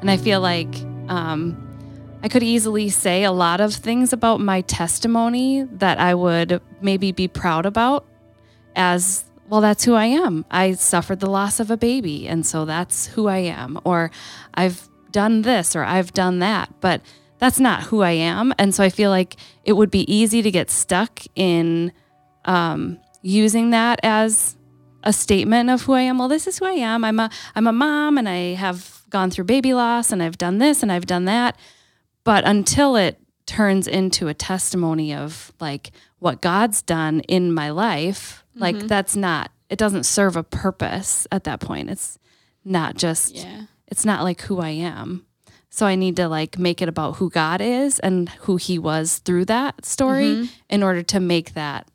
And 0.01 0.11
I 0.11 0.17
feel 0.17 0.39
like 0.39 0.73
um, 1.09 1.57
I 2.21 2.29
could 2.29 2.43
easily 2.43 2.89
say 2.89 3.23
a 3.23 3.31
lot 3.31 3.59
of 3.59 3.73
things 3.73 4.13
about 4.13 4.39
my 4.39 4.61
testimony 4.61 5.63
that 5.63 5.99
I 5.99 6.13
would 6.13 6.61
maybe 6.79 7.11
be 7.11 7.27
proud 7.27 7.65
about 7.65 8.05
as 8.75 9.25
well, 9.47 9.61
that's 9.61 9.83
who 9.83 9.93
I 9.93 10.05
am. 10.05 10.45
I 10.49 10.73
suffered 10.73 11.19
the 11.19 11.29
loss 11.29 11.59
of 11.59 11.69
a 11.69 11.77
baby, 11.77 12.27
and 12.27 12.45
so 12.45 12.65
that's 12.65 13.07
who 13.07 13.27
I 13.27 13.37
am. 13.37 13.79
Or 13.83 14.09
I've 14.53 14.87
done 15.11 15.43
this 15.43 15.75
or 15.75 15.83
I've 15.83 16.13
done 16.13 16.39
that. 16.39 16.69
But 16.81 17.01
that's 17.37 17.59
not 17.59 17.83
who 17.83 18.01
I 18.01 18.11
am. 18.11 18.53
And 18.57 18.73
so 18.73 18.83
I 18.83 18.89
feel 18.89 19.09
like 19.09 19.37
it 19.63 19.73
would 19.73 19.91
be 19.91 20.11
easy 20.13 20.41
to 20.41 20.51
get 20.51 20.69
stuck 20.69 21.21
in 21.35 21.91
um, 22.45 22.99
using 23.21 23.69
that 23.71 23.99
as 24.03 24.55
a 25.05 25.13
statement 25.13 25.69
of 25.69 25.83
who 25.83 25.93
I 25.93 26.01
am. 26.01 26.17
Well, 26.17 26.27
this 26.27 26.47
is 26.47 26.57
who 26.59 26.65
I 26.65 26.71
am. 26.71 27.03
I'm 27.03 27.19
a 27.19 27.29
I'm 27.55 27.67
a 27.67 27.71
mom 27.71 28.17
and 28.17 28.27
I 28.27 28.55
have 28.55 29.03
gone 29.09 29.29
through 29.31 29.45
baby 29.45 29.73
loss 29.73 30.11
and 30.11 30.21
I've 30.21 30.37
done 30.37 30.57
this 30.57 30.83
and 30.83 30.91
I've 30.91 31.05
done 31.05 31.25
that. 31.25 31.57
But 32.23 32.43
until 32.45 32.95
it 32.95 33.19
turns 33.45 33.87
into 33.87 34.27
a 34.27 34.33
testimony 34.33 35.13
of 35.13 35.53
like 35.59 35.91
what 36.19 36.41
God's 36.41 36.81
done 36.81 37.19
in 37.21 37.53
my 37.53 37.69
life, 37.69 38.43
mm-hmm. 38.51 38.61
like 38.61 38.79
that's 38.79 39.15
not 39.15 39.51
it 39.69 39.77
doesn't 39.77 40.03
serve 40.03 40.35
a 40.35 40.43
purpose 40.43 41.27
at 41.31 41.43
that 41.45 41.59
point. 41.59 41.89
It's 41.89 42.17
not 42.63 42.95
just 42.95 43.35
yeah. 43.35 43.63
it's 43.87 44.05
not 44.05 44.23
like 44.23 44.41
who 44.41 44.59
I 44.59 44.69
am. 44.69 45.25
So 45.69 45.85
I 45.85 45.95
need 45.95 46.15
to 46.15 46.29
like 46.29 46.57
make 46.57 46.81
it 46.81 46.87
about 46.89 47.17
who 47.17 47.29
God 47.29 47.59
is 47.61 47.99
and 47.99 48.29
who 48.29 48.55
he 48.55 48.79
was 48.79 49.19
through 49.19 49.45
that 49.45 49.85
story 49.85 50.23
mm-hmm. 50.25 50.45
in 50.69 50.83
order 50.83 51.03
to 51.03 51.19
make 51.19 51.53
that 51.53 51.89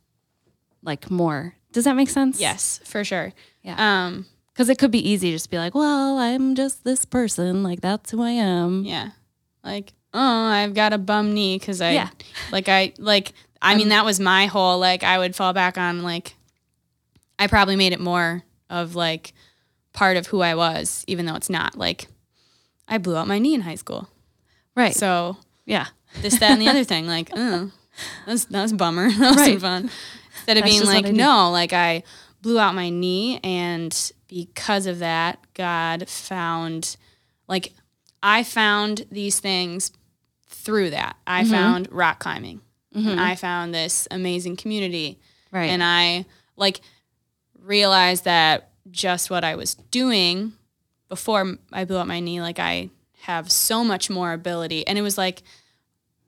like 0.82 1.11
more. 1.11 1.54
Does 1.73 1.85
that 1.85 1.95
make 1.97 2.09
sense? 2.09 2.41
Yes, 2.41 2.81
for 2.85 3.05
sure. 3.05 3.33
Yeah. 3.62 3.77
Um 3.79 4.27
cuz 4.55 4.68
it 4.68 4.79
could 4.79 4.91
be 4.91 5.09
easy 5.09 5.33
just 5.33 5.51
be 5.51 5.59
like, 5.59 5.75
"Well, 5.75 6.18
I'm 6.18 6.55
just 6.55 6.85
this 6.85 7.05
person, 7.05 7.62
like 7.62 7.81
that's 7.81 8.11
who 8.11 8.23
I 8.23 8.31
am." 8.31 8.85
Yeah. 8.85 9.11
Like, 9.62 9.93
"Oh, 10.12 10.47
I've 10.47 10.75
got 10.75 10.93
a 10.93 10.99
bum 10.99 11.33
knee 11.35 11.59
cuz 11.59 11.81
I 11.81 11.93
yeah. 11.93 12.11
like 12.51 12.68
I 12.68 12.93
like 12.99 13.33
I 13.62 13.77
mean 13.77 13.91
that 13.91 14.05
was 14.05 14.18
my 14.18 14.47
whole 14.47 14.79
like 14.79 15.03
I 15.05 15.18
would 15.18 15.37
fall 15.37 15.53
back 15.53 15.79
on 15.79 16.03
like 16.03 16.35
I 17.39 17.47
probably 17.47 17.77
made 17.77 17.93
it 17.93 18.01
more 18.01 18.43
of 18.68 18.95
like 18.95 19.33
part 19.93 20.16
of 20.16 20.29
who 20.29 20.41
I 20.41 20.55
was 20.55 21.05
even 21.07 21.27
though 21.27 21.37
it's 21.37 21.51
not. 21.51 21.77
Like 21.77 22.09
I 22.89 22.99
blew 22.99 23.16
out 23.16 23.29
my 23.29 23.39
knee 23.39 23.55
in 23.55 23.62
high 23.62 23.77
school. 23.77 24.09
Right. 24.75 24.95
So, 24.95 25.37
yeah. 25.64 25.87
This 26.23 26.39
that 26.39 26.51
and 26.51 26.61
the 26.61 26.68
other 26.68 26.85
thing 26.93 27.07
like, 27.07 27.31
oh, 27.35 27.71
that 28.27 28.33
was, 28.33 28.45
that 28.47 28.62
was 28.62 28.73
bummer. 28.73 29.11
That 29.11 29.37
was 29.37 29.37
right. 29.37 29.61
fun 29.61 29.91
instead 30.51 30.59
of 30.59 30.64
being 30.64 30.84
like, 30.84 31.12
no, 31.12 31.51
like 31.51 31.72
I 31.72 32.03
blew 32.42 32.59
out 32.59 32.74
my 32.74 32.90
knee, 32.90 33.40
and 33.44 34.12
because 34.28 34.86
of 34.86 35.01
that, 35.01 35.38
God 35.55 36.09
found, 36.09 36.96
like, 37.48 37.72
I 38.22 38.42
found 38.42 39.07
these 39.11 39.40
things 39.40 39.92
through 40.48 40.90
that. 40.90 41.16
I 41.26 41.42
mm-hmm. 41.42 41.53
found 41.53 41.88
rock 41.92 42.20
climbing. 42.20 42.61
Mm-hmm. 42.94 43.18
I 43.18 43.36
found 43.36 43.74
this 43.74 44.09
amazing 44.11 44.57
community. 44.57 45.18
Right. 45.53 45.70
And 45.70 45.82
I, 45.82 46.26
like, 46.57 46.80
realized 47.59 48.24
that 48.24 48.70
just 48.90 49.30
what 49.30 49.44
I 49.44 49.57
was 49.57 49.74
doing 49.74 50.53
before 51.09 51.57
I 51.72 51.84
blew 51.84 51.98
out 51.98 52.07
my 52.07 52.20
knee, 52.20 52.40
like, 52.40 52.59
I 52.59 52.90
have 53.22 53.51
so 53.51 53.84
much 53.84 54.09
more 54.09 54.32
ability. 54.32 54.86
And 54.86 54.98
it 54.98 55.03
was 55.03 55.18
like 55.18 55.42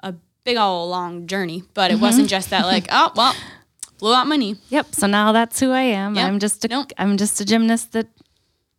a 0.01 0.15
big 0.45 0.57
old 0.57 0.91
long 0.91 1.27
journey, 1.27 1.63
but 1.75 1.91
it 1.91 1.95
mm-hmm. 1.95 2.03
wasn't 2.03 2.29
just 2.29 2.51
that, 2.51 2.67
like, 2.67 2.87
oh, 2.91 3.13
well, 3.17 3.35
blew 3.99 4.15
out 4.15 4.27
my 4.27 4.37
knee. 4.37 4.57
Yep. 4.69 4.95
So 4.95 5.07
now 5.07 5.33
that's 5.33 5.61
who 5.61 5.71
I 5.71 5.83
am. 5.83 6.15
Yep. 6.15 6.27
I'm 6.27 6.39
just 6.39 6.65
a 6.65 6.69
nope. 6.69 6.93
I'm 6.99 7.17
just 7.17 7.41
a 7.41 7.45
gymnast 7.45 7.93
that 7.93 8.09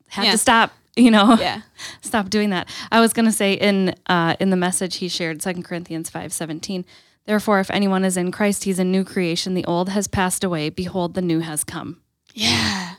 had 0.08 0.26
yeah. 0.26 0.32
to 0.32 0.38
stop. 0.38 0.72
You 0.96 1.10
know, 1.10 1.38
yeah, 1.40 1.62
stop 2.02 2.30
doing 2.30 2.52
that. 2.52 2.70
I 2.92 3.00
was 3.00 3.14
gonna 3.14 3.32
say 3.32 3.54
in 3.54 3.96
uh, 4.08 4.36
in 4.40 4.52
the 4.52 4.56
message 4.56 4.98
he 4.98 5.08
shared, 5.08 5.42
Second 5.42 5.64
Corinthians 5.64 6.10
five 6.10 6.32
seventeen. 6.32 6.86
Therefore, 7.26 7.60
if 7.60 7.72
anyone 7.72 8.04
is 8.04 8.18
in 8.18 8.32
Christ, 8.32 8.66
he's 8.66 8.80
a 8.80 8.84
new 8.84 9.04
creation. 9.04 9.54
The 9.54 9.66
old 9.66 9.90
has 9.90 10.08
passed 10.08 10.44
away. 10.44 10.70
Behold, 10.70 11.14
the 11.14 11.22
new 11.22 11.40
has 11.40 11.64
come. 11.64 12.02
Yeah. 12.34 12.96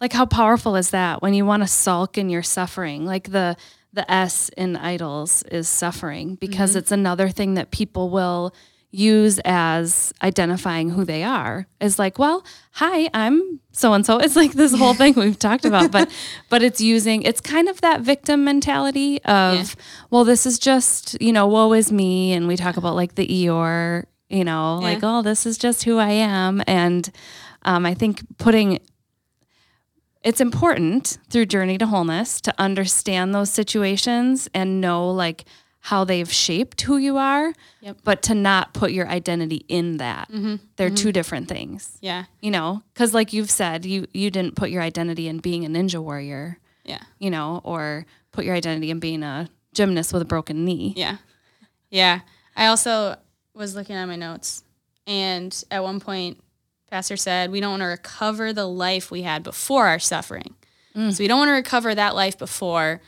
Like 0.00 0.12
how 0.12 0.26
powerful 0.26 0.76
is 0.76 0.90
that 0.90 1.22
when 1.22 1.34
you 1.34 1.44
want 1.44 1.62
to 1.62 1.66
sulk 1.66 2.18
in 2.18 2.30
your 2.30 2.42
suffering? 2.42 3.06
Like 3.06 3.30
the 3.30 3.56
the 3.92 4.10
S 4.10 4.50
in 4.50 4.76
idols 4.76 5.42
is 5.44 5.68
suffering 5.68 6.34
because 6.36 6.70
mm-hmm. 6.70 6.78
it's 6.78 6.92
another 6.92 7.30
thing 7.30 7.54
that 7.54 7.70
people 7.70 8.10
will 8.10 8.54
use 8.90 9.38
as 9.44 10.14
identifying 10.22 10.90
who 10.90 11.04
they 11.04 11.22
are 11.22 11.66
is 11.78 11.98
like 11.98 12.18
well 12.18 12.42
hi 12.72 13.10
i'm 13.12 13.60
so 13.70 13.92
and 13.92 14.06
so 14.06 14.18
it's 14.18 14.34
like 14.34 14.52
this 14.52 14.74
whole 14.74 14.94
thing 14.94 15.12
we've 15.14 15.38
talked 15.38 15.66
about 15.66 15.90
but 15.90 16.10
but 16.48 16.62
it's 16.62 16.80
using 16.80 17.22
it's 17.22 17.40
kind 17.40 17.68
of 17.68 17.80
that 17.82 18.00
victim 18.00 18.44
mentality 18.44 19.22
of 19.24 19.56
yeah. 19.56 19.64
well 20.10 20.24
this 20.24 20.46
is 20.46 20.58
just 20.58 21.20
you 21.20 21.32
know 21.32 21.46
woe 21.46 21.72
is 21.74 21.92
me 21.92 22.32
and 22.32 22.48
we 22.48 22.56
talk 22.56 22.78
about 22.78 22.94
like 22.94 23.14
the 23.14 23.26
eeyore 23.26 24.04
you 24.30 24.42
know 24.42 24.78
yeah. 24.80 24.88
like 24.88 25.00
oh 25.02 25.20
this 25.20 25.44
is 25.44 25.58
just 25.58 25.84
who 25.84 25.98
i 25.98 26.10
am 26.10 26.62
and 26.66 27.10
um, 27.64 27.84
i 27.84 27.92
think 27.92 28.22
putting 28.38 28.78
it's 30.22 30.40
important 30.40 31.18
through 31.28 31.44
journey 31.44 31.76
to 31.76 31.86
wholeness 31.86 32.40
to 32.40 32.54
understand 32.58 33.34
those 33.34 33.50
situations 33.50 34.48
and 34.54 34.80
know 34.80 35.10
like 35.10 35.44
how 35.80 36.04
they've 36.04 36.30
shaped 36.30 36.82
who 36.82 36.96
you 36.96 37.16
are, 37.16 37.52
yep. 37.80 37.98
but 38.04 38.22
to 38.22 38.34
not 38.34 38.74
put 38.74 38.92
your 38.92 39.08
identity 39.08 39.64
in 39.68 39.98
that. 39.98 40.28
Mm-hmm. 40.30 40.56
They're 40.76 40.88
mm-hmm. 40.88 40.96
two 40.96 41.12
different 41.12 41.48
things. 41.48 41.96
Yeah. 42.00 42.24
You 42.40 42.50
know, 42.50 42.82
cuz 42.94 43.14
like 43.14 43.32
you've 43.32 43.50
said, 43.50 43.84
you 43.84 44.06
you 44.12 44.30
didn't 44.30 44.56
put 44.56 44.70
your 44.70 44.82
identity 44.82 45.28
in 45.28 45.38
being 45.38 45.64
a 45.64 45.68
ninja 45.68 46.02
warrior. 46.02 46.58
Yeah. 46.84 47.02
You 47.18 47.30
know, 47.30 47.60
or 47.64 48.06
put 48.32 48.44
your 48.44 48.54
identity 48.54 48.90
in 48.90 48.98
being 48.98 49.22
a 49.22 49.48
gymnast 49.72 50.12
with 50.12 50.22
a 50.22 50.26
broken 50.26 50.64
knee. 50.64 50.94
Yeah. 50.96 51.18
Yeah. 51.90 52.20
I 52.56 52.66
also 52.66 53.16
was 53.54 53.74
looking 53.74 53.96
at 53.96 54.06
my 54.06 54.16
notes 54.16 54.64
and 55.06 55.64
at 55.70 55.82
one 55.82 56.00
point 56.00 56.42
pastor 56.90 57.16
said, 57.16 57.50
"We 57.50 57.60
don't 57.60 57.70
want 57.70 57.82
to 57.82 57.86
recover 57.86 58.52
the 58.52 58.66
life 58.66 59.10
we 59.10 59.22
had 59.22 59.42
before 59.42 59.86
our 59.86 59.98
suffering." 59.98 60.54
Mm. 60.96 61.12
So 61.12 61.22
we 61.22 61.28
don't 61.28 61.38
want 61.38 61.50
to 61.50 61.52
recover 61.52 61.94
that 61.94 62.14
life 62.14 62.38
before. 62.38 63.00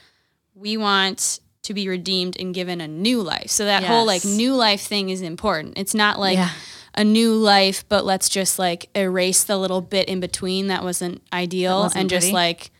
We 0.54 0.76
want 0.76 1.40
to 1.62 1.74
be 1.74 1.88
redeemed 1.88 2.36
and 2.38 2.54
given 2.54 2.80
a 2.80 2.88
new 2.88 3.22
life. 3.22 3.50
So 3.50 3.64
that 3.64 3.82
yes. 3.82 3.88
whole 3.88 4.06
like 4.06 4.24
new 4.24 4.54
life 4.54 4.82
thing 4.82 5.10
is 5.10 5.20
important. 5.20 5.74
It's 5.76 5.94
not 5.94 6.18
like 6.18 6.38
yeah. 6.38 6.50
a 6.94 7.04
new 7.04 7.34
life, 7.34 7.84
but 7.88 8.04
let's 8.04 8.28
just 8.28 8.58
like 8.58 8.88
erase 8.94 9.44
the 9.44 9.56
little 9.56 9.80
bit 9.80 10.08
in 10.08 10.20
between 10.20 10.68
that 10.68 10.82
wasn't 10.82 11.22
ideal 11.32 11.78
that 11.78 11.84
wasn't 11.84 12.00
and 12.00 12.10
pretty. 12.10 12.26
just 12.26 12.32
like 12.32 12.70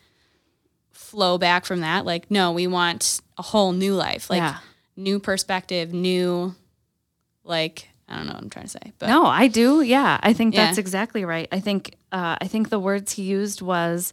flow 0.93 1.37
back 1.39 1.67
from 1.67 1.81
that. 1.81 2.07
Like, 2.07 2.31
no, 2.31 2.53
we 2.53 2.67
want 2.67 3.21
a 3.37 3.43
whole 3.43 3.73
new 3.73 3.95
life. 3.95 4.31
Like 4.31 4.39
yeah. 4.39 4.59
new 4.97 5.19
perspective, 5.19 5.93
new 5.93 6.55
like 7.45 7.89
I 8.09 8.17
don't 8.17 8.27
know 8.27 8.33
what 8.33 8.43
I'm 8.43 8.51
trying 8.51 8.65
to 8.65 8.71
say. 8.71 8.93
But 8.99 9.09
No, 9.09 9.27
I 9.27 9.47
do. 9.47 9.83
Yeah. 9.83 10.19
I 10.23 10.33
think 10.33 10.55
yeah. 10.55 10.67
that's 10.67 10.79
exactly 10.79 11.25
right. 11.25 11.49
I 11.53 11.61
think 11.61 11.97
uh, 12.11 12.37
I 12.41 12.49
think 12.49 12.71
the 12.71 12.81
words 12.81 13.13
he 13.13 13.23
used 13.23 13.63
was 13.63 14.13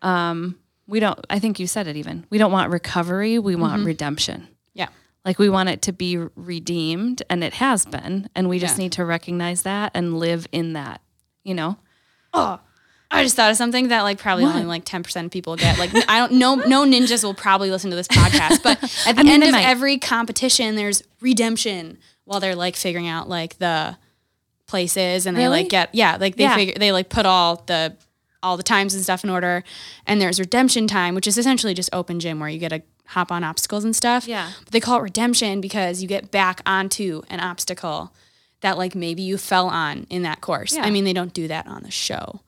um, 0.00 0.58
we 0.92 1.00
don't 1.00 1.18
i 1.30 1.38
think 1.38 1.58
you 1.58 1.66
said 1.66 1.88
it 1.88 1.96
even 1.96 2.26
we 2.28 2.36
don't 2.36 2.52
want 2.52 2.70
recovery 2.70 3.38
we 3.38 3.56
want 3.56 3.78
mm-hmm. 3.78 3.86
redemption 3.86 4.46
yeah 4.74 4.88
like 5.24 5.38
we 5.38 5.48
want 5.48 5.70
it 5.70 5.80
to 5.80 5.90
be 5.90 6.18
redeemed 6.36 7.22
and 7.30 7.42
it 7.42 7.54
has 7.54 7.86
been 7.86 8.28
and 8.36 8.46
we 8.46 8.58
just 8.58 8.76
yeah. 8.76 8.84
need 8.84 8.92
to 8.92 9.02
recognize 9.02 9.62
that 9.62 9.90
and 9.94 10.18
live 10.18 10.46
in 10.52 10.74
that 10.74 11.00
you 11.42 11.54
know 11.54 11.78
oh 12.34 12.60
I 13.14 13.22
just 13.24 13.36
thought 13.36 13.50
of 13.50 13.58
something 13.58 13.88
that 13.88 14.02
like 14.02 14.18
probably 14.18 14.44
what? 14.44 14.54
only 14.54 14.66
like 14.66 14.86
10% 14.86 15.26
of 15.26 15.30
people 15.30 15.54
get. 15.54 15.78
Like 15.78 15.90
I 16.08 16.18
don't 16.18 16.32
know 16.32 16.54
no 16.54 16.86
ninjas 16.86 17.22
will 17.22 17.34
probably 17.34 17.70
listen 17.70 17.90
to 17.90 17.96
this 17.96 18.08
podcast, 18.08 18.62
but 18.62 18.82
at 19.06 19.16
the 19.16 19.20
I 19.20 19.22
mean, 19.22 19.32
end 19.34 19.42
of 19.42 19.50
might. 19.50 19.66
every 19.66 19.98
competition 19.98 20.76
there's 20.76 21.02
redemption 21.20 21.98
while 22.24 22.40
they're 22.40 22.56
like 22.56 22.74
figuring 22.74 23.08
out 23.08 23.28
like 23.28 23.58
the 23.58 23.98
places 24.66 25.26
and 25.26 25.36
really? 25.36 25.44
they 25.44 25.62
like 25.64 25.68
get 25.68 25.94
yeah, 25.94 26.16
like 26.18 26.36
they 26.36 26.44
yeah. 26.44 26.56
figure 26.56 26.74
they 26.78 26.90
like 26.90 27.10
put 27.10 27.26
all 27.26 27.56
the 27.66 27.94
all 28.42 28.56
the 28.56 28.62
times 28.62 28.94
and 28.94 29.02
stuff 29.02 29.24
in 29.24 29.30
order. 29.30 29.64
And 30.06 30.20
there's 30.20 30.40
redemption 30.40 30.86
time, 30.86 31.14
which 31.14 31.26
is 31.26 31.38
essentially 31.38 31.74
just 31.74 31.90
open 31.92 32.20
gym 32.20 32.40
where 32.40 32.48
you 32.48 32.58
get 32.58 32.70
to 32.70 32.82
hop 33.06 33.30
on 33.30 33.44
obstacles 33.44 33.84
and 33.84 33.94
stuff. 33.94 34.26
Yeah. 34.26 34.50
But 34.64 34.72
they 34.72 34.80
call 34.80 34.98
it 34.98 35.02
redemption 35.02 35.60
because 35.60 36.02
you 36.02 36.08
get 36.08 36.30
back 36.30 36.60
onto 36.66 37.22
an 37.28 37.40
obstacle 37.40 38.12
that 38.60 38.78
like 38.78 38.94
maybe 38.94 39.22
you 39.22 39.38
fell 39.38 39.68
on 39.68 40.06
in 40.08 40.22
that 40.22 40.40
course. 40.40 40.74
Yeah. 40.74 40.84
I 40.84 40.90
mean, 40.90 41.04
they 41.04 41.12
don't 41.12 41.34
do 41.34 41.48
that 41.48 41.66
on 41.66 41.82
the 41.82 41.90
show. 41.90 42.40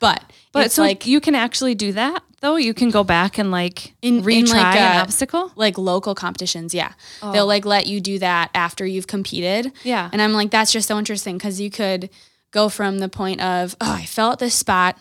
But 0.00 0.24
but 0.52 0.66
it's 0.66 0.74
so 0.74 0.82
like 0.82 1.06
you 1.06 1.20
can 1.20 1.34
actually 1.34 1.74
do 1.74 1.92
that 1.92 2.22
though. 2.40 2.56
You 2.56 2.72
can 2.72 2.90
go 2.90 3.04
back 3.04 3.36
and 3.36 3.50
like 3.50 3.94
in, 4.00 4.22
retry 4.22 4.38
in 4.38 4.46
like 4.46 4.74
a, 4.74 4.78
an 4.78 4.96
uh, 4.96 5.02
obstacle, 5.02 5.52
like 5.56 5.76
local 5.76 6.14
competitions. 6.14 6.72
Yeah, 6.72 6.94
oh. 7.22 7.32
they'll 7.32 7.46
like 7.46 7.66
let 7.66 7.86
you 7.86 8.00
do 8.00 8.18
that 8.18 8.50
after 8.54 8.86
you've 8.86 9.06
competed. 9.06 9.72
Yeah, 9.84 10.08
and 10.10 10.22
I'm 10.22 10.32
like, 10.32 10.50
that's 10.50 10.72
just 10.72 10.88
so 10.88 10.98
interesting 10.98 11.36
because 11.36 11.60
you 11.60 11.70
could 11.70 12.08
go 12.50 12.70
from 12.70 12.98
the 12.98 13.10
point 13.10 13.42
of 13.42 13.76
oh, 13.80 13.92
I 13.92 14.06
fell 14.06 14.32
at 14.32 14.38
this 14.38 14.54
spot, 14.54 14.98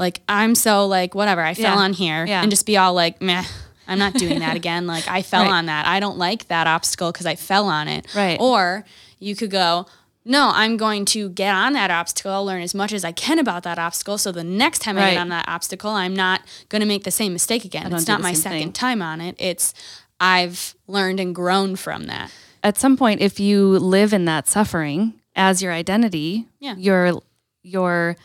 like 0.00 0.22
I'm 0.28 0.54
so 0.56 0.86
like 0.86 1.14
whatever, 1.14 1.42
I 1.42 1.54
fell 1.54 1.76
yeah. 1.76 1.82
on 1.82 1.92
here 1.92 2.24
yeah. 2.26 2.42
and 2.42 2.50
just 2.50 2.66
be 2.66 2.76
all 2.76 2.94
like 2.94 3.20
meh. 3.22 3.44
I'm 3.86 3.98
not 3.98 4.14
doing 4.14 4.38
that 4.40 4.56
again. 4.62 4.86
Like 4.86 5.06
I 5.06 5.22
fell 5.22 5.42
right. 5.42 5.52
on 5.52 5.66
that. 5.66 5.86
I 5.86 6.00
don't 6.00 6.18
like 6.18 6.48
that 6.48 6.66
obstacle 6.66 7.12
because 7.12 7.26
I 7.26 7.36
fell 7.36 7.66
on 7.66 7.86
it. 7.86 8.12
Right. 8.14 8.38
Or 8.40 8.84
you 9.18 9.36
could 9.36 9.50
go, 9.50 9.86
no, 10.24 10.50
I'm 10.54 10.76
going 10.76 11.04
to 11.06 11.28
get 11.28 11.54
on 11.54 11.72
that 11.74 11.90
obstacle, 11.90 12.32
I'll 12.32 12.44
learn 12.44 12.62
as 12.62 12.74
much 12.74 12.92
as 12.92 13.04
I 13.04 13.12
can 13.12 13.38
about 13.38 13.62
that 13.64 13.78
obstacle. 13.78 14.16
So 14.18 14.32
the 14.32 14.44
next 14.44 14.80
time 14.80 14.96
I 14.96 15.02
Right. 15.02 15.10
get 15.12 15.20
on 15.20 15.28
that 15.30 15.48
obstacle, 15.48 15.90
I'm 15.90 16.14
not 16.14 16.42
going 16.68 16.80
to 16.80 16.86
make 16.86 17.04
the 17.04 17.10
same 17.10 17.32
mistake 17.32 17.64
again. 17.64 17.92
It's 17.92 18.06
not 18.08 18.20
my 18.20 18.32
second 18.32 18.58
thing. 18.58 18.72
time 18.72 19.02
on 19.02 19.20
it. 19.20 19.36
It's 19.38 19.74
I've 20.20 20.74
learned 20.86 21.20
and 21.20 21.34
grown 21.34 21.76
from 21.76 22.06
that. 22.06 22.30
At 22.62 22.78
some 22.78 22.96
point, 22.96 23.20
if 23.20 23.40
you 23.40 23.78
live 23.78 24.12
in 24.12 24.26
that 24.26 24.46
suffering 24.46 25.14
as 25.34 25.62
your 25.62 25.72
identity, 25.72 26.46
Yeah. 26.58 26.74
you're 26.78 27.20
you're 27.62 28.16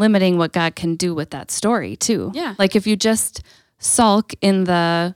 limiting 0.00 0.36
what 0.38 0.52
God 0.52 0.74
can 0.74 0.96
do 0.96 1.14
with 1.14 1.30
that 1.30 1.50
story 1.52 1.94
too. 1.94 2.32
Yeah. 2.34 2.54
Like 2.58 2.74
if 2.74 2.86
you 2.86 2.96
just 2.96 3.42
sulk 3.78 4.32
in 4.40 4.64
the 4.64 5.14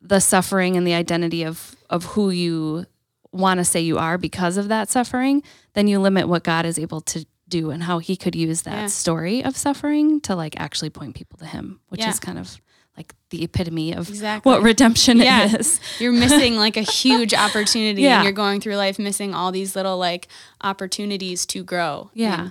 the 0.00 0.20
suffering 0.20 0.76
and 0.76 0.86
the 0.86 0.94
identity 0.94 1.42
of 1.44 1.76
of 1.90 2.04
who 2.04 2.30
you 2.30 2.86
want 3.32 3.58
to 3.58 3.64
say 3.64 3.80
you 3.80 3.98
are 3.98 4.16
because 4.16 4.56
of 4.56 4.68
that 4.68 4.88
suffering, 4.88 5.42
then 5.74 5.86
you 5.88 5.98
limit 6.00 6.26
what 6.28 6.42
God 6.44 6.64
is 6.64 6.78
able 6.78 7.00
to 7.02 7.26
do 7.48 7.70
and 7.70 7.82
how 7.82 7.98
he 7.98 8.16
could 8.16 8.34
use 8.34 8.62
that 8.62 8.74
Yeah. 8.74 8.86
story 8.86 9.44
of 9.44 9.56
suffering 9.56 10.20
to 10.22 10.34
like 10.34 10.58
actually 10.58 10.90
point 10.90 11.14
people 11.14 11.38
to 11.38 11.46
him, 11.46 11.80
which 11.90 12.00
Yeah. 12.00 12.10
is 12.10 12.18
kind 12.18 12.38
of 12.38 12.60
like 12.96 13.14
the 13.30 13.44
epitome 13.44 13.92
of 13.92 14.08
Exactly. 14.08 14.50
what 14.50 14.62
redemption 14.62 15.18
Yeah. 15.18 15.54
is. 15.56 15.78
You're 16.00 16.12
missing 16.14 16.56
like 16.64 16.76
a 16.78 16.82
huge 16.82 17.34
opportunity 17.34 18.02
Yeah. 18.02 18.16
and 18.16 18.24
you're 18.24 18.32
going 18.32 18.60
through 18.60 18.76
life 18.76 18.98
missing 18.98 19.34
all 19.34 19.52
these 19.52 19.76
little 19.76 19.98
like 19.98 20.28
opportunities 20.62 21.44
to 21.46 21.62
grow. 21.62 22.10
Yeah. 22.14 22.50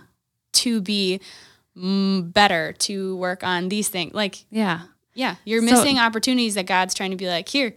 To 0.54 0.82
be 0.82 1.20
better, 1.76 2.74
to 2.80 3.16
work 3.18 3.44
on 3.44 3.70
these 3.70 3.90
things. 3.90 4.14
Like, 4.14 4.46
Yeah. 4.50 4.82
yeah, 5.14 5.36
you're 5.46 5.62
So- 5.68 5.76
missing 5.76 6.00
opportunities 6.00 6.56
that 6.56 6.66
God's 6.66 6.94
trying 6.94 7.12
to 7.12 7.18
be 7.18 7.28
like, 7.28 7.50
here, 7.50 7.76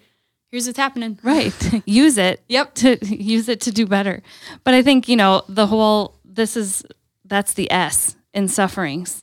here's 0.51 0.67
what's 0.67 0.79
happening. 0.79 1.19
Right. 1.23 1.53
use 1.87 2.17
it. 2.19 2.43
Yep. 2.49 2.75
To 2.77 2.99
use 3.15 3.49
it 3.49 3.61
to 3.63 3.73
do 3.73 3.87
better. 3.87 4.23
But 4.65 4.75
I 4.75 4.83
think, 4.83 5.09
you 5.09 5.17
know, 5.17 5.43
the 5.49 5.67
whole 5.67 6.19
this 6.25 6.57
is 6.57 6.85
that's 7.25 7.55
the 7.55 7.71
S 7.73 8.17
in 8.33 8.49
sufferings. 8.49 9.23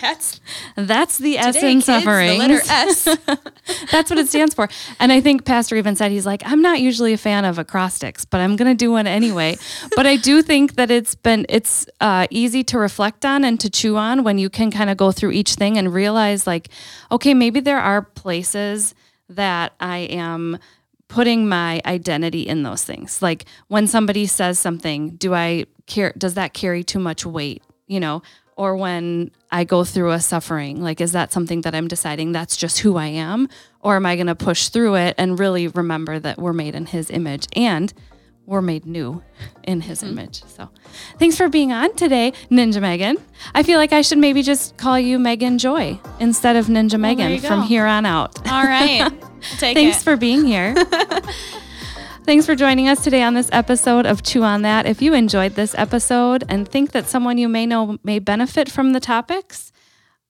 That's 0.00 0.40
That's 0.76 1.18
the 1.18 1.38
S 1.38 1.62
in 1.62 1.80
suffering. 1.80 2.30
the 2.30 2.38
letter 2.38 2.60
S. 2.68 3.04
That's 3.90 4.10
what 4.10 4.18
it 4.18 4.28
stands 4.28 4.54
for. 4.54 4.68
And 5.00 5.12
I 5.12 5.20
think 5.20 5.44
Pastor 5.44 5.76
even 5.76 5.96
said 5.96 6.10
he's 6.10 6.26
like, 6.26 6.42
I'm 6.44 6.62
not 6.62 6.80
usually 6.80 7.12
a 7.12 7.18
fan 7.18 7.44
of 7.44 7.58
acrostics, 7.58 8.24
but 8.24 8.40
I'm 8.40 8.56
going 8.56 8.70
to 8.70 8.76
do 8.76 8.90
one 8.90 9.06
anyway. 9.06 9.56
but 9.96 10.06
I 10.06 10.16
do 10.16 10.42
think 10.42 10.76
that 10.76 10.90
it's 10.90 11.14
been 11.14 11.46
it's 11.48 11.86
uh, 12.00 12.26
easy 12.30 12.64
to 12.64 12.78
reflect 12.78 13.24
on 13.24 13.44
and 13.44 13.58
to 13.60 13.70
chew 13.70 13.96
on 13.96 14.24
when 14.24 14.38
you 14.38 14.48
can 14.50 14.70
kind 14.70 14.90
of 14.90 14.96
go 14.96 15.12
through 15.12 15.32
each 15.32 15.54
thing 15.54 15.76
and 15.76 15.92
realize 15.92 16.46
like, 16.46 16.68
okay, 17.10 17.34
maybe 17.34 17.60
there 17.60 17.78
are 17.80 18.02
places 18.02 18.94
that 19.28 19.72
I 19.80 19.98
am 19.98 20.58
putting 21.08 21.48
my 21.48 21.80
identity 21.86 22.42
in 22.42 22.62
those 22.62 22.84
things. 22.84 23.20
Like 23.22 23.46
when 23.68 23.86
somebody 23.86 24.26
says 24.26 24.58
something, 24.58 25.10
do 25.10 25.34
I 25.34 25.64
care 25.86 26.12
does 26.16 26.34
that 26.34 26.52
carry 26.54 26.84
too 26.84 26.98
much 26.98 27.26
weight, 27.26 27.62
you 27.86 27.98
know? 27.98 28.22
Or 28.58 28.76
when 28.76 29.30
I 29.52 29.62
go 29.62 29.84
through 29.84 30.10
a 30.10 30.20
suffering, 30.20 30.82
like 30.82 31.00
is 31.00 31.12
that 31.12 31.32
something 31.32 31.60
that 31.60 31.76
I'm 31.76 31.86
deciding 31.86 32.32
that's 32.32 32.56
just 32.56 32.80
who 32.80 32.96
I 32.96 33.06
am 33.06 33.48
or 33.80 33.94
am 33.94 34.04
I 34.04 34.16
going 34.16 34.26
to 34.26 34.34
push 34.34 34.68
through 34.68 34.96
it 34.96 35.14
and 35.16 35.38
really 35.38 35.68
remember 35.68 36.18
that 36.18 36.38
we're 36.38 36.52
made 36.52 36.74
in 36.74 36.86
his 36.86 37.08
image 37.08 37.46
and 37.54 37.94
we're 38.46 38.60
made 38.60 38.84
new 38.84 39.22
in 39.62 39.82
his 39.82 40.00
mm-hmm. 40.00 40.18
image. 40.18 40.42
So, 40.44 40.70
thanks 41.18 41.36
for 41.36 41.48
being 41.48 41.70
on 41.70 41.94
today, 41.94 42.32
Ninja 42.50 42.80
Megan. 42.80 43.18
I 43.54 43.62
feel 43.62 43.78
like 43.78 43.92
I 43.92 44.00
should 44.00 44.18
maybe 44.18 44.42
just 44.42 44.76
call 44.76 44.98
you 44.98 45.20
Megan 45.20 45.58
Joy 45.58 46.00
instead 46.18 46.56
of 46.56 46.66
Ninja 46.66 46.98
Megan 46.98 47.38
from 47.38 47.62
here 47.62 47.86
on 47.86 48.06
out. 48.06 48.38
All 48.50 48.64
right. 48.64 49.08
Take 49.58 49.76
Thanks 49.76 50.00
it. 50.00 50.02
for 50.02 50.16
being 50.16 50.44
here. 50.44 50.74
Thanks 52.28 52.44
for 52.44 52.54
joining 52.54 52.90
us 52.90 53.02
today 53.02 53.22
on 53.22 53.32
this 53.32 53.48
episode 53.52 54.04
of 54.04 54.22
Chew 54.22 54.42
on 54.42 54.60
That. 54.60 54.84
If 54.84 55.00
you 55.00 55.14
enjoyed 55.14 55.54
this 55.54 55.74
episode 55.78 56.44
and 56.50 56.68
think 56.68 56.92
that 56.92 57.06
someone 57.06 57.38
you 57.38 57.48
may 57.48 57.64
know 57.64 57.96
may 58.04 58.18
benefit 58.18 58.70
from 58.70 58.92
the 58.92 59.00
topics 59.00 59.72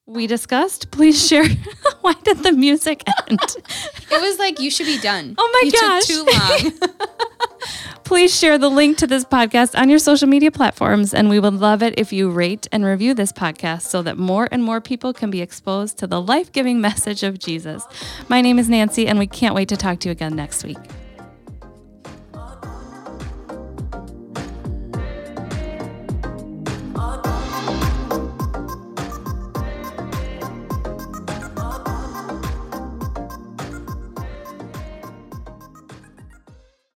we 0.05 0.25
discussed, 0.25 0.91
please 0.91 1.27
share. 1.27 1.43
Why 1.99 2.13
did 2.23 2.37
the 2.37 2.53
music 2.53 3.03
end? 3.05 3.41
It 3.41 4.21
was 4.21 4.39
like 4.39 4.61
you 4.61 4.71
should 4.71 4.85
be 4.85 4.97
done. 4.97 5.35
Oh 5.37 5.49
my 5.51 5.65
you 5.65 5.71
gosh. 5.73 6.05
Took 6.05 6.25
too 6.25 6.87
long. 6.87 6.89
please 8.05 8.33
share 8.33 8.57
the 8.57 8.69
link 8.69 8.97
to 8.99 9.05
this 9.05 9.25
podcast 9.25 9.77
on 9.77 9.89
your 9.89 9.99
social 9.99 10.29
media 10.29 10.51
platforms. 10.51 11.13
And 11.13 11.29
we 11.29 11.37
would 11.37 11.55
love 11.55 11.83
it 11.83 11.95
if 11.97 12.13
you 12.13 12.29
rate 12.29 12.65
and 12.71 12.85
review 12.85 13.13
this 13.13 13.33
podcast 13.33 13.81
so 13.81 14.01
that 14.03 14.17
more 14.17 14.47
and 14.53 14.63
more 14.63 14.79
people 14.79 15.11
can 15.11 15.29
be 15.29 15.41
exposed 15.41 15.97
to 15.97 16.07
the 16.07 16.21
life 16.21 16.53
giving 16.53 16.79
message 16.79 17.23
of 17.23 17.39
Jesus. 17.39 17.83
My 18.29 18.39
name 18.39 18.57
is 18.57 18.69
Nancy, 18.69 19.05
and 19.05 19.19
we 19.19 19.27
can't 19.27 19.53
wait 19.53 19.67
to 19.67 19.75
talk 19.75 19.99
to 19.99 20.07
you 20.07 20.13
again 20.13 20.33
next 20.33 20.63
week. 20.63 20.77